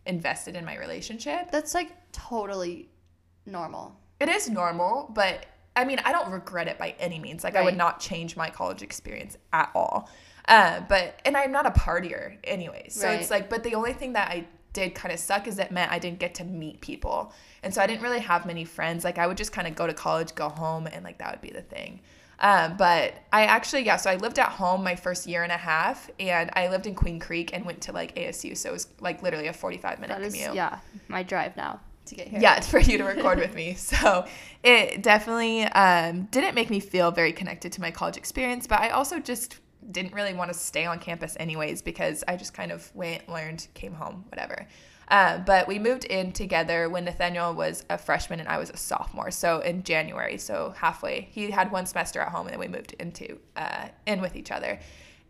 invested 0.07 0.55
in 0.55 0.65
my 0.65 0.77
relationship. 0.77 1.51
That's 1.51 1.75
like 1.75 1.91
totally 2.13 2.89
normal. 3.47 3.99
It 4.21 4.29
is 4.29 4.49
normal, 4.49 5.11
but 5.15 5.47
I 5.77 5.85
mean, 5.85 5.99
I 6.05 6.13
don't 6.13 6.31
regret 6.31 6.69
it 6.69 6.79
by 6.79 6.95
any 6.99 7.19
means. 7.19 7.43
Like, 7.43 7.57
I 7.57 7.63
would 7.63 7.77
not 7.77 7.99
change 7.99 8.37
my 8.37 8.49
college 8.49 8.83
experience 8.83 9.37
at 9.53 9.71
all. 9.75 10.09
Uh, 10.47 10.81
but, 10.89 11.21
and 11.25 11.37
I'm 11.37 11.51
not 11.51 11.67
a 11.67 11.71
partier 11.71 12.37
anyway. 12.45 12.87
So 12.91 13.09
it's 13.11 13.31
like, 13.31 13.51
but 13.51 13.65
the 13.65 13.75
only 13.75 13.93
thing 13.93 14.13
that 14.13 14.31
I 14.31 14.47
did 14.75 14.95
kind 14.95 15.13
of 15.15 15.19
suck 15.19 15.49
is 15.49 15.59
it 15.59 15.71
meant 15.71 15.91
I 15.91 15.99
didn't 15.99 16.19
get 16.19 16.35
to 16.37 16.45
meet 16.45 16.83
people. 16.83 17.33
And 17.63 17.73
so 17.73 17.81
I 17.81 17.87
didn't 17.87 18.03
really 18.03 18.21
have 18.21 18.45
many 18.45 18.67
friends. 18.67 19.05
Like, 19.05 19.17
I 19.17 19.27
would 19.27 19.39
just 19.39 19.53
kind 19.53 19.67
of 19.67 19.75
go 19.75 19.87
to 19.87 19.95
college, 19.95 20.35
go 20.35 20.51
home, 20.51 20.87
and 20.87 21.03
like 21.03 21.17
that 21.19 21.31
would 21.31 21.41
be 21.41 21.51
the 21.51 21.63
thing. 21.63 22.01
Um, 22.41 22.77
but 22.77 23.15
I 23.33 23.45
actually, 23.47 23.87
yeah, 23.87 23.97
so 23.97 24.11
I 24.11 24.17
lived 24.17 24.39
at 24.39 24.51
home 24.51 24.85
my 24.85 24.97
first 24.97 25.27
year 25.27 25.45
and 25.45 25.53
a 25.53 25.57
half, 25.57 26.11
and 26.21 26.51
I 26.55 26.69
lived 26.69 26.87
in 26.87 26.95
Queen 26.95 27.19
Creek 27.19 27.51
and 27.55 27.65
went 27.65 27.81
to 27.83 27.93
like 27.93 28.15
ASU. 28.17 28.57
So 28.57 28.69
it 28.69 28.73
was 28.73 28.89
like 29.01 29.23
literally 29.23 29.47
a 29.47 29.53
45 29.53 30.01
minute 30.01 30.19
That 30.19 30.27
is 30.27 30.35
commute. 30.35 30.55
yeah, 30.55 30.81
my 31.09 31.23
drive 31.23 31.57
now 31.57 31.81
to 32.07 32.15
get 32.15 32.29
here. 32.29 32.41
Yeah, 32.41 32.61
for 32.61 32.81
you 32.81 32.99
to 32.99 33.05
record 33.05 33.39
with 33.39 33.55
me. 33.55 33.75
So 33.79 34.27
it 34.63 35.03
definitely 35.03 35.63
um, 35.63 36.25
didn't 36.25 36.55
make 36.55 36.69
me 36.71 36.81
feel 36.81 37.11
very 37.11 37.33
connected 37.33 37.73
to 37.73 37.81
my 37.81 37.91
college 37.91 38.17
experience, 38.17 38.67
but 38.67 38.81
I 38.81 38.91
also 38.91 39.21
just 39.21 39.59
didn't 39.91 40.13
really 40.15 40.35
want 40.35 40.53
to 40.53 40.59
stay 40.59 40.87
on 40.87 40.99
campus 40.99 41.37
anyways 41.39 41.83
because 41.83 42.25
I 42.27 42.37
just 42.37 42.55
kind 42.55 42.73
of 42.73 42.91
went, 42.95 43.29
learned, 43.29 43.67
came 43.75 43.93
home, 43.95 44.25
whatever. 44.31 44.67
Uh, 45.09 45.39
but 45.39 45.69
we 45.69 45.79
moved 45.79 46.05
in 46.05 46.33
together 46.33 46.89
when 46.89 47.05
Nathaniel 47.05 47.53
was 47.53 47.85
a 47.91 47.99
freshman 47.99 48.41
and 48.41 48.49
I 48.49 48.57
was 48.59 48.71
a 48.71 48.77
sophomore. 48.77 49.31
So 49.31 49.61
in 49.61 49.83
January, 49.83 50.39
so 50.39 50.73
halfway, 50.77 51.29
he 51.31 51.51
had 51.51 51.71
one 51.71 51.85
semester 51.87 52.21
at 52.21 52.29
home 52.31 52.47
and 52.47 52.55
then 52.55 52.61
we 52.61 52.69
moved 52.69 52.95
into 52.99 53.39
uh, 53.57 53.89
in 54.07 54.21
with 54.23 54.35
each 54.35 54.51
other. 54.51 54.79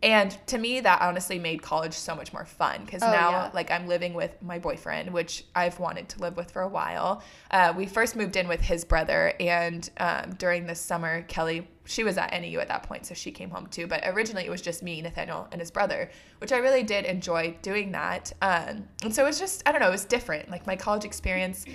And 0.03 0.37
to 0.47 0.57
me, 0.57 0.81
that 0.81 1.01
honestly 1.01 1.39
made 1.39 1.61
college 1.61 1.93
so 1.93 2.15
much 2.15 2.31
more 2.31 2.45
fun 2.45 2.85
because 2.85 3.01
Oh, 3.01 3.11
now, 3.11 3.31
yeah. 3.31 3.51
like, 3.53 3.71
I'm 3.71 3.87
living 3.87 4.13
with 4.13 4.39
my 4.41 4.59
boyfriend, 4.59 5.11
which 5.11 5.45
I've 5.55 5.79
wanted 5.79 6.09
to 6.09 6.19
live 6.19 6.37
with 6.37 6.51
for 6.51 6.61
a 6.61 6.67
while. 6.67 7.23
Uh, 7.49 7.73
we 7.75 7.85
first 7.87 8.15
moved 8.15 8.35
in 8.35 8.47
with 8.47 8.61
his 8.61 8.85
brother, 8.85 9.33
and 9.39 9.89
um, 9.97 10.35
during 10.37 10.67
the 10.67 10.75
summer, 10.75 11.23
Kelly, 11.23 11.67
she 11.85 12.03
was 12.03 12.17
at 12.17 12.31
NAU 12.31 12.59
at 12.59 12.67
that 12.67 12.83
point, 12.83 13.05
so 13.05 13.13
she 13.13 13.31
came 13.31 13.49
home 13.49 13.67
too. 13.67 13.87
But 13.87 14.01
originally, 14.05 14.45
it 14.45 14.49
was 14.49 14.61
just 14.61 14.83
me, 14.83 15.01
Nathaniel, 15.01 15.47
and 15.51 15.61
his 15.61 15.71
brother, 15.71 16.09
which 16.39 16.51
I 16.51 16.57
really 16.57 16.83
did 16.83 17.05
enjoy 17.05 17.55
doing 17.61 17.91
that. 17.93 18.33
Um, 18.41 18.87
and 19.03 19.13
so 19.13 19.23
it 19.23 19.27
was 19.27 19.39
just, 19.39 19.63
I 19.65 19.71
don't 19.71 19.81
know, 19.81 19.87
it 19.87 19.91
was 19.91 20.05
different. 20.05 20.49
Like, 20.49 20.67
my 20.67 20.75
college 20.75 21.05
experience 21.05 21.65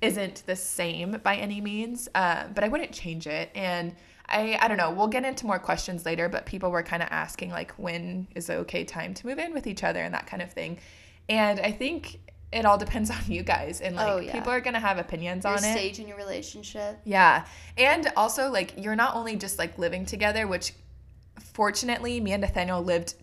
isn't 0.00 0.44
the 0.46 0.56
same 0.56 1.18
by 1.22 1.36
any 1.36 1.60
means, 1.60 2.08
uh, 2.14 2.44
but 2.54 2.62
I 2.62 2.68
wouldn't 2.68 2.92
change 2.92 3.26
it. 3.26 3.50
And 3.54 3.94
I, 4.28 4.58
I 4.60 4.68
don't 4.68 4.76
know. 4.76 4.90
We'll 4.90 5.08
get 5.08 5.24
into 5.24 5.46
more 5.46 5.58
questions 5.58 6.06
later, 6.06 6.28
but 6.28 6.46
people 6.46 6.70
were 6.70 6.82
kind 6.82 7.02
of 7.02 7.08
asking 7.10 7.50
like 7.50 7.72
when 7.72 8.26
is 8.34 8.46
the 8.46 8.56
okay 8.56 8.84
time 8.84 9.14
to 9.14 9.26
move 9.26 9.38
in 9.38 9.52
with 9.52 9.66
each 9.66 9.84
other 9.84 10.00
and 10.00 10.14
that 10.14 10.26
kind 10.26 10.42
of 10.42 10.50
thing. 10.52 10.78
And 11.28 11.60
I 11.60 11.72
think 11.72 12.20
it 12.54 12.64
all 12.64 12.78
depends 12.78 13.10
on 13.10 13.18
you 13.26 13.42
guys 13.42 13.80
and 13.80 13.96
like 13.96 14.08
Oh, 14.08 14.18
yeah. 14.18 14.32
people 14.32 14.50
are 14.50 14.60
to 14.60 14.78
have 14.78 14.98
opinions 14.98 15.44
Your 15.44 15.54
on 15.54 15.58
it. 15.58 15.72
stage 15.72 15.98
in 15.98 16.08
your 16.08 16.16
relationship. 16.16 17.00
Yeah. 17.04 17.44
And 17.76 18.12
also 18.16 18.50
like 18.50 18.74
you're 18.76 18.96
not 18.96 19.16
only 19.16 19.36
just 19.36 19.58
like 19.58 19.78
living 19.78 20.06
together, 20.06 20.46
which 20.46 20.72
fortunately 21.52 22.20
me 22.20 22.32
and 22.32 22.40
Nathaniel 22.40 22.82
lived 22.82 23.14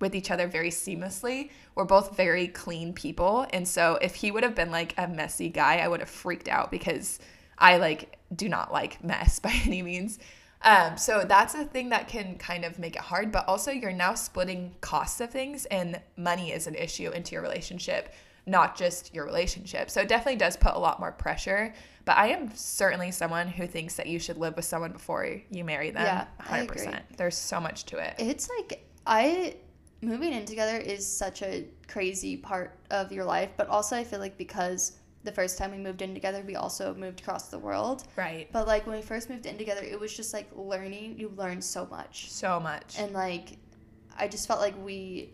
with 0.00 0.14
each 0.14 0.30
other 0.30 0.48
very 0.48 0.70
seamlessly. 0.70 1.50
We're 1.74 1.84
both 1.84 2.16
very 2.16 2.48
clean 2.48 2.92
people. 2.92 3.46
And 3.52 3.66
so 3.66 3.98
if 4.02 4.16
he 4.16 4.30
would 4.30 4.42
have 4.42 4.54
been 4.54 4.70
like 4.70 4.94
a 4.98 5.06
messy 5.06 5.48
guy, 5.48 5.78
I 5.78 5.88
would 5.88 6.00
have 6.00 6.10
freaked 6.10 6.48
out 6.48 6.70
because 6.70 7.18
I 7.58 7.76
like 7.76 8.18
do 8.34 8.48
not 8.48 8.72
like 8.72 9.02
mess 9.04 9.38
by 9.46 9.52
any 9.64 9.82
means. 9.82 10.18
Um, 10.64 10.96
so 10.96 11.24
that's 11.26 11.54
a 11.54 11.64
thing 11.64 11.88
that 11.88 12.06
can 12.06 12.38
kind 12.38 12.64
of 12.64 12.78
make 12.78 12.94
it 12.94 13.02
hard, 13.02 13.32
but 13.32 13.48
also 13.48 13.72
you're 13.72 13.92
now 13.92 14.14
splitting 14.14 14.74
costs 14.80 15.20
of 15.20 15.30
things 15.30 15.64
and 15.66 16.00
money 16.16 16.52
is 16.52 16.68
an 16.68 16.76
issue 16.76 17.10
into 17.10 17.32
your 17.32 17.42
relationship, 17.42 18.12
not 18.46 18.76
just 18.76 19.14
your 19.14 19.24
relationship. 19.24 19.90
So 19.90 20.00
it 20.00 20.08
definitely 20.08 20.36
does 20.38 20.56
put 20.56 20.74
a 20.74 20.78
lot 20.78 20.98
more 21.00 21.12
pressure. 21.12 21.72
But 22.04 22.16
I 22.16 22.28
am 22.28 22.50
certainly 22.54 23.12
someone 23.12 23.46
who 23.46 23.66
thinks 23.66 23.94
that 23.94 24.08
you 24.08 24.18
should 24.18 24.36
live 24.36 24.56
with 24.56 24.64
someone 24.64 24.90
before 24.92 25.40
you 25.50 25.64
marry 25.64 25.90
them. 25.90 26.02
Yeah, 26.02 26.26
I 26.40 26.60
100%. 26.60 26.62
agree. 26.64 26.94
There's 27.16 27.36
so 27.36 27.60
much 27.60 27.84
to 27.86 27.98
it. 27.98 28.14
It's 28.18 28.48
like 28.58 28.84
I 29.06 29.56
moving 30.00 30.32
in 30.32 30.44
together 30.44 30.76
is 30.76 31.06
such 31.06 31.42
a 31.42 31.64
crazy 31.86 32.36
part 32.36 32.76
of 32.90 33.12
your 33.12 33.24
life, 33.24 33.50
but 33.56 33.68
also 33.68 33.94
I 33.96 34.02
feel 34.02 34.18
like 34.18 34.36
because 34.36 34.98
the 35.22 35.30
first 35.30 35.56
time 35.56 35.70
we 35.70 35.78
moved 35.78 36.02
in 36.02 36.12
together, 36.12 36.42
we 36.44 36.56
also 36.56 36.92
moved 36.94 37.20
across 37.20 37.46
the 37.48 37.58
world. 37.60 38.02
Right. 38.16 38.48
But 38.52 38.66
like 38.66 38.84
when 38.88 38.96
we 38.96 39.02
first 39.02 39.30
moved 39.30 39.46
in 39.46 39.56
together, 39.56 39.82
it 39.84 40.00
was 40.00 40.12
just 40.16 40.32
like 40.34 40.50
learning. 40.56 41.16
You 41.20 41.32
learn 41.36 41.62
so 41.62 41.86
much, 41.86 42.32
So 42.32 42.58
much. 42.58 42.96
and 42.98 43.12
like 43.12 43.58
I 44.18 44.26
just 44.26 44.48
felt 44.48 44.58
like 44.60 44.74
we. 44.84 45.30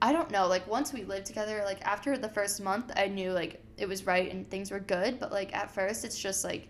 I 0.00 0.12
don't 0.12 0.30
know. 0.30 0.46
Like 0.46 0.66
once 0.68 0.92
we 0.92 1.04
lived 1.04 1.26
together, 1.26 1.62
like 1.64 1.80
after 1.82 2.16
the 2.16 2.28
first 2.28 2.60
month, 2.62 2.92
I 2.96 3.08
knew 3.08 3.32
like 3.32 3.60
it 3.76 3.88
was 3.88 4.06
right 4.06 4.30
and 4.30 4.48
things 4.48 4.70
were 4.70 4.80
good. 4.80 5.18
But 5.18 5.32
like 5.32 5.54
at 5.54 5.70
first, 5.70 6.04
it's 6.04 6.18
just 6.18 6.44
like 6.44 6.68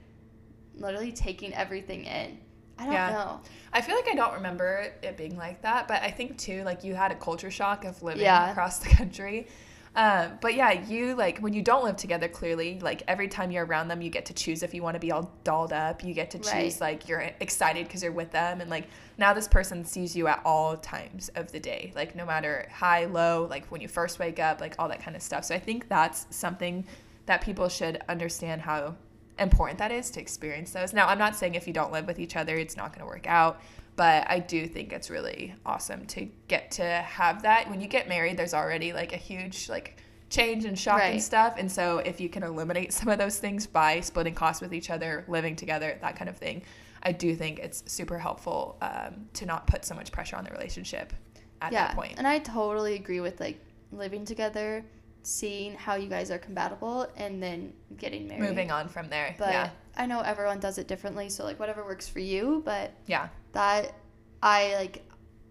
literally 0.75 1.13
taking 1.13 1.53
everything 1.55 2.05
in. 2.05 2.39
I 2.79 2.85
don't 2.85 2.95
Yeah. 2.95 3.11
know. 3.11 3.41
I 3.73 3.81
feel 3.81 3.97
like 3.97 4.09
I 4.09 4.15
don't 4.15 4.35
remember 4.35 4.93
it 5.03 5.17
being 5.17 5.37
like 5.37 5.63
that, 5.63 5.89
but 5.89 6.03
I 6.03 6.11
think 6.11 6.39
too, 6.39 6.63
like 6.63 6.85
you 6.85 6.95
had 6.95 7.11
a 7.11 7.17
culture 7.17 7.51
shock 7.51 7.85
of 7.85 8.03
living 8.03 8.23
Yeah. 8.23 8.51
across 8.51 8.79
the 8.79 8.89
country. 8.89 9.49
Um, 9.97 10.39
but 10.41 10.55
yeah, 10.55 10.73
you 10.73 11.15
like 11.17 11.39
when 11.39 11.53
you 11.53 11.63
don't 11.63 11.83
live 11.85 11.97
together, 11.97 12.29
clearly, 12.29 12.79
like 12.81 13.03
every 13.09 13.27
time 13.27 13.51
you're 13.51 13.65
around 13.65 13.89
them, 13.89 14.01
you 14.01 14.11
get 14.11 14.27
to 14.27 14.35
choose 14.35 14.63
if 14.63 14.73
you 14.75 14.83
want 14.83 14.95
to 14.95 15.01
be 15.01 15.11
all 15.11 15.33
dolled 15.45 15.73
up. 15.73 16.05
You 16.05 16.15
get 16.15 16.31
to 16.33 16.39
choose 16.39 16.53
Right. 16.53 16.81
like 16.81 17.09
you're 17.09 17.21
excited 17.41 17.87
because 17.87 18.03
you're 18.03 18.13
with 18.13 18.31
them, 18.31 18.61
and 18.61 18.71
like 18.71 18.89
now 19.17 19.33
this 19.35 19.49
person 19.49 19.85
sees 19.85 20.15
you 20.15 20.27
at 20.29 20.41
all 20.45 20.77
times 20.77 21.31
of 21.35 21.51
the 21.53 21.59
day, 21.59 21.93
like 21.97 22.15
no 22.15 22.25
matter 22.25 22.69
high, 22.73 23.07
low, 23.07 23.47
like 23.51 23.67
when 23.67 23.81
you 23.81 23.89
first 23.89 24.19
wake 24.19 24.39
up, 24.39 24.61
like 24.61 24.77
all 24.79 24.89
that 24.89 25.03
kind 25.03 25.17
of 25.17 25.23
stuff. 25.23 25.45
So 25.45 25.55
I 25.55 25.59
think 25.59 25.89
that's 25.89 26.27
something 26.31 26.85
that 27.27 27.41
people 27.43 27.69
should 27.69 28.01
understand 28.09 28.63
how 28.63 28.95
important 29.39 29.79
that 29.79 29.93
is 29.93 30.11
to 30.11 30.21
experience 30.21 30.73
those. 30.73 30.93
Now, 30.93 31.07
I'm 31.09 31.19
not 31.19 31.37
saying 31.37 31.55
if 31.55 31.67
you 31.67 31.73
don't 31.73 31.93
live 31.93 32.07
with 32.07 32.19
each 32.19 32.37
other, 32.37 32.57
it's 32.57 32.77
not 32.77 32.91
going 32.93 33.01
to 33.01 33.07
work 33.07 33.27
out, 33.27 33.61
but 33.99 34.31
I 34.31 34.39
do 34.39 34.69
think 34.69 34.93
it's 34.93 35.11
really 35.11 35.57
awesome 35.67 36.07
to 36.07 36.29
get 36.47 36.71
to 36.73 36.85
have 36.85 37.43
that. 37.43 37.69
When 37.69 37.81
you 37.81 37.89
get 37.89 38.09
married, 38.09 38.37
there's 38.37 38.55
already 38.55 38.93
like 38.93 39.13
a 39.13 39.17
huge 39.17 39.69
like 39.69 39.97
change 40.31 40.65
and 40.65 40.79
shock 40.79 41.03
and 41.03 41.21
stuff. 41.21 41.55
And 41.59 41.71
so 41.71 41.99
if 41.99 42.21
you 42.21 42.29
can 42.29 42.45
eliminate 42.45 42.93
some 42.93 43.09
of 43.09 43.19
those 43.19 43.41
things 43.41 43.67
by 43.67 43.99
splitting 43.99 44.35
costs 44.35 44.63
with 44.63 44.73
each 44.73 44.89
other, 44.89 45.25
living 45.27 45.57
together, 45.57 45.99
that 46.01 46.15
kind 46.15 46.31
of 46.31 46.37
thing, 46.37 46.63
I 47.03 47.11
do 47.11 47.35
think 47.35 47.59
it's 47.59 47.83
super 47.93 48.21
helpful 48.21 48.79
um, 48.81 49.27
to 49.35 49.47
not 49.47 49.67
put 49.67 49.85
so 49.85 49.97
much 49.97 50.13
pressure 50.13 50.37
on 50.37 50.45
the 50.45 50.51
relationship 50.53 51.13
at 51.61 51.73
yeah, 51.73 51.89
that 51.89 51.97
point. 51.97 52.15
and 52.19 52.27
I 52.27 52.39
totally 52.39 52.95
agree 52.95 53.19
with 53.19 53.41
like 53.41 53.59
living 53.91 54.25
together, 54.25 54.85
seeing 55.25 55.75
how 55.75 55.97
you 55.97 56.09
guys 56.09 56.31
are 56.31 56.39
compatible, 56.39 57.09
and 57.17 57.43
then 57.43 57.73
getting 57.97 58.29
married. 58.29 58.43
Moving 58.43 58.71
on 58.71 58.89
from 58.89 59.09
there. 59.09 59.35
But 59.39 59.51
yeah. 59.51 59.71
I 59.97 60.07
know 60.07 60.21
everyone 60.21 60.61
does 60.61 60.79
it 60.79 60.87
differently, 60.87 61.29
so 61.29 61.43
like 61.43 61.59
whatever 61.59 61.85
works 61.85 62.09
for 62.09 62.21
you. 62.21 62.63
But 62.65 62.93
Yeah. 63.07 63.29
That 63.53 63.95
I 64.43 64.75
like, 64.77 65.05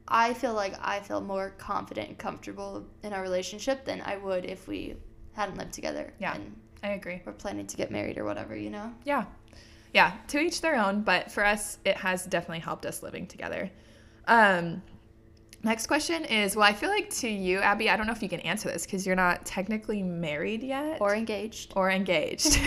I 0.08 0.34
feel 0.34 0.54
like 0.54 0.74
I 0.82 1.00
feel 1.02 1.22
more 1.22 1.50
confident 1.58 2.10
and 2.10 2.18
comfortable 2.18 2.86
in 3.04 3.14
our 3.14 3.22
relationship 3.22 3.84
than 3.86 4.02
I 4.02 4.18
would 4.18 4.46
if 4.46 4.68
we 4.68 4.96
hadn't 5.34 5.58
lived 5.58 5.74
together. 5.74 6.14
Yeah. 6.20 6.36
and 6.36 6.56
I 6.84 6.90
agree. 6.90 7.22
we're 7.26 7.34
planning 7.34 7.68
to 7.68 7.78
get 7.78 7.92
married 7.92 8.18
or 8.18 8.24
whatever, 8.24 8.56
you 8.56 8.70
know. 8.70 8.94
Yeah. 9.04 9.26
Yeah, 9.94 10.14
to 10.28 10.40
each 10.40 10.62
their 10.62 10.76
own, 10.76 11.02
but 11.02 11.32
for 11.32 11.44
us 11.44 11.80
it 11.86 11.98
has 11.98 12.26
definitely 12.26 12.60
helped 12.60 12.86
us 12.86 13.02
living 13.04 13.28
together. 13.28 13.70
Um 14.28 14.82
next 15.64 15.88
question 15.88 16.24
is, 16.26 16.56
well, 16.56 16.66
I 16.66 16.74
feel 16.74 16.90
like 16.90 17.10
to 17.16 17.28
you, 17.28 17.60
Abby, 17.60 17.90
I 17.90 17.98
don't 17.98 18.06
know 18.06 18.14
if 18.14 18.22
you 18.22 18.30
can 18.30 18.40
answer 18.42 18.70
this 18.70 18.86
cuz 18.86 19.06
you're 19.06 19.16
not 19.16 19.46
technically 19.46 20.04
married 20.04 20.64
yet 20.64 21.02
Or 21.02 21.16
engaged. 21.16 21.74
or 21.76 21.90
engaged. 21.92 22.54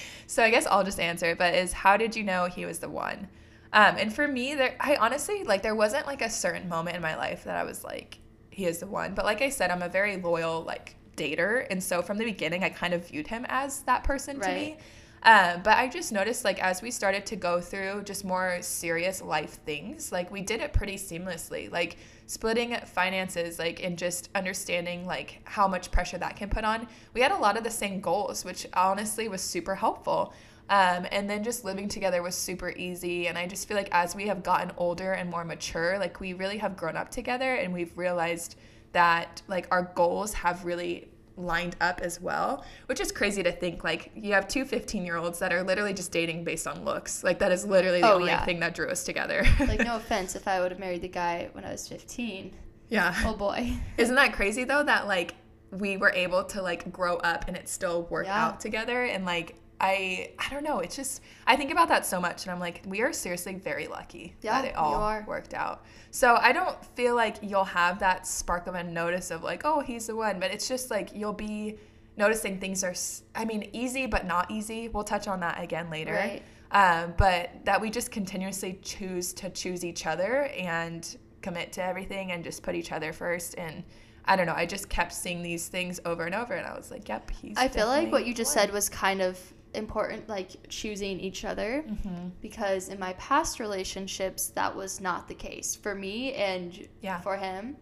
so 0.26 0.42
I 0.42 0.50
guess 0.50 0.66
I'll 0.66 0.84
just 0.84 0.98
answer 0.98 1.26
it, 1.26 1.38
but 1.38 1.54
is 1.54 1.72
how 1.72 1.96
did 1.96 2.16
you 2.16 2.24
know 2.24 2.46
he 2.46 2.64
was 2.66 2.78
the 2.80 2.88
one? 2.88 3.28
Um, 3.74 3.96
and 3.98 4.14
for 4.14 4.26
me, 4.28 4.54
there, 4.54 4.76
I 4.78 4.96
honestly 4.96 5.42
like 5.42 5.62
there 5.62 5.74
wasn't 5.74 6.06
like 6.06 6.22
a 6.22 6.30
certain 6.30 6.68
moment 6.68 6.94
in 6.96 7.02
my 7.02 7.16
life 7.16 7.42
that 7.44 7.56
I 7.56 7.64
was 7.64 7.82
like, 7.82 8.18
he 8.50 8.66
is 8.66 8.78
the 8.78 8.86
one. 8.86 9.14
But 9.14 9.24
like 9.24 9.42
I 9.42 9.48
said, 9.48 9.70
I'm 9.72 9.82
a 9.82 9.88
very 9.88 10.16
loyal 10.16 10.62
like 10.62 10.94
dater, 11.16 11.66
and 11.70 11.82
so 11.82 12.00
from 12.00 12.16
the 12.16 12.24
beginning, 12.24 12.62
I 12.62 12.68
kind 12.68 12.94
of 12.94 13.08
viewed 13.08 13.26
him 13.26 13.44
as 13.48 13.80
that 13.80 14.04
person 14.04 14.38
to 14.38 14.48
me. 14.54 14.76
Um, 15.24 15.62
but 15.62 15.78
I 15.78 15.88
just 15.88 16.12
noticed 16.12 16.44
like 16.44 16.62
as 16.62 16.82
we 16.82 16.90
started 16.90 17.24
to 17.26 17.36
go 17.36 17.60
through 17.60 18.02
just 18.04 18.24
more 18.24 18.58
serious 18.60 19.20
life 19.22 19.58
things, 19.64 20.12
like 20.12 20.30
we 20.30 20.42
did 20.42 20.60
it 20.60 20.72
pretty 20.72 20.96
seamlessly. 20.96 21.72
Like 21.72 21.96
splitting 22.26 22.76
finances, 22.86 23.58
like 23.58 23.82
and 23.82 23.98
just 23.98 24.28
understanding 24.36 25.04
like 25.04 25.40
how 25.44 25.66
much 25.66 25.90
pressure 25.90 26.18
that 26.18 26.36
can 26.36 26.48
put 26.48 26.62
on. 26.64 26.86
We 27.12 27.22
had 27.22 27.32
a 27.32 27.38
lot 27.38 27.56
of 27.56 27.64
the 27.64 27.70
same 27.70 28.00
goals, 28.00 28.44
which 28.44 28.66
honestly 28.74 29.26
was 29.28 29.40
super 29.40 29.74
helpful. 29.74 30.32
Um, 30.70 31.06
and 31.12 31.28
then 31.28 31.44
just 31.44 31.64
living 31.64 31.88
together 31.88 32.22
was 32.22 32.34
super 32.34 32.70
easy. 32.70 33.28
And 33.28 33.36
I 33.36 33.46
just 33.46 33.68
feel 33.68 33.76
like 33.76 33.90
as 33.92 34.14
we 34.16 34.26
have 34.28 34.42
gotten 34.42 34.72
older 34.78 35.12
and 35.12 35.30
more 35.30 35.44
mature, 35.44 35.98
like 35.98 36.20
we 36.20 36.32
really 36.32 36.58
have 36.58 36.76
grown 36.76 36.96
up 36.96 37.10
together 37.10 37.54
and 37.56 37.72
we've 37.72 37.96
realized 37.98 38.56
that 38.92 39.42
like 39.48 39.66
our 39.70 39.82
goals 39.94 40.32
have 40.32 40.64
really 40.64 41.08
lined 41.36 41.74
up 41.80 42.00
as 42.00 42.20
well, 42.20 42.64
which 42.86 43.00
is 43.00 43.10
crazy 43.12 43.42
to 43.42 43.50
think. 43.50 43.82
Like, 43.82 44.12
you 44.14 44.32
have 44.34 44.46
two 44.46 44.64
15 44.64 45.04
year 45.04 45.16
olds 45.16 45.40
that 45.40 45.52
are 45.52 45.64
literally 45.64 45.92
just 45.92 46.12
dating 46.12 46.44
based 46.44 46.66
on 46.68 46.84
looks. 46.84 47.24
Like, 47.24 47.40
that 47.40 47.50
is 47.50 47.66
literally 47.66 48.00
the 48.00 48.08
Oh, 48.10 48.14
only 48.14 48.28
yeah. 48.28 48.44
thing 48.44 48.60
that 48.60 48.74
drew 48.74 48.88
us 48.88 49.02
together. 49.04 49.44
Like, 49.58 49.80
no 49.80 49.96
offense 50.02 50.36
if 50.36 50.46
I 50.46 50.60
would 50.60 50.70
have 50.70 50.78
married 50.78 51.02
the 51.02 51.08
guy 51.08 51.48
when 51.52 51.64
I 51.64 51.72
was 51.72 51.88
15. 51.88 52.52
yeah. 52.88 53.12
Oh 53.26 53.34
boy. 53.34 53.72
Isn't 53.98 54.14
that 54.14 54.32
crazy 54.32 54.62
though 54.64 54.84
that 54.84 55.08
like 55.08 55.34
we 55.72 55.96
were 55.96 56.12
able 56.12 56.44
to 56.44 56.62
like 56.62 56.92
grow 56.92 57.16
up 57.16 57.46
and 57.48 57.56
it 57.56 57.68
still 57.68 58.02
worked 58.04 58.28
Yeah. 58.28 58.46
out 58.46 58.60
together 58.60 59.04
and 59.04 59.24
like 59.24 59.56
I 59.80 60.30
I 60.38 60.48
don't 60.50 60.64
know, 60.64 60.80
it's 60.80 60.96
just 60.96 61.20
I 61.46 61.56
think 61.56 61.70
about 61.70 61.88
that 61.88 62.06
so 62.06 62.20
much 62.20 62.44
and 62.44 62.52
I'm 62.52 62.60
like 62.60 62.82
we 62.86 63.02
are 63.02 63.12
seriously 63.12 63.54
very 63.54 63.86
lucky 63.86 64.34
Yeah, 64.42 64.62
that 64.62 64.68
it 64.68 64.76
all 64.76 65.22
worked 65.26 65.54
out. 65.54 65.84
So 66.10 66.36
I 66.36 66.52
don't 66.52 66.82
feel 66.96 67.14
like 67.14 67.36
you'll 67.42 67.64
have 67.64 67.98
that 67.98 68.26
spark 68.26 68.66
of 68.66 68.74
a 68.74 68.84
notice 68.84 69.30
of 69.30 69.42
like, 69.42 69.62
oh, 69.64 69.80
he's 69.80 70.06
the 70.06 70.16
one, 70.16 70.38
but 70.38 70.50
it's 70.50 70.68
just 70.68 70.90
like 70.90 71.10
you'll 71.14 71.32
be 71.32 71.78
noticing 72.16 72.58
things 72.60 72.84
are 72.84 72.94
I 73.34 73.44
mean, 73.44 73.68
easy 73.72 74.06
but 74.06 74.26
not 74.26 74.50
easy. 74.50 74.88
We'll 74.88 75.04
touch 75.04 75.26
on 75.28 75.40
that 75.40 75.62
again 75.62 75.90
later. 75.90 76.14
Right. 76.14 76.42
Um, 76.70 77.14
but 77.16 77.50
that 77.64 77.80
we 77.80 77.90
just 77.90 78.10
continuously 78.10 78.78
choose 78.82 79.32
to 79.34 79.50
choose 79.50 79.84
each 79.84 80.06
other 80.06 80.44
and 80.56 81.16
commit 81.42 81.72
to 81.74 81.84
everything 81.84 82.32
and 82.32 82.42
just 82.42 82.62
put 82.62 82.74
each 82.74 82.90
other 82.90 83.12
first. 83.12 83.54
And 83.56 83.84
I 84.24 84.36
don't 84.36 84.46
know, 84.46 84.54
I 84.56 84.66
just 84.66 84.88
kept 84.88 85.12
seeing 85.12 85.42
these 85.42 85.68
things 85.68 86.00
over 86.04 86.24
and 86.24 86.34
over, 86.34 86.54
and 86.54 86.66
I 86.66 86.74
was 86.74 86.90
like, 86.90 87.08
yep, 87.08 87.30
he's. 87.30 87.56
I 87.56 87.68
feel 87.68 87.86
like 87.86 88.10
what 88.10 88.26
you 88.26 88.34
just 88.34 88.54
the 88.54 88.60
said 88.60 88.72
was 88.72 88.88
kind 88.88 89.20
of 89.20 89.38
important, 89.74 90.28
like 90.28 90.50
choosing 90.68 91.20
each 91.20 91.44
other. 91.44 91.84
Mhm. 91.88 92.30
Because 92.40 92.88
in 92.88 92.98
my 92.98 93.12
past 93.14 93.60
relationships, 93.60 94.48
that 94.48 94.74
was 94.74 95.00
not 95.00 95.28
the 95.28 95.34
case 95.34 95.74
for 95.74 95.94
me 95.94 96.32
and 96.34 96.88
Yeah. 97.00 97.20
for 97.20 97.36
him. 97.36 97.76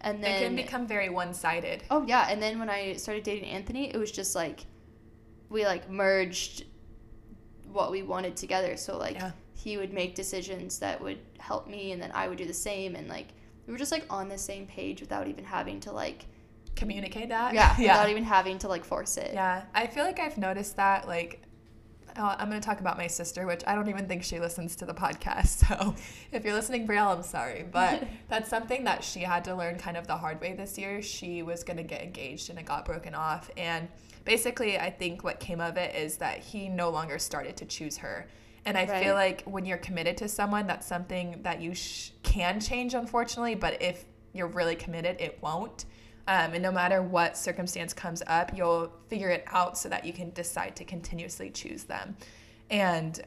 And 0.00 0.22
then 0.22 0.42
It 0.42 0.46
can 0.46 0.56
become 0.56 0.86
very 0.86 1.08
one-sided. 1.08 1.84
Oh 1.90 2.04
yeah, 2.06 2.26
and 2.28 2.42
then 2.42 2.58
when 2.58 2.68
I 2.68 2.94
started 2.94 3.22
dating 3.22 3.48
Anthony, 3.48 3.88
it 3.92 3.96
was 3.96 4.10
just 4.10 4.34
like 4.34 4.66
we 5.48 5.64
like 5.66 5.88
merged 5.90 6.64
what 7.70 7.90
we 7.90 8.02
wanted 8.02 8.36
together. 8.36 8.76
So 8.76 8.96
like 8.98 9.14
Yeah. 9.16 9.32
he 9.54 9.76
would 9.76 9.92
make 9.92 10.14
decisions 10.14 10.78
that 10.80 11.00
would 11.00 11.18
help 11.38 11.68
me 11.68 11.92
and 11.92 12.00
then 12.02 12.10
I 12.14 12.28
would 12.28 12.38
do 12.38 12.46
the 12.46 12.54
same 12.54 12.96
and 12.96 13.08
like 13.08 13.28
we 13.66 13.72
were 13.72 13.78
just 13.78 13.92
like 13.92 14.04
on 14.10 14.28
the 14.28 14.38
same 14.38 14.66
page 14.66 15.00
without 15.00 15.28
even 15.28 15.44
having 15.44 15.78
to 15.80 15.92
like 15.92 16.26
Communicate 16.76 17.28
that. 17.28 17.54
yeah, 17.54 17.74
yeah. 17.78 17.92
without 17.94 18.10
even 18.10 18.24
having 18.24 18.58
to 18.58 18.68
like 18.68 18.84
force 18.84 19.16
it. 19.16 19.30
Yeah, 19.34 19.62
I 19.74 19.86
feel 19.86 20.04
like 20.04 20.18
I've 20.18 20.38
noticed 20.38 20.76
that. 20.76 21.06
Like, 21.06 21.42
uh, 22.16 22.36
I'm 22.38 22.48
going 22.50 22.60
to 22.60 22.66
talk 22.66 22.80
about 22.80 22.98
my 22.98 23.06
sister, 23.06 23.46
which 23.46 23.62
I 23.66 23.74
don't 23.74 23.88
even 23.88 24.06
think 24.06 24.22
she 24.22 24.38
listens 24.40 24.76
to 24.76 24.86
the 24.86 24.94
podcast. 24.94 25.64
So, 25.68 25.94
if 26.32 26.44
you're 26.44 26.54
listening, 26.54 26.86
Brielle, 26.86 27.14
I'm 27.16 27.22
sorry. 27.22 27.64
But 27.70 28.04
that's 28.28 28.50
something 28.50 28.84
that 28.84 29.02
she 29.04 29.20
had 29.20 29.44
to 29.44 29.54
learn 29.54 29.78
kind 29.78 29.96
of 29.96 30.06
the 30.06 30.16
hard 30.16 30.40
way 30.40 30.54
this 30.54 30.76
year. 30.76 31.00
She 31.02 31.42
was 31.42 31.62
going 31.64 31.76
to 31.78 31.82
get 31.82 32.02
engaged 32.02 32.50
and 32.50 32.58
it 32.58 32.64
got 32.66 32.84
broken 32.84 33.14
off. 33.14 33.50
And 33.56 33.88
basically, 34.24 34.78
I 34.78 34.90
think 34.90 35.24
what 35.24 35.40
came 35.40 35.60
of 35.60 35.76
it 35.76 35.94
is 35.94 36.16
that 36.18 36.38
he 36.38 36.68
no 36.68 36.90
longer 36.90 37.18
started 37.18 37.56
to 37.58 37.64
choose 37.64 37.96
her. 37.98 38.26
And 38.64 38.76
I 38.78 38.84
Right. 38.86 39.02
feel 39.04 39.14
like 39.14 39.42
when 39.44 39.64
you're 39.64 39.78
committed 39.78 40.16
to 40.18 40.28
someone, 40.28 40.66
that's 40.66 40.86
something 40.86 41.40
that 41.42 41.60
you 41.60 41.74
sh- 41.74 42.10
can 42.22 42.60
change, 42.60 42.94
unfortunately. 42.94 43.54
But 43.54 43.80
if 43.82 44.04
you're 44.34 44.46
really 44.48 44.76
committed, 44.76 45.16
it 45.20 45.38
won't. 45.42 45.84
Um, 46.28 46.52
and 46.54 46.62
no 46.62 46.70
matter 46.70 47.02
what 47.02 47.36
circumstance 47.36 47.92
comes 47.92 48.22
up, 48.26 48.56
you'll 48.56 48.92
figure 49.08 49.30
it 49.30 49.44
out 49.48 49.76
so 49.76 49.88
that 49.88 50.04
you 50.04 50.12
can 50.12 50.30
decide 50.30 50.76
to 50.76 50.84
continuously 50.84 51.50
choose 51.50 51.84
them. 51.84 52.16
And 52.70 53.20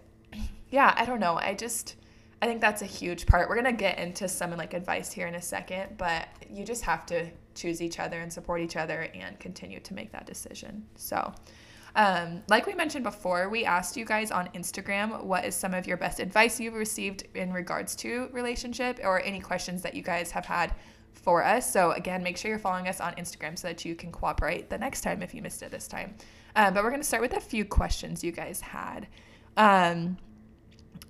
yeah, 0.69 0.93
I 0.97 1.05
don't 1.05 1.19
know. 1.19 1.36
I 1.36 1.53
just, 1.55 1.95
I 2.41 2.47
think 2.47 2.62
that's 2.62 2.81
a 2.81 2.86
huge 2.86 3.25
part. 3.25 3.49
We're 3.49 3.62
going 3.62 3.75
to 3.75 3.84
get 3.84 3.99
into 3.99 4.27
some 4.27 4.51
like 4.51 4.73
advice 4.73 5.12
here 5.12 5.27
in 5.27 5.36
a 5.36 5.41
second, 5.41 5.97
but 5.97 6.27
you 6.49 6.63
just 6.63 6.84
have 6.84 7.05
to 7.08 7.29
choose 7.53 7.81
each 7.81 7.99
other 7.99 8.19
and 8.19 8.31
support 8.31 8.62
each 8.62 8.75
other 8.75 9.10
and 9.13 9.39
continue 9.39 9.79
to 9.81 9.93
make 9.93 10.12
that 10.12 10.25
decision. 10.25 10.86
So, 10.95 11.34
um, 11.95 12.43
like 12.49 12.65
we 12.65 12.73
mentioned 12.73 13.05
before, 13.05 13.47
we 13.47 13.63
asked 13.63 13.95
you 13.95 14.03
guys 14.03 14.29
on 14.29 14.49
Instagram 14.49 15.23
what 15.23 15.45
is 15.45 15.55
some 15.55 15.73
of 15.73 15.88
your 15.88 15.95
best 15.95 16.19
advice 16.19 16.60
you've 16.60 16.73
received 16.73 17.23
in 17.36 17.53
regards 17.53 17.95
to 17.97 18.29
relationship 18.34 18.99
or 19.01 19.21
any 19.21 19.39
questions 19.39 19.81
that 19.84 19.93
you 19.93 20.01
guys 20.01 20.31
have 20.31 20.45
had 20.45 20.73
for 21.15 21.43
us. 21.43 21.71
So 21.71 21.91
again, 21.91 22.23
make 22.23 22.38
sure 22.38 22.49
you're 22.49 22.60
following 22.60 22.88
us 22.88 22.99
on 22.99 23.13
Instagram 23.15 23.58
so 23.58 23.67
that 23.69 23.86
you 23.86 23.95
can 23.95 24.12
cooperate 24.12 24.69
the 24.69 24.78
next 24.78 25.01
time 25.01 25.21
if 25.21 25.34
you 25.34 25.41
missed 25.41 25.63
it 25.63 25.71
this 25.71 25.88
time. 25.88 26.15
Um, 26.56 26.73
but 26.73 26.84
we're 26.84 26.89
going 26.89 27.01
to 27.01 27.08
start 27.08 27.21
with 27.21 27.36
a 27.36 27.41
few 27.41 27.65
questions 27.65 28.23
you 28.23 28.32
guys 28.32 28.62
had. 28.62 29.08
Um, 29.58 30.17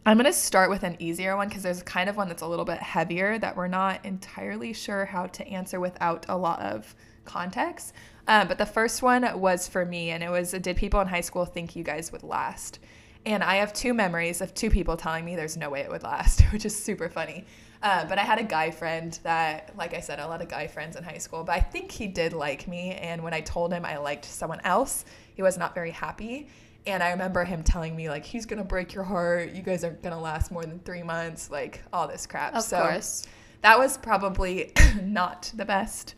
I'm 0.06 0.18
going 0.18 0.26
to 0.26 0.34
start 0.34 0.70
with 0.70 0.84
an 0.84 0.98
easier 1.00 1.36
one 1.36 1.48
because 1.48 1.64
there's 1.64 1.82
kind 1.84 2.10
of 2.10 2.18
one 2.18 2.28
that's 2.28 2.44
a 2.44 2.48
little 2.48 2.66
bit 2.66 2.78
heavier 2.78 3.40
that 3.40 3.58
we're 3.58 3.68
not 3.68 4.06
entirely 4.06 4.72
sure 4.72 5.06
how 5.06 5.26
to 5.28 5.48
answer 5.48 5.80
without 5.80 6.26
a 6.30 6.38
lot 6.38 6.60
of 6.62 6.96
context. 7.26 7.94
Um, 8.28 8.48
but 8.48 8.58
the 8.58 8.66
first 8.66 9.02
one 9.02 9.40
was 9.40 9.68
for 9.68 9.86
me, 9.86 10.12
and 10.12 10.24
it 10.24 10.30
was 10.30 10.52
Did 10.52 10.78
people 10.78 11.02
in 11.02 11.08
high 11.08 11.22
school 11.22 11.46
think 11.46 11.76
you 11.76 11.84
guys 11.84 12.12
would 12.12 12.24
last? 12.24 12.80
And 13.26 13.44
I 13.44 13.56
have 13.56 13.74
two 13.74 13.94
memories 13.94 14.42
of 14.42 14.54
two 14.54 14.70
people 14.70 14.96
telling 14.96 15.26
me 15.26 15.36
there's 15.36 15.58
no 15.58 15.70
way 15.70 15.82
it 15.82 15.90
would 15.90 16.04
last, 16.04 16.42
which 16.54 16.66
is 16.66 16.76
super 16.76 17.10
funny. 17.10 17.46
Uh, 17.86 18.04
but 18.04 18.18
I 18.18 18.24
had 18.24 18.40
a 18.40 18.44
guy 18.44 18.72
friend 18.72 19.18
that, 19.22 19.72
like 19.78 19.94
I 19.94 20.00
said, 20.00 20.18
a 20.18 20.28
lot 20.28 20.42
of 20.42 20.50
guy 20.50 20.66
friends 20.66 20.96
in 20.96 21.04
high 21.04 21.20
school, 21.20 21.44
but 21.44 21.52
I 21.52 21.60
think 21.60 21.92
he 21.92 22.08
did 22.08 22.34
like 22.34 22.68
me. 22.68 22.94
And 22.94 23.22
when 23.22 23.32
I 23.32 23.42
told 23.42 23.72
him 23.72 23.86
I 23.86 23.98
liked 23.98 24.26
someone 24.26 24.60
else, 24.64 25.06
he 25.36 25.44
was 25.44 25.56
not 25.56 25.76
very 25.76 25.92
happy. 25.92 26.48
And 26.88 27.04
I 27.04 27.12
remember 27.12 27.44
him 27.44 27.62
telling 27.62 27.96
me, 27.96 28.10
like, 28.10 28.26
he's 28.26 28.48
gonna 28.48 28.64
break 28.64 28.96
your 28.96 29.04
heart. 29.04 29.52
You 29.52 29.62
guys 29.62 29.84
aren't 29.84 30.02
gonna 30.02 30.20
last 30.20 30.52
more 30.52 30.64
than 30.64 30.80
three 30.80 31.04
months, 31.04 31.52
like 31.52 31.84
all 31.94 32.08
this 32.08 32.26
crap. 32.26 32.56
Of 32.56 32.64
so 32.64 32.82
course. 32.82 33.28
that 33.62 33.78
was 33.78 34.00
probably 34.00 34.72
not 35.04 35.52
the 35.56 35.66
best 35.66 36.16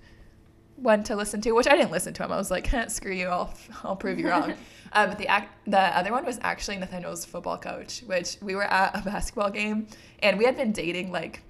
one 0.77 1.03
to 1.03 1.17
listen 1.17 1.41
to, 1.41 1.51
which 1.51 1.67
I 1.67 1.75
didn't 1.75 1.91
listen 1.91 2.13
to 2.13 2.23
him. 2.23 2.31
I 2.31 2.37
was 2.37 2.49
like, 2.49 2.69
screw 2.89 3.11
you, 3.11 3.27
I'll, 3.27 3.53
I'll 3.83 3.97
prove 3.97 4.19
you 4.19 4.29
wrong. 4.29 4.53
uh, 4.93 5.07
but 5.07 5.17
the 5.17 5.25
ac- 5.29 5.49
the 5.65 5.79
other 5.79 6.13
one 6.13 6.23
was 6.23 6.39
actually 6.43 6.77
Nathaniel's 6.77 7.25
football 7.25 7.57
coach, 7.57 8.03
which 8.05 8.37
we 8.41 8.55
were 8.55 8.63
at 8.63 8.97
a 8.97 9.03
basketball 9.03 9.49
game 9.49 9.87
and 10.19 10.37
we 10.37 10.45
had 10.45 10.55
been 10.55 10.71
dating 10.71 11.11
like 11.11 11.41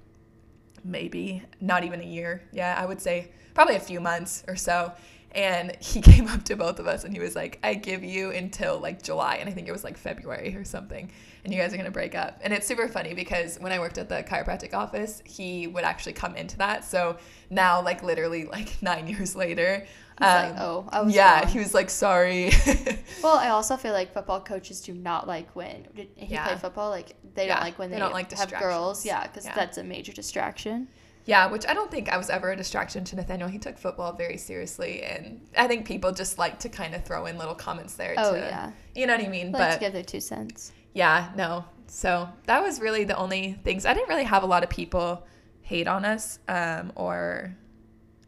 maybe 0.88 1.42
not 1.60 1.84
even 1.84 2.00
a 2.00 2.04
year. 2.04 2.42
Yeah, 2.52 2.74
I 2.76 2.86
would 2.86 3.00
say 3.00 3.30
probably 3.54 3.76
a 3.76 3.80
few 3.80 4.00
months 4.00 4.44
or 4.48 4.56
so. 4.56 4.92
And 5.32 5.76
he 5.80 6.00
came 6.12 6.26
up 6.28 6.44
to 6.44 6.56
both 6.56 6.78
of 6.78 6.86
us 6.86 7.04
and 7.04 7.12
he 7.12 7.20
was 7.20 7.36
like, 7.36 7.58
I 7.62 7.74
give 7.74 8.02
you 8.02 8.30
until 8.30 8.78
like 8.78 9.02
July. 9.02 9.36
And 9.36 9.48
I 9.48 9.52
think 9.52 9.68
it 9.68 9.72
was 9.72 9.84
like 9.84 9.98
February 9.98 10.56
or 10.56 10.64
something. 10.64 11.10
And 11.44 11.52
you 11.52 11.60
guys 11.60 11.72
are 11.72 11.76
going 11.76 11.86
to 11.86 11.92
break 11.92 12.14
up. 12.14 12.40
And 12.42 12.52
it's 12.52 12.66
super 12.66 12.88
funny 12.88 13.14
because 13.14 13.58
when 13.58 13.72
I 13.72 13.78
worked 13.78 13.98
at 13.98 14.08
the 14.08 14.22
chiropractic 14.22 14.74
office, 14.74 15.22
he 15.24 15.66
would 15.66 15.84
actually 15.84 16.14
come 16.14 16.34
into 16.34 16.56
that. 16.58 16.84
So 16.84 17.18
now, 17.50 17.82
like 17.82 18.02
literally 18.02 18.44
like 18.46 18.76
nine 18.82 19.06
years 19.06 19.36
later, 19.36 19.86
He's 20.18 20.26
like, 20.26 20.54
oh, 20.58 20.88
I 20.90 21.00
was 21.02 21.14
yeah, 21.14 21.40
wrong. 21.40 21.48
he 21.48 21.58
was 21.60 21.74
like, 21.74 21.90
sorry. 21.90 22.50
Well, 23.22 23.36
I 23.36 23.48
also 23.48 23.76
feel 23.76 23.92
like 23.92 24.12
football 24.12 24.40
coaches 24.40 24.80
do 24.80 24.92
not 24.94 25.26
like 25.26 25.54
when 25.56 25.86
he 26.16 26.26
Yeah. 26.34 26.46
play 26.46 26.56
football. 26.56 26.90
Like 26.90 27.16
they 27.34 27.46
Yeah, 27.46 27.54
don't 27.54 27.64
like 27.64 27.78
when 27.78 27.90
they 27.90 27.96
they, 27.96 28.00
don't 28.00 28.12
like 28.12 28.30
have 28.32 28.50
girls. 28.52 29.04
Yeah, 29.04 29.22
because 29.26 29.44
Yeah. 29.44 29.54
that's 29.54 29.78
a 29.78 29.82
major 29.84 30.12
distraction. 30.12 30.88
Yeah, 31.24 31.46
which 31.48 31.66
I 31.66 31.74
don't 31.74 31.90
think 31.90 32.08
I 32.08 32.16
was 32.16 32.30
ever 32.30 32.50
a 32.52 32.56
distraction 32.56 33.04
to 33.04 33.16
Nathaniel. 33.16 33.48
He 33.48 33.58
took 33.58 33.76
football 33.76 34.12
very 34.14 34.38
seriously, 34.38 35.02
and 35.02 35.42
I 35.56 35.66
think 35.66 35.84
people 35.86 36.10
just 36.12 36.38
like 36.38 36.58
to 36.60 36.68
kind 36.68 36.94
of 36.94 37.04
throw 37.04 37.26
in 37.26 37.36
little 37.36 37.54
comments 37.54 37.94
there. 37.94 38.14
Too. 38.14 38.20
Oh, 38.22 38.32
to, 38.32 38.38
yeah. 38.38 38.70
you 38.94 39.06
know 39.06 39.14
what 39.16 39.24
I 39.26 39.28
mean. 39.28 39.52
Like 39.52 39.62
to 39.62 39.74
but 39.74 39.80
give 39.80 39.92
their 39.92 40.02
two 40.04 40.20
cents. 40.20 40.72
yeah, 40.94 41.30
no. 41.36 41.64
So 41.86 42.28
that 42.46 42.62
was 42.62 42.80
really 42.80 43.04
the 43.04 43.16
only 43.16 43.52
things. 43.64 43.84
I 43.84 43.94
didn't 43.94 44.08
really 44.08 44.24
have 44.24 44.42
a 44.42 44.46
lot 44.46 44.62
of 44.64 44.70
people 44.70 45.26
hate 45.62 45.86
on 45.88 46.04
us, 46.04 46.38
um, 46.48 46.92
or 46.94 47.54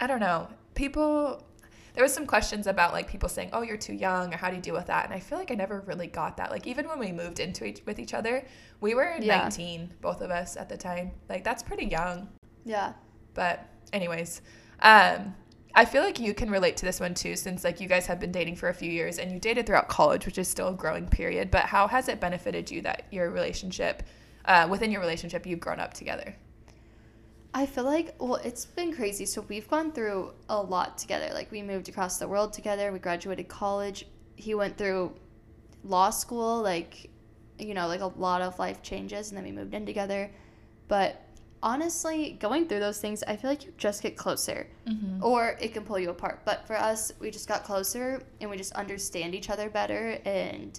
I 0.00 0.06
don't 0.06 0.20
know. 0.20 0.48
People. 0.74 1.42
There 1.94 2.04
was 2.04 2.12
some 2.12 2.26
questions 2.26 2.66
about 2.66 2.92
like 2.92 3.08
people 3.08 3.28
saying, 3.28 3.50
"Oh, 3.52 3.62
you're 3.62 3.76
too 3.76 3.94
young," 3.94 4.32
or 4.32 4.36
"How 4.36 4.50
do 4.50 4.56
you 4.56 4.62
deal 4.62 4.74
with 4.74 4.86
that?" 4.86 5.04
And 5.04 5.14
I 5.14 5.20
feel 5.20 5.38
like 5.38 5.50
I 5.50 5.54
never 5.54 5.80
really 5.80 6.06
got 6.06 6.36
that. 6.36 6.50
Like 6.50 6.66
even 6.66 6.88
when 6.88 6.98
we 6.98 7.12
moved 7.12 7.40
into 7.40 7.64
each 7.64 7.80
with 7.86 7.98
each 7.98 8.14
other, 8.14 8.44
we 8.80 8.94
were 8.94 9.16
Yeah. 9.20 9.38
19, 9.38 9.94
both 10.00 10.20
of 10.20 10.30
us 10.30 10.56
at 10.56 10.68
the 10.68 10.76
time. 10.76 11.12
Like 11.28 11.44
that's 11.44 11.62
pretty 11.62 11.86
young. 11.86 12.28
Yeah. 12.64 12.92
But 13.34 13.66
anyways, 13.92 14.42
um, 14.80 15.34
I 15.74 15.84
feel 15.84 16.02
like 16.02 16.18
you 16.18 16.34
can 16.34 16.50
relate 16.50 16.76
to 16.78 16.84
this 16.86 16.98
one 17.00 17.14
too, 17.14 17.36
since 17.36 17.62
like 17.64 17.80
you 17.80 17.88
guys 17.88 18.06
have 18.06 18.18
been 18.18 18.32
dating 18.32 18.56
for 18.56 18.68
a 18.68 18.74
few 18.74 18.90
years 18.90 19.18
and 19.18 19.30
you 19.30 19.38
dated 19.38 19.66
throughout 19.66 19.88
college, 19.88 20.26
which 20.26 20.38
is 20.38 20.48
still 20.48 20.68
a 20.68 20.74
growing 20.74 21.08
period. 21.08 21.50
But 21.50 21.64
how 21.66 21.86
has 21.86 22.08
it 22.08 22.20
benefited 22.20 22.70
you 22.70 22.82
that 22.82 23.04
your 23.10 23.30
relationship, 23.30 24.02
uh, 24.46 24.66
within 24.68 24.90
your 24.90 25.00
relationship, 25.00 25.46
you've 25.46 25.60
grown 25.60 25.78
up 25.80 25.94
together? 25.94 26.34
I 27.52 27.66
feel 27.66 27.84
like 27.84 28.14
well, 28.18 28.36
it's 28.36 28.64
been 28.64 28.94
crazy. 28.94 29.26
So 29.26 29.44
we've 29.48 29.68
gone 29.68 29.92
through 29.92 30.32
a 30.48 30.60
lot 30.60 30.98
together. 30.98 31.30
Like 31.32 31.50
we 31.50 31.62
moved 31.62 31.88
across 31.88 32.18
the 32.18 32.28
world 32.28 32.52
together. 32.52 32.92
We 32.92 32.98
graduated 32.98 33.48
college. 33.48 34.06
He 34.36 34.54
went 34.54 34.76
through 34.76 35.14
law 35.84 36.10
school. 36.10 36.62
Like 36.62 37.10
you 37.58 37.74
know, 37.74 37.86
like 37.86 38.00
a 38.00 38.06
lot 38.06 38.42
of 38.42 38.58
life 38.58 38.82
changes, 38.82 39.30
and 39.30 39.36
then 39.36 39.44
we 39.44 39.52
moved 39.52 39.74
in 39.74 39.84
together. 39.84 40.30
But 40.88 41.22
honestly, 41.62 42.38
going 42.40 42.68
through 42.68 42.80
those 42.80 43.00
things, 43.00 43.22
I 43.24 43.36
feel 43.36 43.50
like 43.50 43.64
you 43.64 43.72
just 43.76 44.02
get 44.02 44.16
closer, 44.16 44.66
mm-hmm. 44.86 45.22
or 45.22 45.56
it 45.60 45.74
can 45.74 45.84
pull 45.84 45.98
you 45.98 46.10
apart. 46.10 46.40
But 46.44 46.66
for 46.66 46.76
us, 46.76 47.12
we 47.20 47.30
just 47.30 47.48
got 47.48 47.64
closer, 47.64 48.22
and 48.40 48.48
we 48.48 48.56
just 48.56 48.72
understand 48.72 49.34
each 49.34 49.50
other 49.50 49.68
better, 49.68 50.18
and 50.24 50.78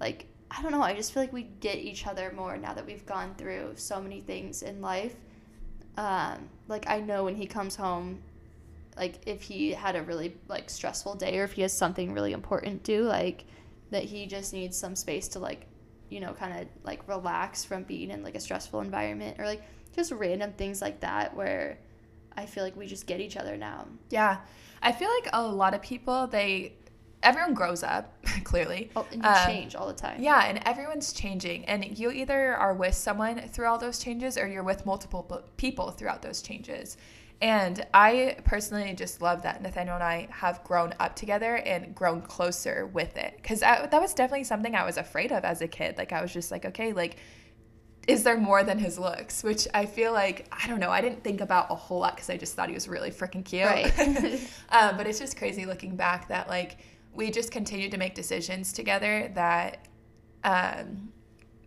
like 0.00 0.26
I 0.50 0.62
don't 0.62 0.72
know. 0.72 0.82
I 0.82 0.94
just 0.94 1.12
feel 1.12 1.22
like 1.22 1.32
we 1.32 1.44
get 1.60 1.76
each 1.76 2.06
other 2.06 2.32
more 2.34 2.56
now 2.56 2.72
that 2.74 2.86
we've 2.86 3.06
gone 3.06 3.34
through 3.36 3.72
so 3.76 4.00
many 4.00 4.20
things 4.20 4.62
in 4.62 4.80
life. 4.80 5.14
Um, 5.96 6.48
like 6.68 6.88
I 6.88 7.00
know 7.00 7.24
when 7.24 7.36
he 7.36 7.46
comes 7.46 7.76
home, 7.76 8.22
like 8.96 9.20
if 9.26 9.42
he 9.42 9.72
had 9.72 9.96
a 9.96 10.02
really 10.02 10.34
like 10.48 10.70
stressful 10.70 11.16
day 11.16 11.38
or 11.38 11.44
if 11.44 11.52
he 11.52 11.62
has 11.62 11.72
something 11.72 12.12
really 12.12 12.32
important 12.32 12.84
to 12.84 13.02
like 13.02 13.44
that 13.90 14.04
he 14.04 14.26
just 14.26 14.52
needs 14.52 14.76
some 14.76 14.96
space 14.96 15.28
to 15.28 15.38
like, 15.38 15.66
you 16.08 16.20
know, 16.20 16.32
kind 16.32 16.58
of 16.58 16.66
like 16.82 17.06
relax 17.08 17.64
from 17.64 17.82
being 17.84 18.10
in 18.10 18.22
like 18.22 18.34
a 18.34 18.40
stressful 18.40 18.80
environment 18.80 19.38
or 19.38 19.44
like 19.44 19.62
just 19.94 20.12
random 20.12 20.52
things 20.52 20.82
like 20.82 21.00
that 21.00 21.34
where 21.36 21.78
I 22.36 22.46
feel 22.46 22.64
like 22.64 22.76
we 22.76 22.86
just 22.86 23.06
get 23.06 23.20
each 23.20 23.36
other 23.36 23.56
now. 23.56 23.86
Yeah. 24.10 24.38
I 24.82 24.92
feel 24.92 25.08
like 25.08 25.30
a 25.32 25.46
lot 25.46 25.74
of 25.74 25.82
people 25.82 26.26
they 26.26 26.74
everyone 27.22 27.54
grows 27.54 27.82
up 27.82 28.14
clearly 28.44 28.90
oh, 28.96 29.06
and 29.12 29.22
you 29.22 29.28
um, 29.28 29.46
change 29.46 29.74
all 29.74 29.86
the 29.86 29.94
time 29.94 30.22
yeah 30.22 30.44
and 30.44 30.60
everyone's 30.66 31.12
changing 31.12 31.64
and 31.64 31.98
you 31.98 32.10
either 32.10 32.54
are 32.54 32.74
with 32.74 32.94
someone 32.94 33.40
through 33.48 33.66
all 33.66 33.78
those 33.78 33.98
changes 33.98 34.36
or 34.36 34.46
you're 34.46 34.62
with 34.62 34.84
multiple 34.86 35.44
people 35.56 35.90
throughout 35.90 36.22
those 36.22 36.42
changes 36.42 36.96
and 37.40 37.84
I 37.92 38.36
personally 38.44 38.94
just 38.94 39.20
love 39.20 39.42
that 39.42 39.60
Nathaniel 39.60 39.96
and 39.96 40.04
I 40.04 40.28
have 40.30 40.64
grown 40.64 40.94
up 40.98 41.14
together 41.14 41.56
and 41.56 41.94
grown 41.94 42.22
closer 42.22 42.86
with 42.86 43.16
it. 43.16 43.34
Because 43.36 43.60
that 43.60 43.92
was 43.92 44.14
definitely 44.14 44.44
something 44.44 44.74
I 44.74 44.84
was 44.84 44.96
afraid 44.96 45.32
of 45.32 45.44
as 45.44 45.60
a 45.60 45.68
kid. 45.68 45.98
Like, 45.98 46.12
I 46.12 46.22
was 46.22 46.32
just 46.32 46.50
like, 46.50 46.64
okay, 46.64 46.94
like, 46.94 47.18
is 48.08 48.22
there 48.22 48.38
more 48.38 48.64
than 48.64 48.78
his 48.78 48.98
looks? 48.98 49.42
Which 49.44 49.68
I 49.74 49.84
feel 49.84 50.12
like, 50.12 50.46
I 50.50 50.66
don't 50.66 50.80
know, 50.80 50.90
I 50.90 51.02
didn't 51.02 51.24
think 51.24 51.42
about 51.42 51.70
a 51.70 51.74
whole 51.74 51.98
lot 51.98 52.14
because 52.14 52.30
I 52.30 52.38
just 52.38 52.54
thought 52.54 52.68
he 52.68 52.74
was 52.74 52.88
really 52.88 53.10
freaking 53.10 53.44
cute. 53.44 53.64
Right. 53.64 53.98
um, 54.70 54.96
but 54.96 55.06
it's 55.06 55.18
just 55.18 55.36
crazy 55.36 55.66
looking 55.66 55.94
back 55.94 56.28
that, 56.28 56.48
like, 56.48 56.78
we 57.16 57.30
just 57.30 57.50
continued 57.50 57.90
to 57.92 57.98
make 57.98 58.14
decisions 58.14 58.72
together 58.72 59.30
that 59.34 59.88
um, 60.44 61.12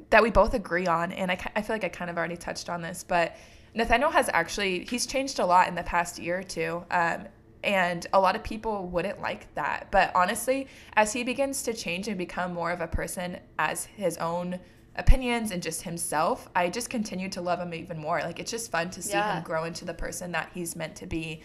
that 0.09 0.23
we 0.23 0.29
both 0.29 0.53
agree 0.53 0.87
on. 0.87 1.11
And 1.11 1.31
I, 1.31 1.39
I 1.55 1.61
feel 1.61 1.75
like 1.75 1.83
I 1.83 1.89
kind 1.89 2.09
of 2.09 2.17
already 2.17 2.37
touched 2.37 2.69
on 2.69 2.81
this, 2.81 3.03
but 3.03 3.35
Nathaniel 3.73 4.11
has 4.11 4.29
actually 4.31 4.85
he's 4.85 5.05
changed 5.05 5.39
a 5.39 5.45
lot 5.45 5.67
in 5.67 5.75
the 5.75 5.83
past 5.83 6.19
year 6.19 6.39
or 6.39 6.43
two. 6.43 6.83
Um, 6.91 7.25
and 7.63 8.07
a 8.13 8.19
lot 8.19 8.35
of 8.35 8.43
people 8.43 8.87
wouldn't 8.87 9.19
like 9.19 9.53
that. 9.55 9.87
But 9.91 10.11
honestly, 10.15 10.67
as 10.93 11.11
he 11.11 11.23
begins 11.23 11.63
to 11.63 11.73
change 11.73 12.07
and 12.07 12.17
become 12.17 12.53
more 12.53 12.71
of 12.71 12.79
a 12.79 12.87
person 12.87 13.37
as 13.57 13.85
his 13.85 14.17
own 14.17 14.59
opinions 14.95 15.51
and 15.51 15.61
just 15.61 15.81
himself, 15.81 16.47
I 16.55 16.69
just 16.69 16.89
continue 16.89 17.27
to 17.29 17.41
love 17.41 17.59
him 17.59 17.73
even 17.73 17.97
more. 17.97 18.21
Like 18.21 18.39
it's 18.39 18.51
just 18.51 18.71
fun 18.71 18.89
to 18.91 19.01
see 19.01 19.11
yeah. 19.11 19.37
him 19.37 19.43
grow 19.43 19.65
into 19.65 19.83
the 19.83 19.93
person 19.93 20.31
that 20.31 20.51
he's 20.53 20.75
meant 20.75 20.95
to 20.97 21.05
be. 21.05 21.41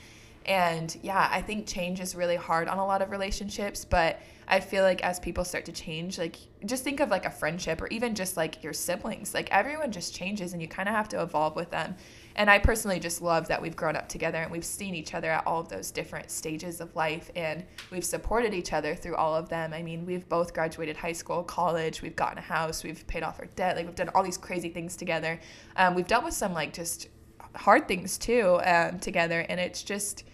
And 0.46 0.96
yeah, 1.02 1.28
I 1.30 1.40
think 1.40 1.66
change 1.66 2.00
is 2.00 2.14
really 2.14 2.36
hard 2.36 2.68
on 2.68 2.78
a 2.78 2.86
lot 2.86 3.02
of 3.02 3.10
relationships, 3.10 3.84
but 3.84 4.20
I 4.46 4.60
feel 4.60 4.82
like 4.82 5.02
as 5.02 5.18
people 5.18 5.44
start 5.44 5.64
to 5.66 5.72
change, 5.72 6.18
like 6.18 6.36
just 6.66 6.84
think 6.84 7.00
of 7.00 7.08
like 7.08 7.24
a 7.24 7.30
friendship 7.30 7.80
or 7.80 7.86
even 7.88 8.14
just 8.14 8.36
like 8.36 8.62
your 8.62 8.74
siblings. 8.74 9.32
Like 9.32 9.50
everyone 9.50 9.90
just 9.90 10.14
changes 10.14 10.52
and 10.52 10.60
you 10.60 10.68
kind 10.68 10.88
of 10.88 10.94
have 10.94 11.08
to 11.10 11.22
evolve 11.22 11.56
with 11.56 11.70
them. 11.70 11.96
And 12.36 12.50
I 12.50 12.58
personally 12.58 13.00
just 13.00 13.22
love 13.22 13.48
that 13.48 13.62
we've 13.62 13.76
grown 13.76 13.96
up 13.96 14.08
together 14.08 14.38
and 14.38 14.50
we've 14.50 14.64
seen 14.64 14.94
each 14.94 15.14
other 15.14 15.30
at 15.30 15.46
all 15.46 15.60
of 15.60 15.68
those 15.68 15.90
different 15.90 16.30
stages 16.30 16.80
of 16.80 16.94
life 16.94 17.30
and 17.36 17.64
we've 17.90 18.04
supported 18.04 18.52
each 18.52 18.72
other 18.72 18.94
through 18.94 19.16
all 19.16 19.34
of 19.34 19.48
them. 19.48 19.72
I 19.72 19.82
mean, 19.82 20.04
we've 20.04 20.28
both 20.28 20.52
graduated 20.52 20.96
high 20.96 21.12
school, 21.12 21.42
college, 21.42 22.02
we've 22.02 22.16
gotten 22.16 22.38
a 22.38 22.42
house, 22.42 22.84
we've 22.84 23.06
paid 23.06 23.22
off 23.22 23.38
our 23.38 23.46
debt, 23.56 23.76
like 23.76 23.86
we've 23.86 23.94
done 23.94 24.10
all 24.14 24.22
these 24.22 24.38
crazy 24.38 24.68
things 24.68 24.96
together. 24.96 25.40
Um, 25.76 25.94
we've 25.94 26.06
dealt 26.06 26.24
with 26.24 26.34
some 26.34 26.52
like 26.52 26.74
just 26.74 27.08
hard 27.54 27.86
things 27.86 28.18
too 28.18 28.60
um, 28.64 28.98
together 28.98 29.46
and 29.48 29.60
it's 29.60 29.82
just 29.82 30.24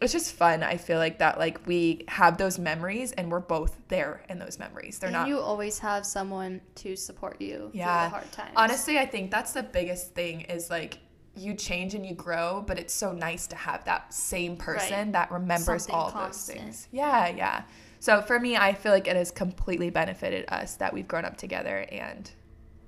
it's 0.00 0.12
just 0.12 0.32
fun. 0.34 0.62
I 0.62 0.76
feel 0.76 0.98
like 0.98 1.18
that 1.18 1.38
like 1.38 1.66
we 1.66 2.04
have 2.08 2.38
those 2.38 2.58
memories 2.58 3.12
and 3.12 3.30
we're 3.30 3.40
both 3.40 3.76
there 3.88 4.24
in 4.28 4.38
those 4.38 4.58
memories. 4.58 4.98
They're 4.98 5.08
and 5.08 5.14
not 5.14 5.28
you 5.28 5.38
always 5.38 5.78
have 5.80 6.06
someone 6.06 6.60
to 6.76 6.96
support 6.96 7.40
you 7.40 7.70
yeah. 7.72 8.08
through 8.08 8.10
the 8.10 8.16
hard 8.16 8.32
times. 8.32 8.52
Honestly, 8.56 8.98
I 8.98 9.06
think 9.06 9.30
that's 9.30 9.52
the 9.52 9.62
biggest 9.62 10.14
thing 10.14 10.42
is 10.42 10.70
like 10.70 10.98
you 11.34 11.54
change 11.54 11.94
and 11.94 12.04
you 12.04 12.14
grow, 12.14 12.62
but 12.66 12.78
it's 12.78 12.92
so 12.92 13.12
nice 13.12 13.46
to 13.48 13.56
have 13.56 13.84
that 13.84 14.12
same 14.12 14.56
person 14.56 14.92
right. 14.92 15.12
that 15.12 15.30
remembers 15.30 15.84
Something 15.84 15.94
all 15.94 16.10
constant. 16.10 16.58
those 16.58 16.64
things. 16.64 16.88
Yeah, 16.90 17.28
yeah. 17.28 17.62
So 18.00 18.20
for 18.20 18.38
me, 18.38 18.56
I 18.56 18.74
feel 18.74 18.92
like 18.92 19.06
it 19.06 19.16
has 19.16 19.30
completely 19.30 19.88
benefited 19.88 20.44
us 20.48 20.74
that 20.76 20.92
we've 20.92 21.08
grown 21.08 21.24
up 21.24 21.36
together 21.36 21.86
and 21.90 22.30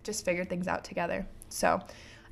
just 0.02 0.24
figured 0.24 0.50
things 0.50 0.68
out 0.68 0.84
together. 0.84 1.26
So 1.48 1.80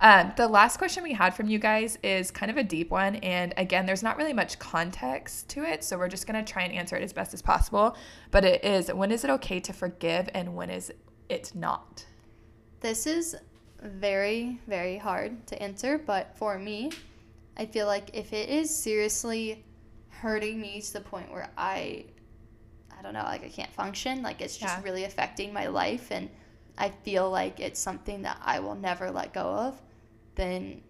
um, 0.03 0.33
the 0.37 0.49
last 0.49 0.79
question 0.79 1.05
we 1.05 1.13
had 1.13 1.31
from 1.31 1.49
you 1.49 1.59
guys 1.59 1.97
is 2.03 2.31
kind 2.31 2.51
of 2.51 2.57
a 2.57 2.65
deep 2.65 2.91
one. 2.91 3.17
And 3.17 3.55
again, 3.57 3.87
there's 3.87 4.03
not 4.03 4.17
really 4.17 4.33
much 4.33 4.59
context 4.59 5.49
to 5.51 5.63
it. 5.63 5.85
So 5.85 5.97
we're 5.97 6.09
just 6.09 6.27
going 6.27 6.45
to 6.45 6.53
try 6.53 6.63
and 6.63 6.73
answer 6.73 6.97
it 6.97 7.03
as 7.03 7.13
best 7.13 7.33
as 7.33 7.41
possible. 7.41 7.97
But 8.33 8.45
it 8.45 8.65
is 8.65 8.93
when 8.93 9.13
is 9.13 9.23
it 9.25 9.31
okay 9.31 9.61
to 9.61 9.73
forgive 9.73 10.29
and 10.35 10.55
when 10.55 10.71
is 10.71 10.93
it 11.29 11.53
not? 11.55 12.05
This 12.81 13.07
is 13.07 13.37
very, 13.81 14.61
very 14.67 14.99
hard 14.99 15.47
to 15.47 15.63
answer. 15.63 15.99
But 15.99 16.37
for 16.37 16.59
me, 16.59 16.91
I 17.57 17.67
feel 17.67 17.87
like 17.87 18.11
if 18.13 18.33
it 18.33 18.49
is 18.49 18.75
seriously 18.75 19.65
hurting 20.09 20.61
me 20.61 20.81
to 20.81 20.93
the 20.95 21.01
point 21.01 21.31
where 21.33 21.49
I, 21.57 22.07
I 22.99 23.03
don't 23.03 23.15
know, 23.15 23.23
like 23.23 23.45
I 23.45 23.49
can't 23.49 23.73
function, 23.73 24.23
like 24.23 24.41
it's 24.41 24.57
just 24.57 24.79
yeah. 24.79 24.83
really 24.83 25.05
affecting 25.05 25.53
my 25.53 25.69
life 25.69 26.11
and 26.11 26.29
I 26.79 26.89
feel 26.89 27.31
like 27.31 27.61
it's 27.61 27.81
something 27.81 28.23
that 28.23 28.39
I 28.43 28.61
will 28.61 28.75
never 28.75 29.11
let 29.11 29.33
go 29.33 29.43
of, 29.43 29.81
then 30.35 30.83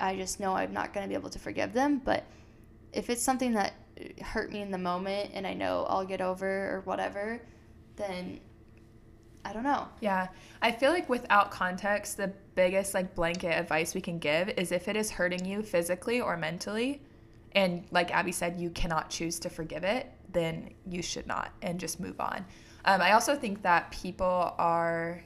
I 0.00 0.16
just 0.16 0.40
know 0.40 0.54
I'm 0.54 0.72
not 0.72 0.92
going 0.92 1.04
to 1.04 1.08
be 1.08 1.14
able 1.14 1.30
to 1.30 1.38
forgive 1.38 1.72
them. 1.72 2.00
But 2.04 2.24
if 2.92 3.10
it's 3.10 3.22
something 3.22 3.52
that 3.54 3.74
hurt 4.22 4.52
me 4.52 4.62
in 4.62 4.70
the 4.70 4.78
moment 4.78 5.30
and 5.34 5.46
I 5.46 5.54
know 5.54 5.86
I'll 5.88 6.04
get 6.04 6.20
over 6.20 6.46
or 6.46 6.80
whatever, 6.84 7.40
then 7.96 8.40
I 9.44 9.52
don't 9.52 9.64
know. 9.64 9.88
Yeah. 10.00 10.28
I 10.62 10.72
feel 10.72 10.90
like 10.90 11.08
without 11.08 11.50
context, 11.50 12.16
the 12.16 12.32
biggest 12.54 12.94
like 12.94 13.14
blanket 13.14 13.58
advice 13.58 13.94
we 13.94 14.00
can 14.00 14.18
give 14.18 14.50
is 14.50 14.72
if 14.72 14.88
it 14.88 14.96
is 14.96 15.10
hurting 15.10 15.44
you 15.44 15.62
physically 15.62 16.20
or 16.20 16.36
mentally, 16.36 17.00
and 17.52 17.84
like 17.90 18.12
Abby 18.12 18.32
said, 18.32 18.60
you 18.60 18.70
cannot 18.70 19.10
choose 19.10 19.38
to 19.40 19.50
forgive 19.50 19.82
it, 19.82 20.12
then 20.32 20.72
you 20.86 21.02
should 21.02 21.26
not 21.26 21.52
and 21.62 21.80
just 21.80 21.98
move 21.98 22.20
on. 22.20 22.44
Um, 22.84 23.00
I 23.00 23.12
also 23.12 23.34
think 23.34 23.62
that 23.62 23.90
people 23.90 24.54
are 24.58 25.22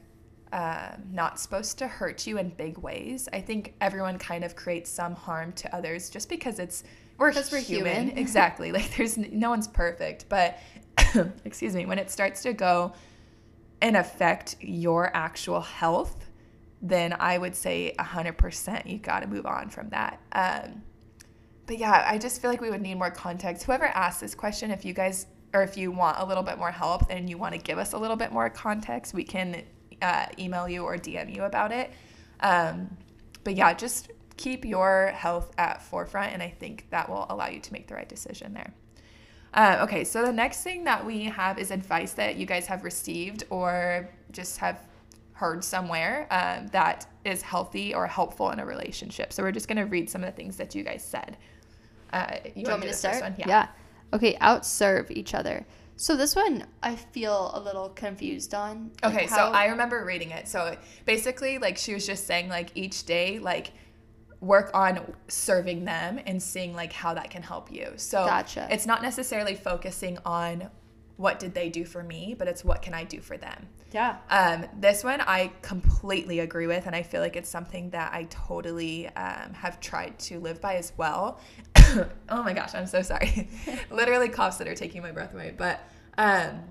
um, 0.54 1.02
not 1.10 1.40
supposed 1.40 1.78
to 1.78 1.88
hurt 1.88 2.28
you 2.28 2.38
in 2.38 2.50
big 2.50 2.78
ways. 2.78 3.28
I 3.32 3.40
think 3.40 3.74
everyone 3.80 4.18
kind 4.18 4.44
of 4.44 4.54
creates 4.54 4.88
some 4.88 5.16
harm 5.16 5.50
to 5.54 5.74
others 5.74 6.08
just 6.08 6.28
because 6.28 6.60
it's 6.60 6.84
we're, 7.18 7.32
we're 7.50 7.58
human. 7.58 8.04
human. 8.04 8.18
exactly. 8.18 8.70
Like 8.70 8.96
there's 8.96 9.18
no 9.18 9.50
one's 9.50 9.66
perfect, 9.66 10.26
but 10.28 10.60
excuse 11.44 11.74
me, 11.74 11.86
when 11.86 11.98
it 11.98 12.08
starts 12.08 12.42
to 12.42 12.52
go 12.52 12.92
and 13.82 13.96
affect 13.96 14.54
your 14.60 15.10
actual 15.14 15.60
health, 15.60 16.24
then 16.80 17.16
I 17.18 17.36
would 17.36 17.56
say 17.56 17.92
100% 17.98 18.86
you 18.86 18.98
got 18.98 19.20
to 19.20 19.26
move 19.26 19.46
on 19.46 19.70
from 19.70 19.88
that. 19.88 20.20
Um, 20.30 20.82
but 21.66 21.78
yeah, 21.78 22.04
I 22.06 22.16
just 22.16 22.40
feel 22.40 22.50
like 22.50 22.60
we 22.60 22.70
would 22.70 22.82
need 22.82 22.94
more 22.94 23.10
context. 23.10 23.64
Whoever 23.64 23.86
asked 23.86 24.20
this 24.20 24.36
question, 24.36 24.70
if 24.70 24.84
you 24.84 24.94
guys 24.94 25.26
or 25.52 25.62
if 25.62 25.76
you 25.76 25.90
want 25.90 26.18
a 26.20 26.24
little 26.24 26.42
bit 26.44 26.58
more 26.58 26.70
help 26.70 27.10
and 27.10 27.28
you 27.28 27.38
want 27.38 27.54
to 27.54 27.60
give 27.60 27.78
us 27.78 27.92
a 27.92 27.98
little 27.98 28.16
bit 28.16 28.30
more 28.30 28.48
context, 28.50 29.14
we 29.14 29.24
can 29.24 29.64
uh, 30.02 30.26
email 30.38 30.68
you 30.68 30.84
or 30.84 30.96
DM 30.96 31.34
you 31.34 31.44
about 31.44 31.72
it. 31.72 31.90
Um, 32.40 32.96
but 33.42 33.54
yeah, 33.54 33.72
just 33.74 34.10
keep 34.36 34.64
your 34.64 35.08
health 35.14 35.52
at 35.58 35.82
forefront, 35.82 36.32
and 36.32 36.42
I 36.42 36.48
think 36.48 36.86
that 36.90 37.08
will 37.08 37.26
allow 37.28 37.48
you 37.48 37.60
to 37.60 37.72
make 37.72 37.86
the 37.86 37.94
right 37.94 38.08
decision 38.08 38.54
there. 38.54 38.72
Uh, 39.54 39.78
okay, 39.82 40.02
so 40.02 40.24
the 40.24 40.32
next 40.32 40.62
thing 40.62 40.84
that 40.84 41.04
we 41.04 41.24
have 41.24 41.58
is 41.58 41.70
advice 41.70 42.12
that 42.14 42.36
you 42.36 42.44
guys 42.44 42.66
have 42.66 42.82
received 42.82 43.44
or 43.50 44.10
just 44.32 44.58
have 44.58 44.80
heard 45.32 45.62
somewhere 45.62 46.26
um, 46.30 46.66
that 46.68 47.06
is 47.24 47.42
healthy 47.42 47.94
or 47.94 48.06
helpful 48.06 48.50
in 48.50 48.58
a 48.58 48.66
relationship. 48.66 49.32
So 49.32 49.42
we're 49.42 49.52
just 49.52 49.68
going 49.68 49.78
to 49.78 49.84
read 49.84 50.10
some 50.10 50.24
of 50.24 50.26
the 50.26 50.36
things 50.36 50.56
that 50.56 50.74
you 50.74 50.82
guys 50.82 51.04
said. 51.04 51.36
Uh, 52.12 52.36
you, 52.44 52.62
you 52.62 52.68
want 52.68 52.80
me 52.80 52.86
to 52.88 52.92
start? 52.92 53.22
Yeah. 53.38 53.44
yeah. 53.46 53.68
Okay, 54.12 54.36
outserve 54.40 55.10
each 55.10 55.34
other. 55.34 55.64
So 55.96 56.16
this 56.16 56.34
one 56.34 56.66
I 56.82 56.96
feel 56.96 57.52
a 57.54 57.60
little 57.60 57.88
confused 57.90 58.54
on. 58.54 58.90
Like 59.02 59.14
okay, 59.14 59.26
how... 59.26 59.36
so 59.36 59.42
I 59.52 59.66
remember 59.66 60.04
reading 60.04 60.30
it. 60.30 60.48
So 60.48 60.76
basically 61.04 61.58
like 61.58 61.76
she 61.76 61.94
was 61.94 62.06
just 62.06 62.26
saying 62.26 62.48
like 62.48 62.70
each 62.74 63.04
day 63.04 63.38
like 63.38 63.72
work 64.40 64.70
on 64.74 65.14
serving 65.28 65.84
them 65.84 66.20
and 66.26 66.42
seeing 66.42 66.74
like 66.74 66.92
how 66.92 67.14
that 67.14 67.30
can 67.30 67.42
help 67.42 67.72
you. 67.72 67.92
So 67.96 68.26
gotcha. 68.26 68.68
it's 68.70 68.86
not 68.86 69.02
necessarily 69.02 69.54
focusing 69.54 70.18
on 70.24 70.70
what 71.16 71.38
did 71.38 71.54
they 71.54 71.68
do 71.68 71.84
for 71.84 72.02
me, 72.02 72.34
but 72.36 72.48
it's 72.48 72.64
what 72.64 72.82
can 72.82 72.92
I 72.92 73.04
do 73.04 73.20
for 73.20 73.36
them. 73.36 73.68
Yeah. 73.92 74.16
Um, 74.28 74.66
this 74.80 75.04
one 75.04 75.20
I 75.20 75.52
completely 75.62 76.40
agree 76.40 76.66
with, 76.66 76.86
and 76.86 76.96
I 76.96 77.02
feel 77.02 77.20
like 77.20 77.36
it's 77.36 77.48
something 77.48 77.90
that 77.90 78.12
I 78.12 78.24
totally 78.24 79.06
um, 79.10 79.54
have 79.54 79.78
tried 79.78 80.18
to 80.20 80.40
live 80.40 80.60
by 80.60 80.74
as 80.74 80.92
well. 80.96 81.40
oh 82.28 82.42
my 82.42 82.52
gosh, 82.52 82.74
I'm 82.74 82.86
so 82.86 83.02
sorry. 83.02 83.48
Literally 83.90 84.28
coughs 84.28 84.56
that 84.58 84.68
are 84.68 84.74
taking 84.74 85.02
my 85.02 85.12
breath 85.12 85.34
away. 85.34 85.54
But 85.56 85.80
um, 86.18 86.62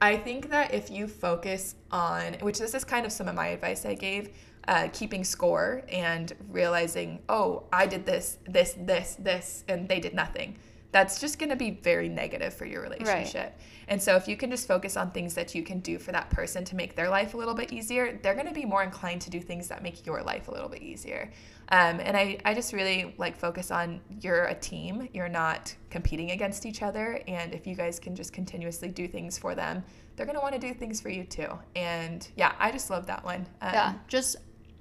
I 0.00 0.16
think 0.16 0.50
that 0.50 0.74
if 0.74 0.90
you 0.90 1.06
focus 1.06 1.74
on, 1.90 2.34
which 2.40 2.58
this 2.58 2.74
is 2.74 2.84
kind 2.84 3.06
of 3.06 3.12
some 3.12 3.28
of 3.28 3.34
my 3.34 3.48
advice 3.48 3.84
I 3.84 3.94
gave, 3.94 4.30
uh, 4.68 4.88
keeping 4.92 5.24
score 5.24 5.82
and 5.88 6.32
realizing, 6.50 7.20
oh, 7.28 7.64
I 7.72 7.86
did 7.86 8.06
this, 8.06 8.38
this, 8.48 8.74
this, 8.78 9.16
this, 9.18 9.64
and 9.68 9.88
they 9.88 10.00
did 10.00 10.14
nothing 10.14 10.56
that's 10.92 11.18
just 11.18 11.38
going 11.38 11.48
to 11.48 11.56
be 11.56 11.70
very 11.70 12.08
negative 12.08 12.52
for 12.52 12.66
your 12.66 12.82
relationship. 12.82 13.58
And 13.88 14.00
so 14.00 14.14
if 14.14 14.28
you 14.28 14.36
can 14.36 14.50
just 14.50 14.68
focus 14.68 14.96
on 14.96 15.10
things 15.10 15.34
that 15.34 15.54
you 15.54 15.62
can 15.62 15.80
do 15.80 15.98
for 15.98 16.12
that 16.12 16.28
person 16.30 16.64
to 16.66 16.76
make 16.76 16.94
their 16.94 17.08
life 17.08 17.32
a 17.34 17.36
little 17.36 17.54
bit 17.54 17.72
easier, 17.72 18.20
they're 18.22 18.34
going 18.34 18.46
to 18.46 18.54
be 18.54 18.66
more 18.66 18.82
inclined 18.82 19.22
to 19.22 19.30
do 19.30 19.40
things 19.40 19.68
that 19.68 19.82
make 19.82 20.06
your 20.06 20.22
life 20.22 20.48
a 20.48 20.50
little 20.50 20.68
bit 20.68 20.82
easier. 20.82 21.30
Um, 21.72 22.00
and 22.00 22.14
I, 22.18 22.36
I 22.44 22.52
just 22.52 22.74
really 22.74 23.14
like 23.16 23.34
focus 23.34 23.70
on 23.70 24.02
you're 24.20 24.44
a 24.44 24.54
team, 24.54 25.08
you're 25.14 25.28
not 25.28 25.74
competing 25.88 26.32
against 26.32 26.66
each 26.66 26.82
other. 26.82 27.22
And 27.26 27.54
if 27.54 27.66
you 27.66 27.74
guys 27.74 27.98
can 27.98 28.14
just 28.14 28.34
continuously 28.34 28.90
do 28.90 29.08
things 29.08 29.38
for 29.38 29.54
them, 29.54 29.82
they're 30.14 30.26
going 30.26 30.36
to 30.36 30.42
want 30.42 30.54
to 30.54 30.60
do 30.60 30.74
things 30.74 31.00
for 31.00 31.08
you 31.08 31.24
too. 31.24 31.48
And 31.74 32.28
yeah, 32.36 32.52
I 32.58 32.70
just 32.70 32.90
love 32.90 33.06
that 33.06 33.24
one. 33.24 33.46
Um, 33.62 33.72
yeah, 33.72 33.94
just, 34.06 34.36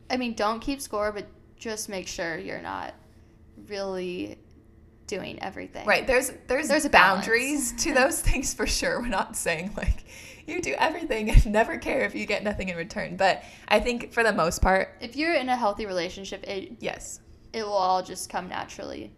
I 0.09 0.17
mean, 0.17 0.33
don't 0.33 0.59
keep 0.59 0.81
score, 0.81 1.13
but 1.13 1.27
just 1.55 1.87
make 1.87 2.09
sure 2.09 2.37
you're 2.37 2.61
not 2.61 2.93
really 3.69 4.37
doing 5.07 5.41
everything. 5.41 5.85
Right. 5.87 6.05
There's 6.05 6.33
there's 6.47 6.67
there's 6.67 6.87
boundaries 6.89 7.71
to 7.83 7.93
those 7.93 8.21
things 8.29 8.53
for 8.53 8.67
sure. 8.67 8.99
We're 8.99 9.07
not 9.07 9.37
saying 9.37 9.71
like 9.77 10.03
you 10.47 10.61
do 10.61 10.73
everything 10.77 11.29
and 11.29 11.45
never 11.51 11.77
care 11.77 12.01
if 12.01 12.15
you 12.15 12.25
get 12.25 12.43
nothing 12.43 12.69
in 12.69 12.77
return. 12.77 13.15
But 13.15 13.43
I 13.67 13.79
think 13.79 14.11
for 14.11 14.23
the 14.23 14.33
most 14.33 14.61
part, 14.61 14.95
if 15.01 15.15
you're 15.15 15.33
in 15.33 15.49
a 15.49 15.55
healthy 15.55 15.85
relationship, 15.85 16.43
it 16.47 16.77
yes, 16.79 17.21
it 17.53 17.63
will 17.63 17.73
all 17.73 18.03
just 18.03 18.29
come 18.29 18.47
naturally. 18.47 19.11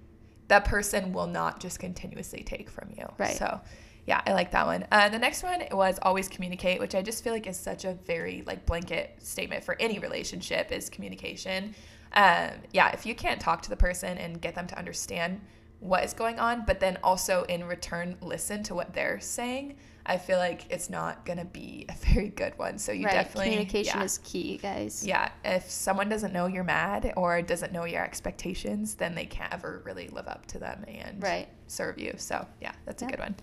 That 0.47 0.65
person 0.65 1.13
will 1.13 1.28
not 1.28 1.59
just 1.59 1.80
continuously 1.80 2.43
take 2.43 2.69
from 2.69 2.89
you. 2.95 3.07
Right. 3.17 3.36
So 3.36 3.61
yeah, 4.05 4.21
I 4.28 4.34
like 4.34 4.51
that 4.51 4.65
one. 4.65 4.86
Uh, 4.91 5.09
the 5.09 5.19
next 5.19 5.43
one 5.43 5.63
was 5.71 5.97
always 6.01 6.28
communicate, 6.28 6.80
which 6.80 6.93
I 6.93 7.01
just 7.01 7.24
feel 7.24 7.34
like 7.34 7.47
is 7.47 7.57
such 7.57 7.86
a 7.86 7.93
very 7.93 8.43
like 8.45 8.65
blanket 8.65 9.15
statement 9.19 9.63
for 9.63 9.78
any 9.80 9.99
relationship 9.99 10.71
is 10.71 10.89
communication. 10.89 11.74
Um, 12.13 12.51
yeah, 12.71 12.91
if 12.91 13.05
you 13.05 13.15
can't 13.15 13.39
talk 13.39 13.61
to 13.63 13.69
the 13.69 13.78
person 13.78 14.17
and 14.17 14.39
get 14.39 14.55
them 14.55 14.67
to 14.67 14.78
understand 14.78 15.41
what 15.84 16.03
is 16.05 16.13
going 16.13 16.39
on, 16.39 16.63
but 16.65 16.79
then 16.79 16.97
also 17.03 17.43
in 17.43 17.65
return 17.65 18.15
listen 18.21 18.63
to 18.63 18.73
what 18.73 18.93
they're 18.93 19.19
saying, 19.19 19.75
I 20.05 20.17
feel 20.17 20.38
like 20.38 20.65
it's 20.69 20.89
not 20.89 21.25
gonna 21.25 21.45
be 21.45 21.86
a 21.89 21.93
very 22.13 22.29
good 22.29 22.57
one. 22.57 22.77
So 22.77 22.91
you 22.91 23.05
right. 23.05 23.13
definitely 23.13 23.51
communication 23.51 23.99
yeah. 23.99 24.05
is 24.05 24.17
key, 24.19 24.57
guys. 24.57 25.05
Yeah, 25.05 25.29
if 25.43 25.69
someone 25.69 26.07
doesn't 26.07 26.31
know 26.31 26.47
you're 26.47 26.63
mad 26.63 27.13
or 27.17 27.41
doesn't 27.41 27.73
know 27.73 27.84
your 27.84 28.03
expectations, 28.03 28.95
then 28.95 29.13
they 29.13 29.25
can't 29.25 29.53
ever 29.53 29.81
really 29.86 30.07
live 30.07 30.27
up 30.27 30.45
to 30.47 30.59
them 30.59 30.86
and 30.88 31.21
right. 31.21 31.49
serve 31.67 31.99
you. 31.99 32.13
So 32.17 32.47
yeah, 32.61 32.71
that's 32.86 33.03
a 33.03 33.05
good 33.05 33.19
one. 33.19 33.36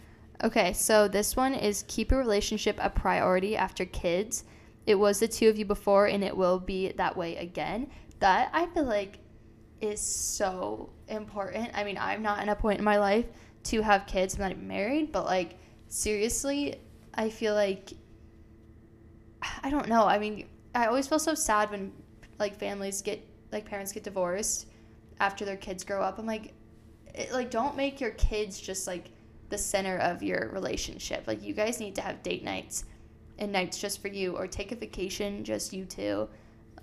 Okay, 0.42 0.72
so 0.72 1.06
this 1.06 1.36
one 1.36 1.52
is 1.52 1.84
keep 1.88 2.10
a 2.10 2.16
relationship 2.16 2.78
a 2.80 2.88
priority 2.88 3.54
after 3.54 3.84
kids. 3.84 4.44
It 4.86 4.94
was 4.94 5.20
the 5.20 5.28
two 5.28 5.50
of 5.50 5.58
you 5.58 5.66
before, 5.66 6.06
and 6.06 6.24
it 6.24 6.34
will 6.34 6.58
be 6.58 6.92
that 6.92 7.14
way 7.14 7.36
again. 7.36 7.88
That 8.20 8.48
I 8.54 8.66
feel 8.66 8.84
like 8.84 9.18
is 9.80 10.00
so 10.00 10.90
important. 11.08 11.70
I 11.74 11.84
mean, 11.84 11.98
I'm 11.98 12.22
not 12.22 12.42
in 12.42 12.48
a 12.48 12.56
point 12.56 12.78
in 12.78 12.84
my 12.84 12.98
life 12.98 13.26
to 13.64 13.82
have 13.82 14.06
kids. 14.06 14.34
I'm 14.34 14.40
not 14.40 14.50
even 14.52 14.68
married, 14.68 15.12
but 15.12 15.24
like 15.24 15.58
seriously, 15.88 16.76
I 17.14 17.30
feel 17.30 17.54
like 17.54 17.92
I 19.62 19.70
don't 19.70 19.88
know. 19.88 20.06
I 20.06 20.18
mean, 20.18 20.46
I 20.74 20.86
always 20.86 21.06
feel 21.06 21.18
so 21.18 21.34
sad 21.34 21.70
when 21.70 21.92
like 22.38 22.58
families 22.58 23.02
get 23.02 23.26
like 23.52 23.64
parents 23.64 23.92
get 23.92 24.04
divorced 24.04 24.66
after 25.18 25.44
their 25.44 25.56
kids 25.56 25.84
grow 25.84 26.02
up. 26.02 26.18
I'm 26.18 26.26
like 26.26 26.52
it, 27.14 27.32
like 27.32 27.50
don't 27.50 27.76
make 27.76 28.00
your 28.00 28.12
kids 28.12 28.60
just 28.60 28.86
like 28.86 29.10
the 29.48 29.58
center 29.58 29.98
of 29.98 30.22
your 30.22 30.50
relationship. 30.52 31.24
Like 31.26 31.42
you 31.42 31.54
guys 31.54 31.80
need 31.80 31.94
to 31.96 32.02
have 32.02 32.22
date 32.22 32.44
nights 32.44 32.84
and 33.38 33.50
nights 33.52 33.78
just 33.78 34.00
for 34.00 34.08
you 34.08 34.36
or 34.36 34.46
take 34.46 34.72
a 34.72 34.76
vacation 34.76 35.44
just 35.44 35.72
you 35.72 35.84
two 35.84 36.28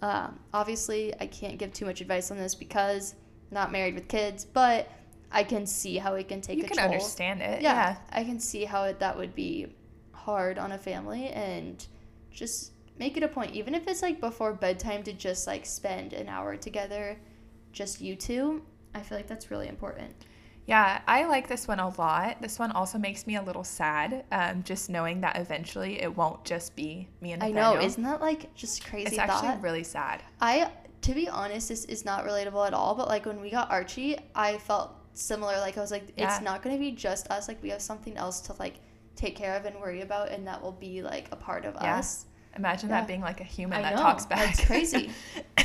um, 0.01 0.39
obviously, 0.53 1.13
I 1.19 1.27
can't 1.27 1.57
give 1.57 1.73
too 1.73 1.85
much 1.85 2.01
advice 2.01 2.31
on 2.31 2.37
this 2.37 2.55
because 2.55 3.15
I'm 3.49 3.55
not 3.55 3.71
married 3.71 3.95
with 3.95 4.07
kids, 4.07 4.45
but 4.45 4.89
I 5.31 5.43
can 5.43 5.65
see 5.65 5.97
how 5.97 6.13
it 6.15 6.27
can 6.27 6.41
take 6.41 6.59
you 6.59 6.65
a 6.65 6.67
can 6.67 6.77
toll. 6.77 6.85
understand 6.85 7.41
it. 7.41 7.61
Yeah, 7.61 7.73
yeah, 7.73 7.97
I 8.11 8.23
can 8.23 8.39
see 8.39 8.65
how 8.65 8.83
it, 8.83 8.99
that 8.99 9.17
would 9.17 9.35
be 9.35 9.67
hard 10.13 10.57
on 10.57 10.71
a 10.71 10.77
family, 10.77 11.27
and 11.29 11.85
just 12.31 12.71
make 12.99 13.17
it 13.17 13.23
a 13.23 13.27
point, 13.27 13.53
even 13.53 13.75
if 13.75 13.87
it's 13.87 14.01
like 14.01 14.19
before 14.19 14.53
bedtime, 14.53 15.03
to 15.03 15.13
just 15.13 15.47
like 15.47 15.65
spend 15.65 16.13
an 16.13 16.29
hour 16.29 16.55
together, 16.55 17.17
just 17.71 18.01
you 18.01 18.15
two. 18.15 18.61
I 18.93 19.01
feel 19.01 19.17
like 19.17 19.27
that's 19.27 19.51
really 19.51 19.67
important. 19.67 20.13
Yeah, 20.67 21.01
I 21.07 21.25
like 21.25 21.47
this 21.47 21.65
one 21.65 21.79
a 21.79 21.87
lot. 21.97 22.41
This 22.41 22.59
one 22.59 22.73
also 22.73 22.97
makes 22.97 23.25
me 23.25 23.37
a 23.37 23.41
little 23.41 23.63
sad, 23.63 24.25
um, 24.33 24.63
just 24.63 24.89
knowing 24.89 25.21
that 25.21 25.37
eventually 25.37 26.01
it 26.01 26.15
won't 26.15 26.43
just 26.43 26.75
be 26.75 27.07
me 27.21 27.31
and 27.31 27.39
Nathaniel. 27.39 27.63
I 27.63 27.73
know, 27.75 27.81
isn't 27.81 28.03
that 28.03 28.19
like 28.19 28.53
just 28.53 28.85
crazy? 28.85 29.07
It's 29.07 29.17
actually 29.17 29.47
thought? 29.47 29.61
really 29.61 29.85
sad. 29.85 30.21
I, 30.41 30.69
to 31.03 31.13
be 31.13 31.29
honest, 31.29 31.69
this 31.69 31.85
is 31.85 32.03
not 32.03 32.25
relatable 32.25 32.67
at 32.67 32.73
all. 32.73 32.95
But 32.95 33.07
like 33.07 33.25
when 33.25 33.39
we 33.39 33.49
got 33.49 33.71
Archie, 33.71 34.17
I 34.35 34.57
felt 34.57 34.91
similar. 35.13 35.57
Like 35.59 35.77
I 35.77 35.81
was 35.81 35.91
like, 35.91 36.11
yeah. 36.17 36.35
it's 36.35 36.43
not 36.43 36.61
going 36.61 36.75
to 36.75 36.79
be 36.79 36.91
just 36.91 37.31
us. 37.31 37.47
Like 37.47 37.63
we 37.63 37.69
have 37.69 37.81
something 37.81 38.17
else 38.17 38.41
to 38.41 38.53
like 38.59 38.75
take 39.15 39.37
care 39.37 39.55
of 39.55 39.63
and 39.63 39.75
worry 39.79 40.01
about, 40.01 40.31
and 40.31 40.45
that 40.47 40.61
will 40.61 40.73
be 40.73 41.01
like 41.01 41.29
a 41.31 41.37
part 41.37 41.63
of 41.63 41.75
yeah. 41.75 41.97
us. 41.97 42.25
Imagine 42.57 42.89
yeah. 42.89 42.99
that 42.99 43.07
being 43.07 43.21
like 43.21 43.39
a 43.39 43.45
human 43.45 43.79
I 43.79 43.81
that 43.83 43.95
know. 43.95 44.01
talks 44.01 44.25
back. 44.25 44.39
That's 44.47 44.65
crazy. 44.65 45.11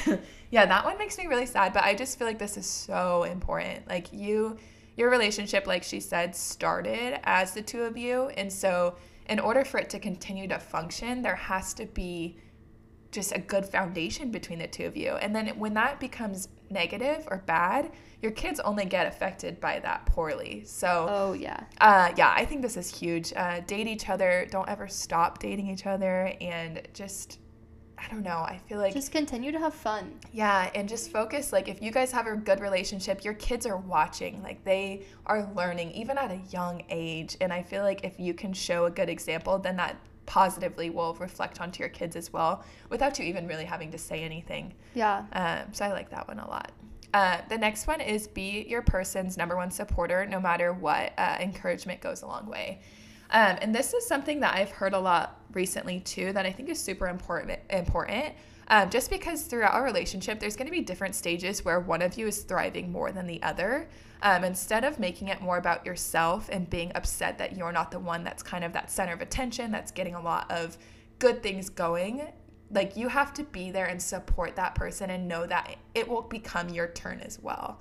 yeah, 0.53 0.65
that 0.67 0.85
one 0.85 0.97
makes 0.97 1.19
me 1.19 1.27
really 1.27 1.47
sad. 1.47 1.73
But 1.73 1.83
I 1.83 1.95
just 1.95 2.19
feel 2.19 2.29
like 2.29 2.39
this 2.39 2.57
is 2.57 2.67
so 2.67 3.25
important. 3.25 3.89
Like 3.89 4.13
you 4.13 4.59
your 4.97 5.11
relationship, 5.11 5.67
like 5.67 5.83
she 5.83 6.01
said, 6.01 6.37
started 6.37 7.21
as 7.25 7.55
the 7.55 7.63
two 7.63 7.83
of 7.83 7.97
you. 7.97 8.29
And 8.37 8.53
so, 8.53 8.97
in 9.27 9.39
order 9.39 9.65
for 9.65 9.79
it 9.79 9.89
to 9.91 9.99
continue 9.99 10.49
to 10.49 10.59
function, 10.59 11.23
there 11.23 11.37
has 11.37 11.73
to 11.75 11.87
be 11.87 12.37
just 13.13 13.33
a 13.33 13.39
good 13.39 13.65
foundation 13.65 14.31
between 14.31 14.59
the 14.59 14.67
two 14.67 14.87
of 14.87 14.97
you. 14.97 15.13
And 15.13 15.37
then 15.37 15.49
when 15.59 15.75
that 15.75 16.01
becomes 16.01 16.49
negative 16.71 17.29
or 17.31 17.39
bad, 17.47 17.93
your 18.23 18.33
kids 18.33 18.59
only 18.61 18.87
get 18.87 19.07
affected 19.07 19.61
by 19.61 19.79
that 19.81 20.07
poorly. 20.07 20.63
So, 20.65 21.07
oh, 21.09 21.33
yeah. 21.35 21.65
Uh, 21.81 22.11
yeah, 22.17 22.33
I 22.35 22.45
think 22.45 22.63
this 22.63 22.77
is 22.77 22.93
huge. 22.93 23.33
Uh, 23.37 23.61
date 23.61 23.87
each 23.87 24.09
other. 24.09 24.47
Don't 24.51 24.69
ever 24.69 24.89
stop 24.89 25.39
dating 25.39 25.69
each 25.69 25.87
other. 25.87 26.33
And 26.41 26.83
just 26.95 27.39
I 28.05 28.13
don't 28.13 28.23
know. 28.23 28.39
I 28.39 28.61
feel 28.69 28.79
like 28.79 28.95
just 28.95 29.13
continue 29.13 29.53
to 29.53 29.59
have 29.59 29.75
fun. 29.75 30.13
Yeah, 30.33 30.71
and 30.75 30.89
just 30.89 31.11
focus. 31.11 31.53
Like 31.53 31.69
if 31.69 31.81
you 31.81 31.91
guys 31.91 32.11
have 32.13 32.27
a 32.27 32.37
good 32.37 32.61
relationship, 32.61 33.25
your 33.25 33.35
kids 33.35 33.65
are 33.65 33.77
watching. 33.77 34.43
Like 34.43 34.65
they 34.65 35.05
are 35.27 35.49
learning 35.55 35.93
even 35.93 36.19
at 36.19 36.31
a 36.31 36.41
young 36.51 36.83
age. 36.91 37.37
And 37.41 37.53
I 37.53 37.63
feel 37.63 37.83
like 37.83 38.05
if 38.05 38.19
you 38.19 38.35
can 38.35 38.53
show 38.53 38.87
a 38.87 38.91
good 38.91 39.09
example, 39.09 39.59
then 39.59 39.77
that 39.77 39.97
positively 40.27 40.91
will 40.91 41.15
reflect 41.15 41.61
onto 41.61 41.81
your 41.81 41.89
kids 41.89 42.17
as 42.17 42.33
well, 42.33 42.65
without 42.89 43.19
you 43.19 43.25
even 43.25 43.47
really 43.47 43.65
having 43.65 43.91
to 43.93 43.99
say 43.99 44.23
anything. 44.23 44.73
Yeah. 44.95 45.25
Um, 45.33 45.73
so 45.73 45.85
I 45.85 45.93
like 45.93 46.11
that 46.11 46.27
one 46.29 46.39
a 46.39 46.49
lot. 46.49 46.73
Uh, 47.15 47.39
the 47.49 47.59
next 47.59 47.87
one 47.87 48.01
is 48.01 48.27
be 48.27 48.65
your 48.69 48.83
person's 48.83 49.37
number 49.37 49.57
one 49.57 49.71
supporter, 49.71 50.25
no 50.27 50.41
matter 50.41 50.73
what. 50.73 51.13
Uh, 51.19 51.37
encouragement 51.41 52.01
goes 52.01 52.23
a 52.23 52.27
long 52.27 52.47
way. 52.47 52.81
Um, 53.33 53.59
and 53.63 53.75
this 53.75 53.95
is 53.95 54.07
something 54.07 54.41
that 54.41 54.55
I've 54.55 54.71
heard 54.71 54.93
a 54.93 54.99
lot 54.99 55.41
recently 55.53 56.01
too 56.01 56.33
that 56.35 56.47
I 56.47 56.53
think 56.53 56.69
is 56.69 56.79
super 56.79 57.09
important. 57.09 57.59
Important. 57.71 58.35
Um, 58.69 58.91
just 58.91 59.11
because 59.11 59.43
throughout 59.43 59.75
our 59.75 59.83
relationship, 59.83 60.39
there's 60.39 60.55
going 60.55 60.67
to 60.67 60.73
be 60.73 60.83
different 60.83 61.15
stages 61.15 61.65
where 61.65 61.81
one 61.81 62.01
of 62.01 62.17
you 62.17 62.27
is 62.27 62.43
thriving 62.43 62.93
more 62.93 63.11
than 63.11 63.27
the 63.27 63.43
other. 63.43 63.89
Um, 64.23 64.45
instead 64.45 64.85
of 64.85 65.01
making 65.01 65.29
it 65.29 65.41
more 65.41 65.57
about 65.57 65.85
yourself 65.85 66.49
and 66.53 66.71
being 66.71 66.93
upset 66.95 67.39
that 67.39 67.57
you're 67.57 67.73
not 67.73 67.91
the 67.91 67.99
one 67.99 68.23
that's 68.23 68.43
kind 68.43 68.63
of 68.63 68.73
that 68.75 68.91
center 68.91 69.13
of 69.13 69.21
attention, 69.21 69.73
that's 69.73 69.91
getting 69.91 70.15
a 70.15 70.23
lot 70.23 70.51
of 70.51 70.79
good 71.19 71.43
things 71.43 71.69
going, 71.69 72.23
like 72.71 72.97
you 72.97 73.09
have 73.09 73.35
to 73.35 73.45
be 73.45 73.71
there 73.71 73.87
and 73.87 74.01
support 74.01 74.57
that 74.57 74.75
person 74.75 75.11
and 75.11 75.27
know 75.29 75.47
that 75.47 75.77
it 75.95 76.09
will 76.09 76.23
become 76.23 76.69
your 76.69 76.89
turn 76.89 77.21
as 77.21 77.39
well. 77.41 77.81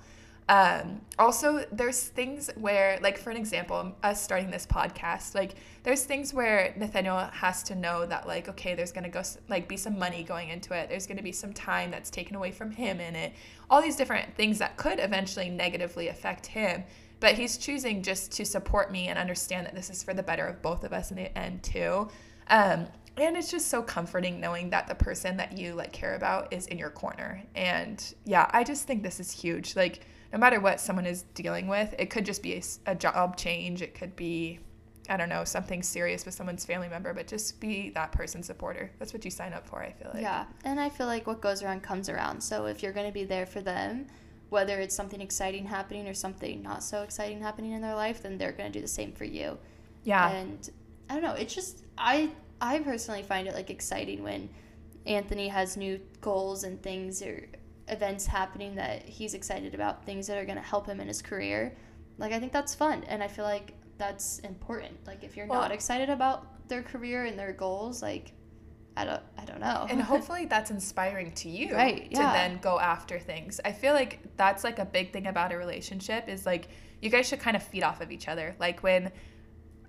Um, 0.52 1.00
also, 1.18 1.64
there's 1.72 1.98
things 2.02 2.50
where, 2.56 2.98
like, 3.00 3.16
for 3.16 3.30
an 3.30 3.38
example, 3.38 3.90
us 4.02 4.22
starting 4.22 4.50
this 4.50 4.66
podcast, 4.66 5.34
like, 5.34 5.54
there's 5.82 6.04
things 6.04 6.34
where 6.34 6.74
Nathaniel 6.76 7.16
has 7.16 7.62
to 7.62 7.74
know 7.74 8.04
that, 8.04 8.28
like, 8.28 8.50
okay, 8.50 8.74
there's 8.74 8.92
gonna 8.92 9.08
go, 9.08 9.22
like, 9.48 9.66
be 9.66 9.78
some 9.78 9.98
money 9.98 10.22
going 10.22 10.50
into 10.50 10.74
it. 10.74 10.90
There's 10.90 11.06
gonna 11.06 11.22
be 11.22 11.32
some 11.32 11.54
time 11.54 11.90
that's 11.90 12.10
taken 12.10 12.36
away 12.36 12.50
from 12.50 12.70
him 12.70 13.00
in 13.00 13.16
it. 13.16 13.32
All 13.70 13.80
these 13.80 13.96
different 13.96 14.36
things 14.36 14.58
that 14.58 14.76
could 14.76 15.00
eventually 15.00 15.48
negatively 15.48 16.08
affect 16.08 16.44
him. 16.44 16.84
But 17.18 17.36
he's 17.36 17.56
choosing 17.56 18.02
just 18.02 18.30
to 18.32 18.44
support 18.44 18.92
me 18.92 19.08
and 19.08 19.18
understand 19.18 19.64
that 19.64 19.74
this 19.74 19.88
is 19.88 20.02
for 20.02 20.12
the 20.12 20.22
better 20.22 20.44
of 20.44 20.60
both 20.60 20.84
of 20.84 20.92
us 20.92 21.10
in 21.10 21.16
the 21.16 21.38
end, 21.38 21.62
too. 21.62 22.10
Um, 22.48 22.88
and 23.16 23.38
it's 23.38 23.50
just 23.50 23.68
so 23.68 23.82
comforting 23.82 24.38
knowing 24.38 24.68
that 24.68 24.86
the 24.86 24.94
person 24.94 25.38
that 25.38 25.56
you 25.56 25.72
like 25.72 25.92
care 25.92 26.14
about 26.14 26.52
is 26.52 26.66
in 26.66 26.76
your 26.76 26.90
corner. 26.90 27.42
And 27.54 28.14
yeah, 28.26 28.50
I 28.52 28.64
just 28.64 28.86
think 28.86 29.02
this 29.02 29.18
is 29.18 29.30
huge. 29.30 29.76
Like, 29.76 30.04
no 30.32 30.38
matter 30.38 30.60
what 30.60 30.80
someone 30.80 31.06
is 31.06 31.22
dealing 31.34 31.68
with, 31.68 31.94
it 31.98 32.10
could 32.10 32.24
just 32.24 32.42
be 32.42 32.54
a, 32.54 32.62
a 32.86 32.94
job 32.94 33.36
change. 33.36 33.82
It 33.82 33.94
could 33.94 34.16
be, 34.16 34.60
I 35.08 35.16
don't 35.16 35.28
know, 35.28 35.44
something 35.44 35.82
serious 35.82 36.24
with 36.24 36.34
someone's 36.34 36.64
family 36.64 36.88
member, 36.88 37.12
but 37.12 37.26
just 37.26 37.60
be 37.60 37.90
that 37.90 38.12
person's 38.12 38.46
supporter. 38.46 38.90
That's 38.98 39.12
what 39.12 39.24
you 39.24 39.30
sign 39.30 39.52
up 39.52 39.68
for, 39.68 39.82
I 39.82 39.92
feel 39.92 40.10
like. 40.14 40.22
Yeah. 40.22 40.46
And 40.64 40.80
I 40.80 40.88
feel 40.88 41.06
like 41.06 41.26
what 41.26 41.40
goes 41.40 41.62
around 41.62 41.82
comes 41.82 42.08
around. 42.08 42.40
So 42.42 42.66
if 42.66 42.82
you're 42.82 42.92
going 42.92 43.06
to 43.06 43.12
be 43.12 43.24
there 43.24 43.46
for 43.46 43.60
them, 43.60 44.06
whether 44.48 44.80
it's 44.80 44.94
something 44.94 45.20
exciting 45.20 45.64
happening 45.66 46.06
or 46.06 46.14
something 46.14 46.62
not 46.62 46.82
so 46.82 47.02
exciting 47.02 47.40
happening 47.40 47.72
in 47.72 47.80
their 47.80 47.94
life, 47.94 48.22
then 48.22 48.36
they're 48.36 48.52
going 48.52 48.70
to 48.70 48.78
do 48.78 48.82
the 48.82 48.88
same 48.88 49.12
for 49.12 49.24
you. 49.24 49.58
Yeah. 50.04 50.30
And 50.30 50.70
I 51.08 51.14
don't 51.14 51.22
know, 51.22 51.32
it's 51.32 51.54
just 51.54 51.84
I 51.96 52.30
I 52.60 52.78
personally 52.80 53.22
find 53.22 53.48
it 53.48 53.54
like 53.54 53.70
exciting 53.70 54.22
when 54.22 54.48
Anthony 55.06 55.48
has 55.48 55.76
new 55.76 56.00
goals 56.20 56.64
and 56.64 56.82
things 56.82 57.22
or 57.22 57.46
events 57.88 58.26
happening 58.26 58.74
that 58.76 59.04
he's 59.08 59.34
excited 59.34 59.74
about, 59.74 60.04
things 60.04 60.26
that 60.28 60.38
are 60.38 60.44
going 60.44 60.56
to 60.56 60.62
help 60.62 60.86
him 60.86 61.00
in 61.00 61.08
his 61.08 61.22
career. 61.22 61.76
like 62.18 62.32
I 62.32 62.38
think 62.40 62.52
that's 62.52 62.74
fun, 62.74 63.04
and 63.08 63.22
I 63.22 63.28
feel 63.28 63.44
like 63.44 63.74
that's 63.98 64.38
important. 64.40 64.94
Like 65.06 65.24
if 65.24 65.36
you're 65.36 65.46
Well- 65.46 65.60
not 65.60 65.72
excited 65.72 66.10
about 66.10 66.68
their 66.68 66.82
career 66.82 67.24
and 67.24 67.38
their 67.38 67.52
goals, 67.52 68.02
like 68.02 68.32
I 68.96 69.04
don't, 69.06 69.22
I 69.38 69.44
don't 69.46 69.60
know. 69.60 69.86
and 69.88 70.02
hopefully 70.12 70.44
that's 70.44 70.70
inspiring 70.70 71.32
to 71.32 71.48
you 71.48 71.74
Right, 71.74 72.10
to 72.10 72.20
yeah. 72.20 72.32
then 72.34 72.58
go 72.58 72.78
after 72.78 73.18
things 73.18 73.58
i 73.64 73.72
feel 73.72 73.94
like 73.94 74.18
that's 74.36 74.64
like 74.64 74.78
a 74.78 74.84
big 74.84 75.14
thing 75.14 75.26
about 75.28 75.50
a 75.50 75.56
relationship 75.56 76.28
is 76.28 76.44
like 76.44 76.68
you 77.00 77.08
guys 77.08 77.26
should 77.26 77.40
kind 77.40 77.56
of 77.56 77.62
feed 77.62 77.82
off 77.84 78.02
of 78.02 78.12
each 78.12 78.28
other 78.28 78.54
like 78.60 78.82
when 78.82 79.10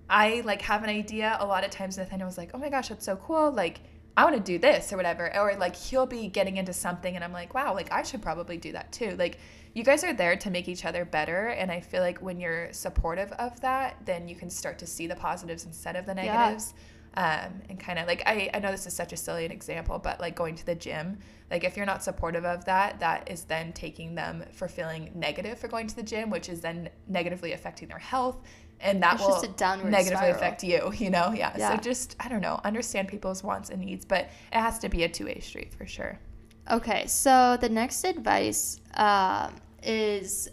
i 0.09 0.41
like 0.45 0.61
have 0.61 0.83
an 0.83 0.89
idea 0.89 1.35
a 1.41 1.45
lot 1.45 1.65
of 1.65 1.69
times 1.69 1.97
nathaniel 1.97 2.25
was 2.27 2.37
like 2.37 2.51
oh 2.53 2.57
my 2.57 2.69
gosh 2.69 2.87
that's 2.89 3.05
so 3.05 3.17
cool 3.17 3.51
like 3.51 3.81
i 4.17 4.23
want 4.23 4.35
to 4.35 4.41
do 4.41 4.59
this 4.59 4.91
or 4.93 4.97
whatever 4.97 5.35
or 5.37 5.55
like 5.55 5.75
he'll 5.75 6.05
be 6.05 6.27
getting 6.27 6.57
into 6.57 6.73
something 6.73 7.15
and 7.15 7.23
i'm 7.23 7.33
like 7.33 7.53
wow 7.53 7.73
like 7.73 7.91
i 7.91 8.03
should 8.03 8.21
probably 8.21 8.57
do 8.57 8.71
that 8.71 8.91
too 8.91 9.15
like 9.17 9.37
you 9.73 9.83
guys 9.83 10.03
are 10.03 10.13
there 10.13 10.35
to 10.35 10.49
make 10.51 10.67
each 10.67 10.85
other 10.85 11.03
better 11.05 11.47
and 11.47 11.71
i 11.71 11.79
feel 11.79 12.01
like 12.01 12.19
when 12.21 12.39
you're 12.39 12.71
supportive 12.73 13.31
of 13.33 13.59
that 13.61 13.97
then 14.05 14.27
you 14.27 14.35
can 14.35 14.49
start 14.49 14.77
to 14.79 14.85
see 14.85 15.07
the 15.07 15.15
positives 15.15 15.65
instead 15.65 15.95
of 15.95 16.05
the 16.05 16.13
Yeah. 16.15 16.33
negatives 16.33 16.73
um, 17.15 17.61
and 17.69 17.79
kind 17.79 17.99
of 17.99 18.07
like 18.07 18.23
I, 18.25 18.49
I 18.55 18.59
know 18.59 18.71
this 18.71 18.87
is 18.87 18.95
such 18.95 19.13
a 19.13 19.17
silly 19.17 19.45
example 19.45 19.99
but 19.99 20.19
like 20.19 20.35
going 20.35 20.55
to 20.55 20.65
the 20.65 20.73
gym 20.73 21.19
like 21.51 21.63
if 21.63 21.77
you're 21.77 21.85
not 21.85 22.03
supportive 22.03 22.43
of 22.43 22.65
that 22.65 22.99
that 23.01 23.29
is 23.29 23.43
then 23.43 23.71
taking 23.71 24.15
them 24.15 24.43
for 24.51 24.67
feeling 24.67 25.11
negative 25.13 25.59
for 25.59 25.67
going 25.67 25.85
to 25.85 25.95
the 25.95 26.01
gym 26.01 26.31
which 26.31 26.49
is 26.49 26.61
then 26.61 26.89
negatively 27.07 27.51
affecting 27.53 27.87
their 27.87 27.99
health 27.99 28.41
and 28.79 29.01
that 29.03 29.13
It's 29.15 29.23
will 29.23 29.29
just 29.29 29.45
a 29.45 29.47
downward 29.49 29.91
negatively 29.91 30.17
spiral. 30.17 30.35
affect 30.35 30.63
you 30.63 30.91
you 30.95 31.09
know 31.09 31.31
yeah. 31.35 31.53
Yeah. 31.57 31.75
so 31.75 31.81
just 31.81 32.15
i 32.19 32.27
don't 32.27 32.41
know 32.41 32.59
understand 32.63 33.07
people's 33.07 33.43
wants 33.43 33.69
and 33.69 33.81
needs 33.81 34.05
but 34.05 34.25
it 34.51 34.59
has 34.59 34.79
to 34.79 34.89
be 34.89 35.03
a 35.03 35.09
two-way 35.09 35.39
street 35.39 35.73
for 35.73 35.85
sure 35.85 36.19
Okay, 36.71 37.07
so 37.07 37.57
the 37.59 37.67
next 37.67 38.05
advice 38.05 38.79
um, 38.93 39.55
is 39.83 40.47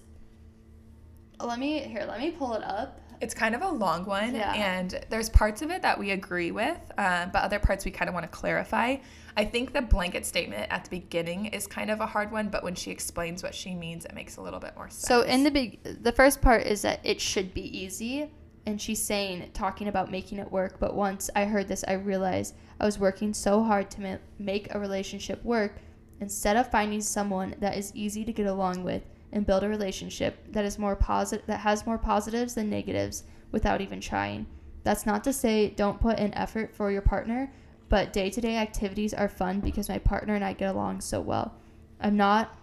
let 1.41 1.59
me 1.59 1.79
here. 1.81 2.05
Let 2.07 2.19
me 2.21 2.33
pull 2.33 2.55
it 2.55 2.65
up. 2.65 3.00
It's 3.21 3.35
kind 3.35 3.55
of 3.55 3.63
a 3.63 3.69
long 3.69 4.05
one 4.05 4.35
Yeah. 4.35 4.53
and 4.55 4.99
there's 5.11 5.29
parts 5.29 5.63
of 5.63 5.71
it 5.71 5.83
that 5.83 5.99
we 5.99 6.11
agree 6.11 6.51
with 6.51 6.79
um, 6.99 7.31
but 7.33 7.43
other 7.43 7.59
parts 7.59 7.85
we 7.85 7.91
kind 7.91 8.09
of 8.09 8.15
want 8.15 8.25
to 8.25 8.31
clarify 8.37 8.97
i 9.37 9.45
think 9.45 9.73
the 9.73 9.83
blanket 9.83 10.25
statement 10.27 10.67
at 10.71 10.85
the 10.85 10.91
beginning 10.91 11.47
is 11.47 11.67
kind 11.67 11.91
of 11.91 12.01
a 12.01 12.07
hard 12.07 12.33
one 12.33 12.49
but 12.49 12.63
when 12.65 12.75
she 12.75 12.91
explains 12.91 13.43
what 13.43 13.55
she 13.55 13.75
means 13.75 14.05
it 14.05 14.15
makes 14.15 14.37
a 14.39 14.41
little 14.43 14.61
bit 14.61 14.75
more 14.77 14.89
sense 14.89 15.07
So 15.07 15.23
in 15.23 15.45
the 15.45 15.51
big, 15.51 15.83
the 16.03 16.13
first 16.13 16.41
part 16.41 16.63
is 16.67 16.83
that 16.83 17.01
it 17.05 17.21
should 17.21 17.53
be 17.55 17.65
easy, 17.79 18.31
and 18.67 18.81
she's 18.81 19.03
saying 19.03 19.51
talking 19.55 19.89
about 19.89 20.11
making 20.11 20.39
it 20.39 20.51
work. 20.53 20.79
But 20.79 20.95
once 20.95 21.31
I 21.35 21.45
heard 21.47 21.67
this, 21.67 21.83
I 21.89 21.95
realized 21.95 22.55
I 22.79 22.85
was 22.85 22.99
working 22.99 23.33
so 23.33 23.63
hard 23.63 23.91
to 23.93 24.01
ma- 24.01 24.17
make 24.39 24.75
a 24.75 24.79
relationship 24.79 25.43
work 25.45 25.77
instead 26.21 26.57
of 26.57 26.71
finding 26.71 27.01
someone 27.01 27.55
that 27.61 27.77
is 27.77 27.91
easy 27.95 28.25
to 28.25 28.33
get 28.33 28.47
along 28.47 28.85
with 28.85 29.03
and 29.33 29.47
build 29.47 29.63
a 29.63 29.69
relationship 29.69 30.39
that 30.53 30.65
is 30.65 30.79
more 30.79 30.97
positive, 30.97 31.47
that 31.47 31.61
has 31.61 31.87
more 31.87 31.99
positives 31.99 32.55
than 32.55 32.71
negatives, 32.71 33.25
without 33.53 33.81
even 33.81 34.01
trying. 34.01 34.47
That's 34.83 35.07
not 35.07 35.25
to 35.25 35.33
say 35.33 35.71
don't 35.71 36.01
put 36.01 36.19
in 36.19 36.35
effort 36.35 36.75
for 36.75 36.91
your 36.91 37.03
partner, 37.03 37.53
but 37.89 38.13
day 38.13 38.31
to 38.31 38.41
day 38.41 38.57
activities 38.57 39.15
are 39.15 39.29
fun 39.29 39.61
because 39.61 39.89
my 39.89 39.99
partner 39.99 40.35
and 40.35 40.45
I 40.45 40.53
get 40.53 40.75
along 40.75 41.01
so 41.01 41.21
well. 41.21 41.55
I'm 42.01 42.17
not 42.17 42.57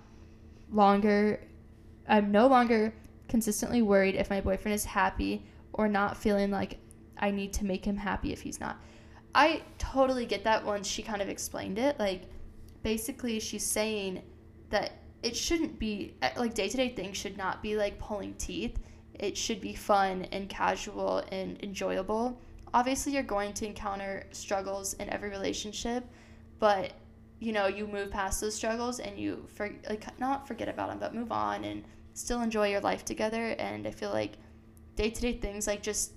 longer 0.71 1.41
I'm 2.07 2.31
no 2.31 2.47
longer 2.47 2.93
consistently 3.27 3.81
worried 3.81 4.15
if 4.15 4.29
my 4.29 4.41
boyfriend 4.41 4.73
is 4.73 4.85
happy 4.85 5.45
or 5.73 5.87
not 5.87 6.17
feeling 6.17 6.51
like 6.51 6.77
I 7.17 7.31
need 7.31 7.53
to 7.53 7.65
make 7.65 7.83
him 7.83 7.97
happy 7.97 8.31
if 8.31 8.41
he's 8.41 8.59
not. 8.59 8.81
I 9.35 9.61
totally 9.77 10.25
get 10.25 10.43
that 10.45 10.65
once 10.65 10.87
she 10.87 11.03
kind 11.03 11.21
of 11.21 11.29
explained 11.29 11.77
it. 11.77 11.99
Like, 11.99 12.23
basically, 12.83 13.39
she's 13.39 13.65
saying 13.65 14.23
that 14.69 14.93
it 15.23 15.35
shouldn't 15.35 15.79
be 15.79 16.15
eh, 16.21 16.31
like 16.37 16.53
day 16.53 16.69
to 16.69 16.77
day 16.77 16.89
things 16.89 17.17
should 17.17 17.37
not 17.37 17.61
be 17.61 17.75
like 17.75 17.99
pulling 17.99 18.33
teeth. 18.35 18.77
It 19.13 19.35
should 19.35 19.61
be 19.61 19.73
fun 19.73 20.27
and 20.31 20.47
casual 20.47 21.23
and 21.31 21.61
enjoyable. 21.63 22.39
Obviously, 22.73 23.13
you're 23.13 23.23
going 23.23 23.53
to 23.53 23.65
encounter 23.65 24.25
struggles 24.31 24.93
in 24.95 25.09
every 25.09 25.29
relationship, 25.29 26.05
but 26.59 26.93
you 27.39 27.51
know 27.51 27.67
you 27.67 27.87
move 27.87 28.09
past 28.09 28.41
those 28.41 28.55
struggles 28.55 28.99
and 28.99 29.17
you 29.17 29.45
for 29.47 29.69
like 29.89 30.19
not 30.19 30.47
forget 30.47 30.67
about 30.67 30.89
them 30.89 30.99
but 30.99 31.13
move 31.13 31.31
on 31.31 31.63
and 31.63 31.83
still 32.13 32.41
enjoy 32.41 32.69
your 32.69 32.81
life 32.81 33.05
together 33.05 33.49
and 33.59 33.87
i 33.87 33.91
feel 33.91 34.09
like 34.09 34.33
day-to-day 34.95 35.33
things 35.33 35.67
like 35.67 35.83
just 35.83 36.13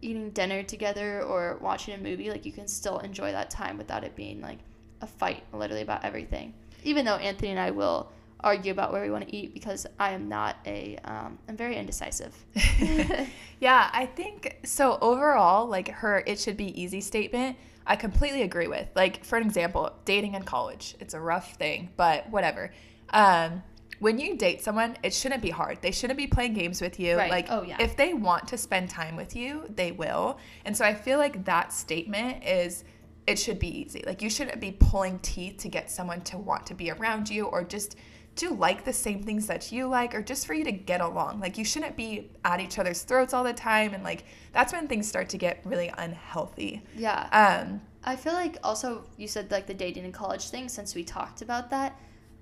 eating 0.00 0.30
dinner 0.30 0.62
together 0.62 1.22
or 1.22 1.58
watching 1.60 1.94
a 1.94 1.98
movie 1.98 2.30
like 2.30 2.46
you 2.46 2.52
can 2.52 2.66
still 2.66 2.98
enjoy 3.00 3.30
that 3.32 3.50
time 3.50 3.76
without 3.76 4.02
it 4.02 4.16
being 4.16 4.40
like 4.40 4.58
a 5.02 5.06
fight 5.06 5.44
literally 5.52 5.82
about 5.82 6.04
everything 6.04 6.54
even 6.84 7.04
though 7.04 7.16
anthony 7.16 7.50
and 7.50 7.60
i 7.60 7.70
will 7.70 8.10
argue 8.44 8.72
about 8.72 8.92
where 8.92 9.02
we 9.02 9.10
want 9.10 9.26
to 9.26 9.34
eat 9.34 9.54
because 9.54 9.86
i 9.98 10.10
am 10.10 10.28
not 10.28 10.56
a 10.66 10.96
um, 11.04 11.38
i'm 11.48 11.56
very 11.56 11.76
indecisive 11.76 12.34
yeah, 13.60 13.90
I 13.92 14.06
think 14.06 14.58
so. 14.64 14.98
Overall, 15.00 15.66
like 15.68 15.88
her, 15.88 16.22
it 16.26 16.40
should 16.40 16.56
be 16.56 16.80
easy 16.80 17.00
statement. 17.00 17.56
I 17.86 17.96
completely 17.96 18.42
agree 18.42 18.66
with. 18.66 18.88
Like 18.96 19.24
for 19.24 19.36
an 19.38 19.44
example, 19.44 19.92
dating 20.04 20.34
in 20.34 20.42
college, 20.42 20.96
it's 21.00 21.14
a 21.14 21.20
rough 21.20 21.54
thing, 21.54 21.90
but 21.96 22.28
whatever. 22.30 22.72
Um, 23.10 23.62
when 24.00 24.18
you 24.18 24.36
date 24.36 24.62
someone, 24.62 24.96
it 25.04 25.14
shouldn't 25.14 25.42
be 25.42 25.50
hard. 25.50 25.78
They 25.80 25.92
shouldn't 25.92 26.16
be 26.18 26.26
playing 26.26 26.54
games 26.54 26.80
with 26.80 26.98
you. 26.98 27.16
Right. 27.16 27.30
Like, 27.30 27.46
Oh, 27.50 27.62
yeah. 27.62 27.76
if 27.78 27.96
they 27.96 28.14
want 28.14 28.48
to 28.48 28.58
spend 28.58 28.90
time 28.90 29.14
with 29.14 29.36
you, 29.36 29.64
they 29.76 29.92
will. 29.92 30.38
And 30.64 30.76
so 30.76 30.84
I 30.84 30.92
feel 30.92 31.18
like 31.18 31.44
that 31.44 31.72
statement 31.72 32.44
is 32.44 32.82
it 33.28 33.38
should 33.38 33.60
be 33.60 33.68
easy. 33.68 34.02
Like 34.04 34.20
you 34.22 34.28
shouldn't 34.30 34.60
be 34.60 34.72
pulling 34.72 35.20
teeth 35.20 35.58
to 35.58 35.68
get 35.68 35.88
someone 35.88 36.20
to 36.22 36.38
want 36.38 36.66
to 36.66 36.74
be 36.74 36.90
around 36.90 37.30
you 37.30 37.44
or 37.44 37.62
just 37.62 37.94
to 38.34 38.50
like 38.54 38.84
the 38.84 38.92
same 38.92 39.22
things 39.22 39.46
that 39.46 39.70
you 39.72 39.86
like 39.86 40.14
or 40.14 40.22
just 40.22 40.46
for 40.46 40.54
you 40.54 40.64
to 40.64 40.72
get 40.72 41.00
along. 41.00 41.40
Like 41.40 41.58
you 41.58 41.64
shouldn't 41.64 41.96
be 41.96 42.30
at 42.44 42.60
each 42.60 42.78
other's 42.78 43.02
throats 43.02 43.34
all 43.34 43.44
the 43.44 43.52
time 43.52 43.92
and 43.94 44.02
like 44.02 44.24
that's 44.52 44.72
when 44.72 44.88
things 44.88 45.06
start 45.06 45.28
to 45.30 45.38
get 45.38 45.60
really 45.64 45.92
unhealthy. 45.98 46.82
yeah 46.96 47.28
Um 47.32 47.80
I 48.04 48.16
feel 48.16 48.32
like 48.32 48.56
also 48.64 49.04
you 49.16 49.28
said 49.28 49.50
like 49.50 49.66
the 49.66 49.74
dating 49.74 50.04
in 50.04 50.12
college 50.12 50.48
thing 50.48 50.68
since 50.68 50.94
we 50.94 51.04
talked 51.04 51.42
about 51.42 51.70
that. 51.70 51.98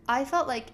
I 0.08 0.24
felt 0.24 0.48
like 0.48 0.66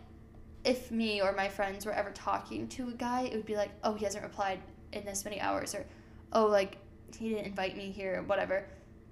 if 0.67 0.91
me 0.91 1.23
or 1.23 1.33
my 1.33 1.49
friends 1.49 1.87
were 1.87 1.93
ever 1.93 2.11
talking 2.11 2.69
to 2.69 2.89
a 2.89 2.93
guy, 2.93 3.23
it 3.23 3.37
would 3.37 3.47
be 3.47 3.57
like, 3.57 3.71
oh, 3.85 3.95
he 3.95 4.05
hasn't 4.05 4.25
replied 4.25 4.59
in 4.93 5.05
this 5.05 5.25
many 5.25 5.41
hours, 5.41 5.75
or 5.75 5.87
oh, 6.33 6.47
like 6.47 6.79
he 7.17 7.29
didn't 7.29 7.47
invite 7.47 7.77
me 7.77 7.91
here, 7.91 8.19
or 8.19 8.23
whatever. 8.25 8.67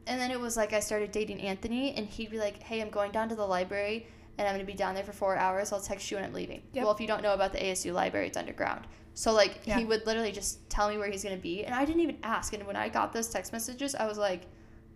And 0.06 0.20
then 0.20 0.30
it 0.30 0.38
was 0.38 0.56
like 0.56 0.72
I 0.72 0.80
started 0.80 1.12
dating 1.12 1.40
Anthony, 1.40 1.94
and 1.94 2.06
he'd 2.06 2.30
be 2.30 2.38
like, 2.38 2.60
hey, 2.62 2.82
I'm 2.82 2.90
going 2.90 3.12
down 3.12 3.28
to 3.28 3.36
the 3.36 3.46
library, 3.46 4.06
and 4.38 4.48
I'm 4.48 4.54
gonna 4.54 4.64
be 4.64 4.74
down 4.74 4.94
there 4.94 5.04
for 5.04 5.12
four 5.12 5.36
hours. 5.36 5.72
I'll 5.72 5.80
text 5.80 6.10
you 6.10 6.16
when 6.16 6.24
I'm 6.24 6.32
leaving. 6.32 6.62
Yep. 6.72 6.84
Well, 6.84 6.92
if 6.94 7.00
you 7.00 7.06
don't 7.06 7.22
know 7.22 7.34
about 7.34 7.52
the 7.52 7.58
ASU 7.58 7.92
library, 7.92 8.26
it's 8.28 8.36
underground. 8.36 8.86
So 9.14 9.32
like 9.32 9.60
Yeah. 9.64 9.78
he 9.78 9.84
would 9.84 10.04
literally 10.06 10.32
just 10.32 10.68
tell 10.68 10.88
me 10.88 10.98
where 10.98 11.10
he's 11.10 11.22
gonna 11.22 11.36
be, 11.36 11.64
and 11.64 11.74
I 11.74 11.84
didn't 11.84 12.00
even 12.02 12.18
ask. 12.22 12.52
And 12.52 12.66
when 12.66 12.76
I 12.76 12.88
got 12.88 13.12
those 13.12 13.28
text 13.28 13.52
messages, 13.52 13.94
I 13.94 14.06
was 14.06 14.18
like, 14.18 14.42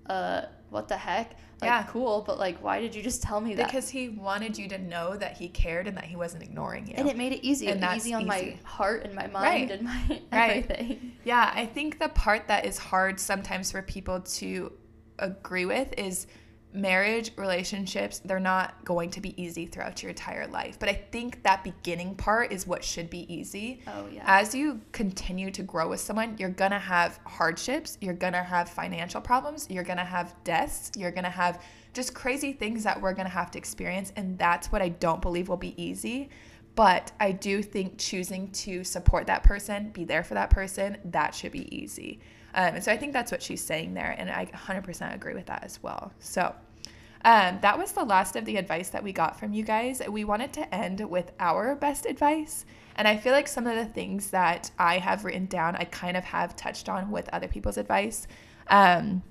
uh, 0.07 0.43
what 0.70 0.89
the 0.89 0.97
heck? 0.97 1.32
Like, 1.61 1.68
Yeah. 1.68 1.82
cool, 1.89 2.22
but 2.26 2.39
like, 2.39 2.62
why 2.62 2.80
did 2.80 2.95
you 2.95 3.03
just 3.03 3.22
tell 3.22 3.41
me 3.41 3.55
that? 3.57 3.66
because 3.66 3.89
he 3.91 4.09
wanted 4.09 4.57
you 4.59 4.68
to 4.68 4.78
know 4.78 5.16
that 5.16 5.36
he 5.36 5.49
cared 5.49 5.86
and 5.86 5.97
that 5.97 6.05
he 6.05 6.16
wasn't 6.16 6.43
ignoring 6.43 6.86
you. 6.86 6.95
and 6.97 7.09
it 7.09 7.16
made 7.16 7.32
it 7.32 7.45
easy, 7.47 7.68
And 7.68 7.82
that's 7.82 7.97
easy 8.07 8.14
on 8.14 8.26
my 8.26 8.57
heart 8.64 9.05
and 9.05 9.14
my 9.14 9.26
mind 9.26 9.34
Right. 9.34 9.70
and 9.70 9.82
my 9.82 10.03
Right. 10.32 10.51
everything. 10.64 11.12
Yeah, 11.24 11.53
I 11.55 11.66
think 11.66 11.99
the 11.99 12.09
part 12.09 12.49
that 12.49 12.64
is 12.64 12.78
hard 12.78 13.20
sometimes 13.20 13.70
for 13.72 13.82
people 13.82 14.20
to 14.20 14.72
agree 15.18 15.64
with 15.66 15.93
is 15.99 16.26
marriage 16.72 17.30
relationships 17.36 18.20
they're 18.24 18.38
not 18.38 18.84
going 18.84 19.10
to 19.10 19.20
be 19.20 19.40
easy 19.42 19.64
throughout 19.66 20.02
your 20.02 20.10
entire 20.10 20.46
life. 20.48 20.78
But 20.78 20.88
i 20.90 20.92
think 20.92 21.42
that 21.42 21.64
beginning 21.64 22.14
part 22.14 22.52
is 22.52 22.66
what 22.66 22.84
should 22.84 23.08
be 23.08 23.32
easy. 23.32 23.80
Oh 23.86 24.06
yeah. 24.12 24.22
as 24.26 24.54
you 24.54 24.80
continue 24.92 25.50
to 25.52 25.62
grow 25.62 25.88
with 25.88 26.00
someone 26.00 26.36
you're 26.38 26.50
gonna 26.50 26.78
have 26.78 27.20
hardships 27.24 27.96
you're 28.00 28.14
gonna 28.14 28.42
have 28.42 28.68
financial 28.68 29.20
problems 29.20 29.66
you're 29.70 29.84
gonna 29.84 30.04
have 30.04 30.34
deaths 30.44 30.90
you're 30.94 31.10
gonna 31.10 31.30
have 31.30 31.62
just 31.94 32.14
crazy 32.14 32.52
things 32.52 32.84
that 32.84 33.00
we're 33.00 33.14
gonna 33.14 33.28
have 33.28 33.50
to 33.52 33.58
experience 33.58 34.12
and 34.16 34.38
that's 34.38 34.70
what 34.70 34.82
i 34.82 34.88
don't 34.88 35.22
believe 35.22 35.48
will 35.48 35.56
be 35.56 35.80
easy. 35.82 36.28
But 36.74 37.12
i 37.18 37.32
do 37.32 37.62
think 37.62 37.98
choosing 37.98 38.50
to 38.52 38.84
support 38.84 39.26
that 39.28 39.42
person 39.42 39.90
be 39.90 40.04
there 40.04 40.22
for 40.22 40.34
that 40.34 40.50
person 40.50 40.98
that 41.06 41.34
should 41.34 41.52
be 41.52 41.74
easy 41.74 42.20
um, 42.59 42.74
and 42.74 42.84
so 42.84 42.92
i 42.92 42.96
think 42.96 43.14
that's 43.14 43.32
what 43.32 43.42
she's 43.42 43.64
saying 43.64 43.94
there 43.94 44.14
and 44.18 44.28
i 44.30 44.44
100% 44.44 45.14
agree 45.14 45.34
with 45.34 45.46
that 45.46 45.64
as 45.64 45.82
well 45.82 46.12
so 46.18 46.54
um, 47.24 47.59
that 47.62 47.76
was 47.76 47.92
the 47.92 48.04
last 48.04 48.36
of 48.36 48.44
the 48.44 48.56
advice 48.56 48.90
that 48.90 49.02
we 49.02 49.12
got 49.12 49.38
from 49.38 49.52
you 49.52 49.64
guys. 49.64 50.00
We 50.09 50.24
wanted 50.24 50.52
to 50.54 50.74
end 50.74 51.00
with 51.00 51.32
our 51.40 51.74
best 51.74 52.06
advice. 52.06 52.64
And 52.96 53.09
I 53.09 53.16
feel 53.16 53.32
like 53.32 53.48
some 53.48 53.66
of 53.66 53.76
the 53.76 53.86
things 53.86 54.30
that 54.30 54.70
I 54.78 54.98
have 54.98 55.24
written 55.24 55.46
down, 55.46 55.76
I 55.76 55.84
kind 55.84 56.16
of 56.16 56.24
have 56.24 56.56
touched 56.56 56.88
on 56.88 57.11
with 57.11 57.28
other 57.32 57.48
people's 57.48 57.76
advice. 57.76 58.26
Um, 58.68 59.22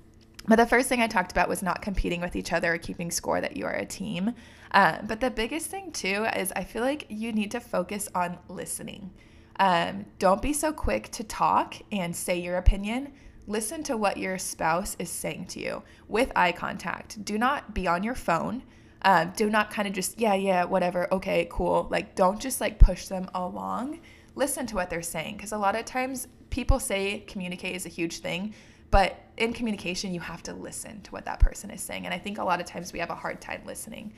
but 0.46 0.56
the 0.56 0.66
first 0.66 0.88
thing 0.88 1.02
I 1.02 1.06
talked 1.06 1.32
about 1.32 1.48
was 1.48 1.62
not 1.62 1.82
competing 1.82 2.20
with 2.20 2.34
each 2.34 2.52
other 2.52 2.74
or 2.74 2.78
keeping 2.78 3.10
score 3.10 3.40
that 3.40 3.56
you 3.56 3.66
are 3.66 3.74
a 3.74 3.84
team. 3.84 4.32
Um, 4.72 5.06
but 5.06 5.20
the 5.20 5.30
biggest 5.30 5.66
thing, 5.66 5.92
too, 5.92 6.26
is 6.36 6.52
I 6.56 6.64
feel 6.64 6.82
like 6.82 7.06
you 7.08 7.32
need 7.32 7.50
to 7.50 7.60
focus 7.60 8.08
on 8.14 8.38
listening. 8.48 9.10
Um, 9.58 10.06
don't 10.18 10.40
be 10.40 10.52
so 10.52 10.72
quick 10.72 11.10
to 11.12 11.24
talk 11.24 11.74
and 11.90 12.14
say 12.14 12.38
your 12.38 12.56
opinion. 12.58 13.12
Listen 13.46 13.82
to 13.84 13.96
what 13.96 14.16
your 14.18 14.38
spouse 14.38 14.94
is 14.98 15.10
saying 15.10 15.46
to 15.46 15.60
you 15.60 15.82
with 16.06 16.30
eye 16.36 16.52
contact. 16.52 17.24
Do 17.24 17.38
not 17.38 17.74
be 17.74 17.86
on 17.88 18.02
your 18.02 18.14
phone. 18.14 18.62
Um, 19.02 19.32
do 19.36 19.48
not 19.48 19.70
kind 19.70 19.88
of 19.88 19.94
just, 19.94 20.20
yeah, 20.20 20.34
yeah, 20.34 20.64
whatever, 20.64 21.12
okay, 21.12 21.46
cool. 21.50 21.86
Like, 21.90 22.14
don't 22.14 22.40
just 22.40 22.60
like 22.60 22.78
push 22.78 23.06
them 23.06 23.28
along. 23.34 24.00
listen 24.34 24.66
to 24.66 24.76
what 24.76 24.88
they're 24.88 25.02
saying 25.02 25.36
because 25.36 25.52
a 25.52 25.58
lot 25.58 25.74
of 25.74 25.84
times 25.84 26.28
people 26.50 26.78
say 26.78 27.24
communicate 27.26 27.74
is 27.74 27.86
a 27.86 27.88
huge 27.88 28.18
thing, 28.18 28.54
but 28.90 29.18
in 29.36 29.52
communication, 29.52 30.14
you 30.14 30.20
have 30.20 30.42
to 30.44 30.54
listen 30.54 31.00
to 31.02 31.10
what 31.10 31.24
that 31.24 31.40
person 31.40 31.70
is 31.70 31.80
saying. 31.80 32.04
And 32.06 32.14
I 32.14 32.18
think 32.18 32.38
a 32.38 32.44
lot 32.44 32.60
of 32.60 32.66
times 32.66 32.92
we 32.92 32.98
have 33.00 33.10
a 33.10 33.14
hard 33.14 33.40
time 33.40 33.62
listening. 33.66 34.12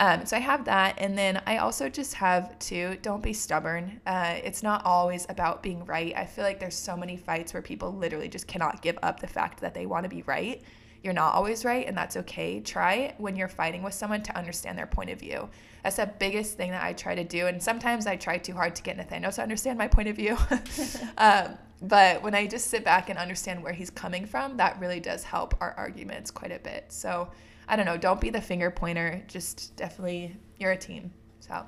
Um, 0.00 0.24
so 0.24 0.34
I 0.34 0.40
have 0.40 0.64
that. 0.64 0.94
And 0.96 1.16
then 1.16 1.42
I 1.46 1.58
also 1.58 1.90
just 1.90 2.14
have 2.14 2.58
to 2.60 2.96
don't 3.02 3.22
be 3.22 3.34
stubborn. 3.34 4.00
Uh, 4.06 4.36
it's 4.42 4.62
not 4.62 4.84
always 4.86 5.26
about 5.28 5.62
being 5.62 5.84
right. 5.84 6.14
I 6.16 6.24
feel 6.24 6.42
like 6.42 6.58
there's 6.58 6.74
so 6.74 6.96
many 6.96 7.18
fights 7.18 7.52
where 7.52 7.62
people 7.62 7.92
literally 7.92 8.28
just 8.28 8.46
cannot 8.46 8.80
give 8.80 8.98
up 9.02 9.20
the 9.20 9.26
fact 9.26 9.60
that 9.60 9.74
they 9.74 9.84
want 9.84 10.04
to 10.04 10.08
be 10.08 10.22
right. 10.22 10.62
You're 11.02 11.14
not 11.14 11.34
always 11.34 11.64
right, 11.64 11.86
and 11.86 11.96
that's 11.96 12.16
okay. 12.16 12.60
Try 12.60 13.14
when 13.18 13.36
you're 13.36 13.48
fighting 13.48 13.82
with 13.82 13.94
someone 13.94 14.22
to 14.22 14.36
understand 14.36 14.78
their 14.78 14.86
point 14.86 15.10
of 15.10 15.18
view. 15.18 15.48
That's 15.82 15.96
the 15.96 16.10
biggest 16.18 16.56
thing 16.56 16.70
that 16.70 16.82
I 16.82 16.92
try 16.94 17.14
to 17.14 17.24
do. 17.24 17.46
And 17.46 17.62
sometimes 17.62 18.06
I 18.06 18.16
try 18.16 18.38
too 18.38 18.52
hard 18.52 18.74
to 18.76 18.82
get 18.82 18.96
Nathaniel 18.96 19.32
to 19.32 19.42
understand 19.42 19.78
my 19.78 19.88
point 19.88 20.08
of 20.08 20.16
view. 20.16 20.36
um, 21.18 21.58
but 21.82 22.22
when 22.22 22.34
I 22.34 22.46
just 22.46 22.68
sit 22.68 22.84
back 22.84 23.08
and 23.10 23.18
understand 23.18 23.62
where 23.62 23.72
he's 23.72 23.90
coming 23.90 24.26
from, 24.26 24.56
that 24.58 24.78
really 24.80 25.00
does 25.00 25.24
help 25.24 25.54
our 25.60 25.72
arguments 25.72 26.30
quite 26.30 26.52
a 26.52 26.58
bit. 26.58 26.86
So 26.88 27.30
I 27.70 27.76
don't 27.76 27.86
know, 27.86 27.96
don't 27.96 28.20
be 28.20 28.30
the 28.30 28.40
finger 28.40 28.68
pointer. 28.68 29.22
Just 29.28 29.76
definitely, 29.76 30.36
you're 30.58 30.72
a 30.72 30.76
team. 30.76 31.12
So. 31.38 31.64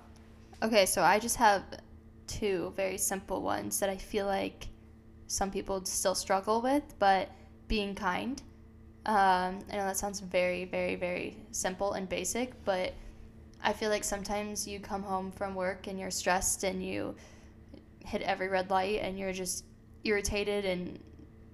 Okay, 0.60 0.84
so 0.84 1.00
I 1.00 1.20
just 1.20 1.36
have 1.36 1.62
two 2.26 2.72
very 2.76 2.98
simple 2.98 3.40
ones 3.40 3.78
that 3.78 3.88
I 3.88 3.96
feel 3.96 4.26
like 4.26 4.66
some 5.28 5.48
people 5.48 5.84
still 5.84 6.16
struggle 6.16 6.60
with, 6.60 6.82
but 6.98 7.30
being 7.68 7.94
kind. 7.94 8.42
Um, 9.06 9.60
I 9.70 9.76
know 9.76 9.86
that 9.86 9.96
sounds 9.96 10.18
very, 10.18 10.64
very, 10.64 10.96
very 10.96 11.36
simple 11.52 11.92
and 11.92 12.08
basic, 12.08 12.52
but 12.64 12.94
I 13.62 13.72
feel 13.72 13.88
like 13.88 14.02
sometimes 14.02 14.66
you 14.66 14.80
come 14.80 15.04
home 15.04 15.30
from 15.30 15.54
work 15.54 15.86
and 15.86 16.00
you're 16.00 16.10
stressed 16.10 16.64
and 16.64 16.84
you 16.84 17.14
hit 18.04 18.22
every 18.22 18.48
red 18.48 18.70
light 18.70 18.98
and 19.02 19.16
you're 19.16 19.32
just 19.32 19.66
irritated 20.02 20.64
and 20.64 20.98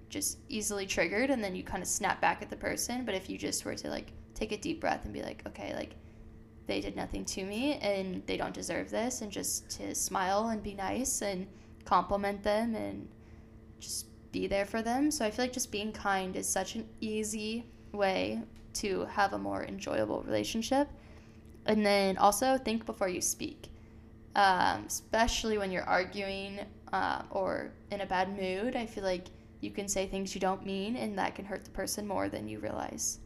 just 0.09 0.39
easily 0.49 0.87
triggered 0.87 1.29
and 1.29 1.45
then 1.45 1.55
you 1.55 1.63
kind 1.63 1.83
of 1.83 1.89
snap 1.89 2.19
back 2.23 2.41
at 2.41 2.49
the 2.49 2.57
person. 2.57 3.05
But 3.05 3.15
if 3.15 3.29
you 3.29 3.37
just 3.37 3.67
were 3.67 3.75
to 3.75 3.91
like 3.91 4.11
take 4.39 4.53
a 4.53 4.57
deep 4.57 4.81
breath 4.81 5.05
and 5.05 5.13
be 5.13 5.23
like, 5.23 5.43
okay, 5.47 5.75
like 5.75 5.95
they 6.67 6.81
did 6.81 6.97
nothing 6.97 7.25
to 7.25 7.45
me 7.45 7.75
and 7.75 8.23
they 8.27 8.37
don't 8.37 8.55
deserve 8.55 8.91
this 8.91 9.23
and 9.23 9.33
just 9.33 9.71
to 9.71 9.95
smile 9.95 10.49
and 10.49 10.63
be 10.63 10.75
nice 10.75 11.23
and 11.23 11.47
compliment 11.85 12.43
them 12.43 12.75
and 12.75 13.09
just 13.81 14.07
be 14.33 14.47
there 14.47 14.67
for 14.67 14.83
them. 14.83 15.11
So 15.11 15.25
I 15.25 15.31
feel 15.31 15.45
like 15.47 15.53
just 15.53 15.73
being 15.73 15.93
kind 15.93 16.37
is 16.37 16.49
such 16.49 16.75
an 16.75 16.87
easy 17.01 17.67
way 17.93 18.43
to 18.75 19.07
have 19.07 19.33
a 19.33 19.39
more 19.39 19.65
enjoyable 19.65 20.23
relationship. 20.23 20.89
And 21.67 21.85
then 21.85 22.17
also 22.19 22.59
think 22.59 22.87
before 22.87 23.09
you 23.09 23.21
speak, 23.21 23.71
um, 24.37 24.85
especially 24.87 25.59
when 25.59 25.73
you're 25.73 25.85
arguing 25.85 26.61
uh, 26.93 27.23
or 27.31 27.73
in 27.91 28.01
a 28.01 28.07
bad 28.07 28.37
mood. 28.37 28.77
I 28.77 28.87
feel 28.87 29.05
like 29.05 29.27
you 29.61 29.71
can 29.71 29.89
say 29.89 30.07
things 30.07 30.35
you 30.35 30.41
don't 30.41 30.65
mean, 30.65 30.97
and 30.97 31.19
that 31.19 31.35
can 31.35 31.45
hurt 31.45 31.65
the 31.65 31.71
person 31.71 32.07
more 32.07 32.29
than 32.29 32.49
you 32.49 32.59
realize. 32.61 33.19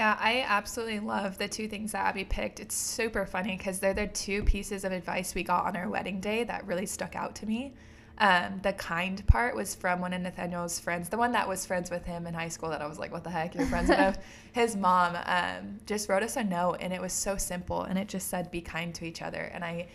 Yeah, 0.00 0.16
I 0.18 0.46
absolutely 0.48 0.98
love 0.98 1.36
the 1.36 1.46
two 1.46 1.68
things 1.68 1.92
that 1.92 2.06
Abby 2.06 2.24
picked. 2.24 2.58
It's 2.58 2.74
super 2.74 3.26
funny 3.26 3.58
because 3.58 3.80
they're 3.80 3.92
the 3.92 4.06
two 4.06 4.42
pieces 4.42 4.82
of 4.84 4.92
advice 4.92 5.34
we 5.34 5.42
got 5.42 5.66
on 5.66 5.76
our 5.76 5.90
wedding 5.90 6.20
day 6.20 6.42
that 6.44 6.66
really 6.66 6.86
stuck 6.86 7.14
out 7.14 7.34
to 7.34 7.46
me. 7.46 7.74
Um, 8.16 8.60
the 8.62 8.72
kind 8.72 9.22
part 9.26 9.54
was 9.54 9.74
from 9.74 10.00
one 10.00 10.14
of 10.14 10.22
Nathaniel's 10.22 10.80
friends, 10.80 11.10
the 11.10 11.18
one 11.18 11.32
that 11.32 11.46
was 11.46 11.66
friends 11.66 11.90
with 11.90 12.06
him 12.06 12.26
in 12.26 12.32
high 12.32 12.48
school. 12.48 12.70
That 12.70 12.80
I 12.80 12.86
was 12.86 12.98
like, 12.98 13.12
"What 13.12 13.24
the 13.24 13.28
heck, 13.28 13.54
you're 13.54 13.66
friends 13.66 13.88
with?" 13.90 14.16
His 14.52 14.74
mom 14.74 15.18
um, 15.26 15.80
just 15.84 16.08
wrote 16.08 16.22
us 16.22 16.36
a 16.36 16.44
note, 16.44 16.78
and 16.80 16.94
it 16.94 17.00
was 17.02 17.12
so 17.12 17.36
simple, 17.36 17.82
and 17.82 17.98
it 17.98 18.08
just 18.08 18.28
said, 18.28 18.50
"Be 18.50 18.62
kind 18.62 18.94
to 18.94 19.04
each 19.04 19.20
other." 19.20 19.50
And 19.52 19.62
I, 19.62 19.88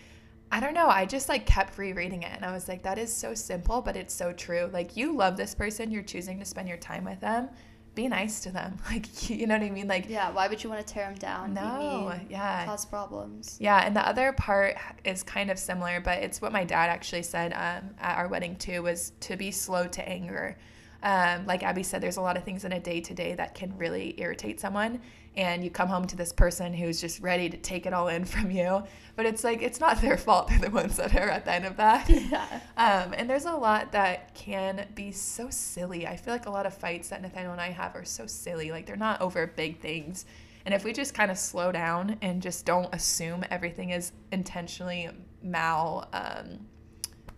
I 0.52 0.60
don't 0.60 0.76
know, 0.76 0.88
I 0.88 1.08
just 1.08 1.30
like 1.30 1.48
kept 1.48 1.80
rereading 1.80 2.22
it, 2.22 2.32
and 2.32 2.46
I 2.46 2.52
was 2.52 2.68
like, 2.68 2.84
"That 2.84 3.00
is 3.00 3.12
so 3.12 3.34
simple, 3.34 3.82
but 3.82 3.96
it's 3.96 4.14
so 4.14 4.34
true." 4.34 4.70
Like 4.72 4.96
you 4.96 5.16
love 5.16 5.36
this 5.36 5.56
person, 5.56 5.90
you're 5.90 6.04
choosing 6.04 6.38
to 6.38 6.46
spend 6.46 6.68
your 6.68 6.78
time 6.78 7.06
with 7.06 7.22
them 7.22 7.50
be 7.96 8.08
nice 8.08 8.42
to 8.42 8.52
them. 8.52 8.78
Like, 8.92 9.30
you 9.30 9.48
know 9.48 9.56
what 9.58 9.64
I 9.64 9.72
mean? 9.72 9.88
Like, 9.88 10.10
yeah, 10.10 10.32
why 10.32 10.48
would 10.48 10.64
you 10.64 10.70
want 10.70 10.86
to 10.86 10.94
tear 10.94 11.06
them 11.06 11.16
down? 11.16 11.54
No, 11.54 12.12
mean, 12.14 12.28
yeah. 12.30 12.66
Cause 12.66 12.86
problems. 12.86 13.58
Yeah, 13.60 13.86
and 13.86 13.96
the 13.96 14.08
other 14.08 14.32
part 14.34 14.78
is 15.04 15.24
kind 15.24 15.50
of 15.50 15.58
similar, 15.58 16.00
but 16.00 16.20
it's 16.20 16.42
what 16.42 16.52
my 16.52 16.64
dad 16.64 16.90
actually 16.90 17.24
said 17.24 17.52
um, 17.54 17.96
at 18.00 18.18
our 18.18 18.28
wedding 18.28 18.56
too 18.58 18.84
was 18.84 19.14
to 19.22 19.36
be 19.36 19.52
slow 19.52 19.88
to 19.88 20.08
anger. 20.08 20.58
Um, 21.04 21.46
like 21.46 21.64
Abby 21.64 21.84
said, 21.84 22.02
there's 22.02 22.18
a 22.18 22.22
lot 22.22 22.38
of 22.38 22.44
things 22.44 22.64
in 22.64 22.72
a 22.72 22.80
day 22.80 23.02
to 23.02 23.14
day 23.14 23.36
that 23.36 23.54
can 23.56 23.78
really 23.78 24.16
irritate 24.18 24.60
someone 24.60 25.02
and 25.38 25.64
you 25.64 25.70
come 25.70 25.88
home 25.88 26.08
to 26.08 26.16
this 26.16 26.32
person 26.32 26.74
who's 26.74 27.02
just 27.02 27.22
ready 27.22 27.50
to 27.50 27.58
take 27.58 27.86
it 27.86 27.94
all 27.94 28.08
in 28.08 28.26
from 28.26 28.52
you. 28.52 28.84
But 29.16 29.26
it's 29.26 29.44
like 29.44 29.62
it's 29.62 29.80
not 29.80 30.02
their 30.02 30.18
fault; 30.18 30.48
they're 30.50 30.60
the 30.60 30.70
ones 30.70 30.98
that 30.98 31.16
are 31.16 31.30
at 31.30 31.46
the 31.46 31.54
end 31.54 31.66
of 31.66 31.78
that. 31.78 32.10
Yeah. 32.26 32.60
Um, 32.78 33.14
and 33.16 33.30
there's 33.30 33.46
a 33.46 33.56
lot 33.56 33.92
that 33.92 34.34
can 34.34 34.88
be 34.96 35.12
so 35.12 35.50
silly. 35.50 36.08
I 36.08 36.16
feel 36.16 36.34
like 36.34 36.48
a 36.48 36.52
lot 36.52 36.66
of 36.66 36.74
fights 36.74 37.10
that 37.10 37.22
Nathaniel 37.22 37.52
and 37.52 37.62
I 37.62 37.70
have 37.70 37.96
are 37.96 38.06
so 38.06 38.26
silly. 38.26 38.72
Like 38.72 38.86
they're 38.86 38.96
not 38.96 39.22
over 39.22 39.46
big 39.48 39.80
things. 39.80 40.26
And 40.66 40.74
if 40.74 40.84
we 40.84 40.94
just 40.94 41.14
kind 41.14 41.30
of 41.30 41.38
slow 41.38 41.72
down 41.72 42.18
and 42.22 42.42
just 42.42 42.66
don't 42.66 42.94
assume 42.94 43.44
everything 43.52 43.92
is 43.92 44.12
intentionally 44.32 45.10
mal, 45.44 46.10
um, 46.12 46.66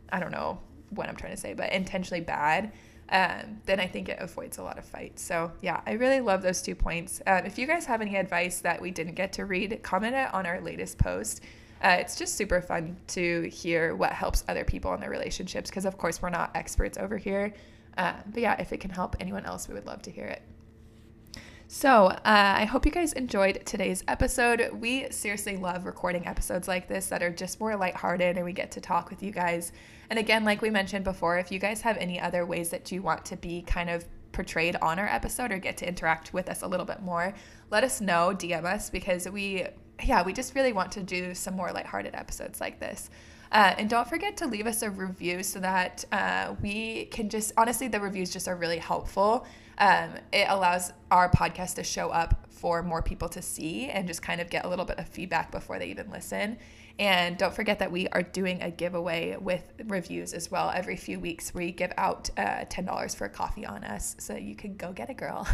I 0.09 0.19
don't 0.19 0.31
know 0.31 0.59
what 0.91 1.09
I'm 1.09 1.15
trying 1.15 1.35
to 1.35 1.41
say, 1.41 1.53
but 1.53 1.73
intentionally 1.73 2.21
bad, 2.21 2.71
um, 3.09 3.61
then 3.65 3.79
I 3.79 3.87
think 3.87 4.09
it 4.09 4.17
avoids 4.19 4.57
a 4.57 4.63
lot 4.63 4.77
of 4.77 4.85
fights. 4.85 5.21
So, 5.21 5.51
yeah, 5.61 5.81
I 5.85 5.93
really 5.93 6.19
love 6.19 6.41
those 6.41 6.61
two 6.61 6.75
points. 6.75 7.21
Um, 7.25 7.45
if 7.45 7.57
you 7.57 7.65
guys 7.65 7.85
have 7.85 8.01
any 8.01 8.15
advice 8.17 8.59
that 8.61 8.81
we 8.81 8.91
didn't 8.91 9.15
get 9.15 9.33
to 9.33 9.45
read, 9.45 9.81
comment 9.81 10.15
it 10.15 10.33
on 10.33 10.45
our 10.45 10.59
latest 10.61 10.97
post. 10.97 11.41
Uh, 11.81 11.97
it's 11.99 12.15
just 12.15 12.35
super 12.35 12.59
fun 12.59 12.97
to 13.07 13.49
hear 13.49 13.95
what 13.95 14.11
helps 14.11 14.43
other 14.47 14.65
people 14.65 14.93
in 14.93 14.99
their 14.99 15.09
relationships 15.09 15.69
because, 15.69 15.85
of 15.85 15.97
course, 15.97 16.21
we're 16.21 16.29
not 16.29 16.51
experts 16.55 16.97
over 16.97 17.17
here. 17.17 17.53
Uh, 17.97 18.13
but 18.31 18.41
yeah, 18.41 18.59
if 18.59 18.73
it 18.73 18.79
can 18.79 18.91
help 18.91 19.15
anyone 19.19 19.45
else, 19.45 19.67
we 19.67 19.73
would 19.73 19.85
love 19.85 20.01
to 20.01 20.11
hear 20.11 20.25
it. 20.25 20.41
So, 21.69 22.05
uh, 22.05 22.19
I 22.23 22.63
hope 22.63 22.85
you 22.85 22.93
guys 22.93 23.11
enjoyed 23.11 23.65
today's 23.65 24.01
episode. 24.07 24.69
We 24.79 25.11
seriously 25.11 25.57
love 25.57 25.85
recording 25.85 26.25
episodes 26.25 26.65
like 26.65 26.87
this 26.87 27.07
that 27.07 27.21
are 27.21 27.29
just 27.29 27.59
more 27.59 27.75
lighthearted 27.75 28.37
and 28.37 28.45
we 28.45 28.53
get 28.53 28.71
to 28.71 28.81
talk 28.81 29.09
with 29.09 29.21
you 29.21 29.31
guys. 29.31 29.73
And 30.09 30.17
again, 30.17 30.45
like 30.45 30.61
we 30.61 30.69
mentioned 30.69 31.03
before, 31.03 31.37
if 31.37 31.51
you 31.51 31.59
guys 31.59 31.81
have 31.81 31.97
any 31.97 32.21
other 32.21 32.45
ways 32.45 32.69
that 32.69 32.89
you 32.89 33.01
want 33.01 33.25
to 33.25 33.35
be 33.35 33.63
kind 33.63 33.89
of 33.89 34.05
portrayed 34.31 34.77
on 34.77 34.97
our 34.97 35.07
episode 35.07 35.51
or 35.51 35.57
get 35.57 35.75
to 35.77 35.87
interact 35.87 36.33
with 36.33 36.47
us 36.47 36.61
a 36.61 36.67
little 36.67 36.85
bit 36.85 37.01
more, 37.01 37.33
let 37.69 37.83
us 37.83 37.99
know, 37.99 38.33
DM 38.33 38.63
us, 38.63 38.89
because 38.89 39.27
we, 39.27 39.65
yeah, 40.01 40.23
we 40.23 40.31
just 40.31 40.55
really 40.55 40.71
want 40.71 40.93
to 40.93 41.03
do 41.03 41.35
some 41.35 41.57
more 41.57 41.73
lighthearted 41.73 42.15
episodes 42.15 42.61
like 42.61 42.79
this. 42.79 43.09
Uh, 43.51 43.73
and 43.77 43.89
don't 43.89 44.07
forget 44.07 44.37
to 44.37 44.47
leave 44.47 44.67
us 44.67 44.83
a 44.83 44.89
review 44.89 45.43
so 45.43 45.59
that 45.59 46.05
uh, 46.13 46.55
we 46.61 47.05
can 47.05 47.27
just, 47.27 47.51
honestly, 47.57 47.89
the 47.89 47.99
reviews 47.99 48.29
just 48.29 48.47
are 48.47 48.55
really 48.55 48.77
helpful 48.77 49.45
um, 49.77 50.11
it 50.31 50.47
allows 50.49 50.91
our 51.11 51.29
podcast 51.29 51.75
to 51.75 51.83
show 51.83 52.09
up 52.09 52.47
for 52.49 52.81
more 52.81 53.01
people 53.01 53.29
to 53.29 53.41
see 53.41 53.87
and 53.87 54.07
just 54.07 54.21
kind 54.21 54.41
of 54.41 54.49
get 54.49 54.65
a 54.65 54.67
little 54.67 54.85
bit 54.85 54.97
of 54.97 55.07
feedback 55.07 55.51
before 55.51 55.77
they 55.79 55.87
even 55.87 56.09
listen. 56.09 56.57
And 56.99 57.37
don't 57.37 57.53
forget 57.53 57.77
that 57.79 57.91
we 57.91 58.07
are 58.07 58.23
doing 58.23 58.63
a 58.63 58.71
giveaway 58.71 59.37
with 59.39 59.61
reviews 59.85 60.33
as 60.33 60.49
well. 60.49 60.71
Every 60.73 60.95
few 60.95 61.19
weeks, 61.19 61.53
we 61.53 61.71
give 61.71 61.93
out 61.95 62.31
uh, 62.37 62.65
$10 62.65 63.15
for 63.15 63.25
a 63.25 63.29
coffee 63.29 63.67
on 63.67 63.83
us. 63.83 64.15
So 64.17 64.35
you 64.35 64.55
can 64.55 64.75
go 64.77 64.91
get 64.93 65.09
a 65.11 65.13
girl. 65.13 65.47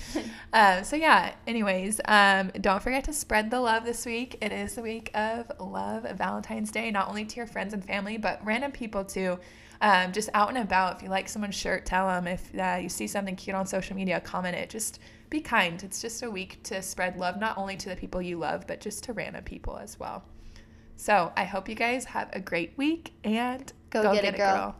um, 0.54 0.84
so, 0.84 0.96
yeah, 0.96 1.34
anyways, 1.46 2.00
um, 2.06 2.50
don't 2.62 2.82
forget 2.82 3.04
to 3.04 3.12
spread 3.12 3.50
the 3.50 3.60
love 3.60 3.84
this 3.84 4.06
week. 4.06 4.38
It 4.40 4.52
is 4.52 4.74
the 4.74 4.82
week 4.82 5.10
of 5.14 5.52
love, 5.60 6.04
Valentine's 6.14 6.70
Day, 6.70 6.90
not 6.90 7.08
only 7.08 7.26
to 7.26 7.36
your 7.36 7.46
friends 7.46 7.74
and 7.74 7.84
family, 7.84 8.16
but 8.16 8.40
random 8.42 8.72
people 8.72 9.04
too 9.04 9.38
um, 9.80 10.12
just 10.12 10.28
out 10.34 10.48
and 10.48 10.58
about. 10.58 10.96
If 10.96 11.02
you 11.02 11.08
like 11.08 11.28
someone's 11.28 11.54
shirt, 11.54 11.86
tell 11.86 12.08
them. 12.08 12.26
If 12.26 12.50
uh, 12.58 12.78
you 12.80 12.88
see 12.88 13.06
something 13.06 13.36
cute 13.36 13.56
on 13.56 13.66
social 13.66 13.96
media, 13.96 14.20
comment 14.20 14.56
it. 14.56 14.70
Just 14.70 15.00
be 15.30 15.40
kind. 15.40 15.82
It's 15.82 16.00
just 16.00 16.22
a 16.22 16.30
week 16.30 16.62
to 16.64 16.82
spread 16.82 17.18
love, 17.18 17.38
not 17.38 17.58
only 17.58 17.76
to 17.76 17.88
the 17.88 17.96
people 17.96 18.22
you 18.22 18.38
love, 18.38 18.66
but 18.66 18.80
just 18.80 19.04
to 19.04 19.12
random 19.12 19.44
people 19.44 19.76
as 19.78 19.98
well. 19.98 20.24
So 20.96 21.32
I 21.36 21.44
hope 21.44 21.68
you 21.68 21.74
guys 21.74 22.04
have 22.06 22.30
a 22.32 22.40
great 22.40 22.72
week 22.76 23.12
and 23.22 23.72
go, 23.90 24.02
go 24.02 24.14
get, 24.14 24.22
get, 24.22 24.34
a 24.34 24.36
girl. 24.36 24.54
girl. 24.54 24.76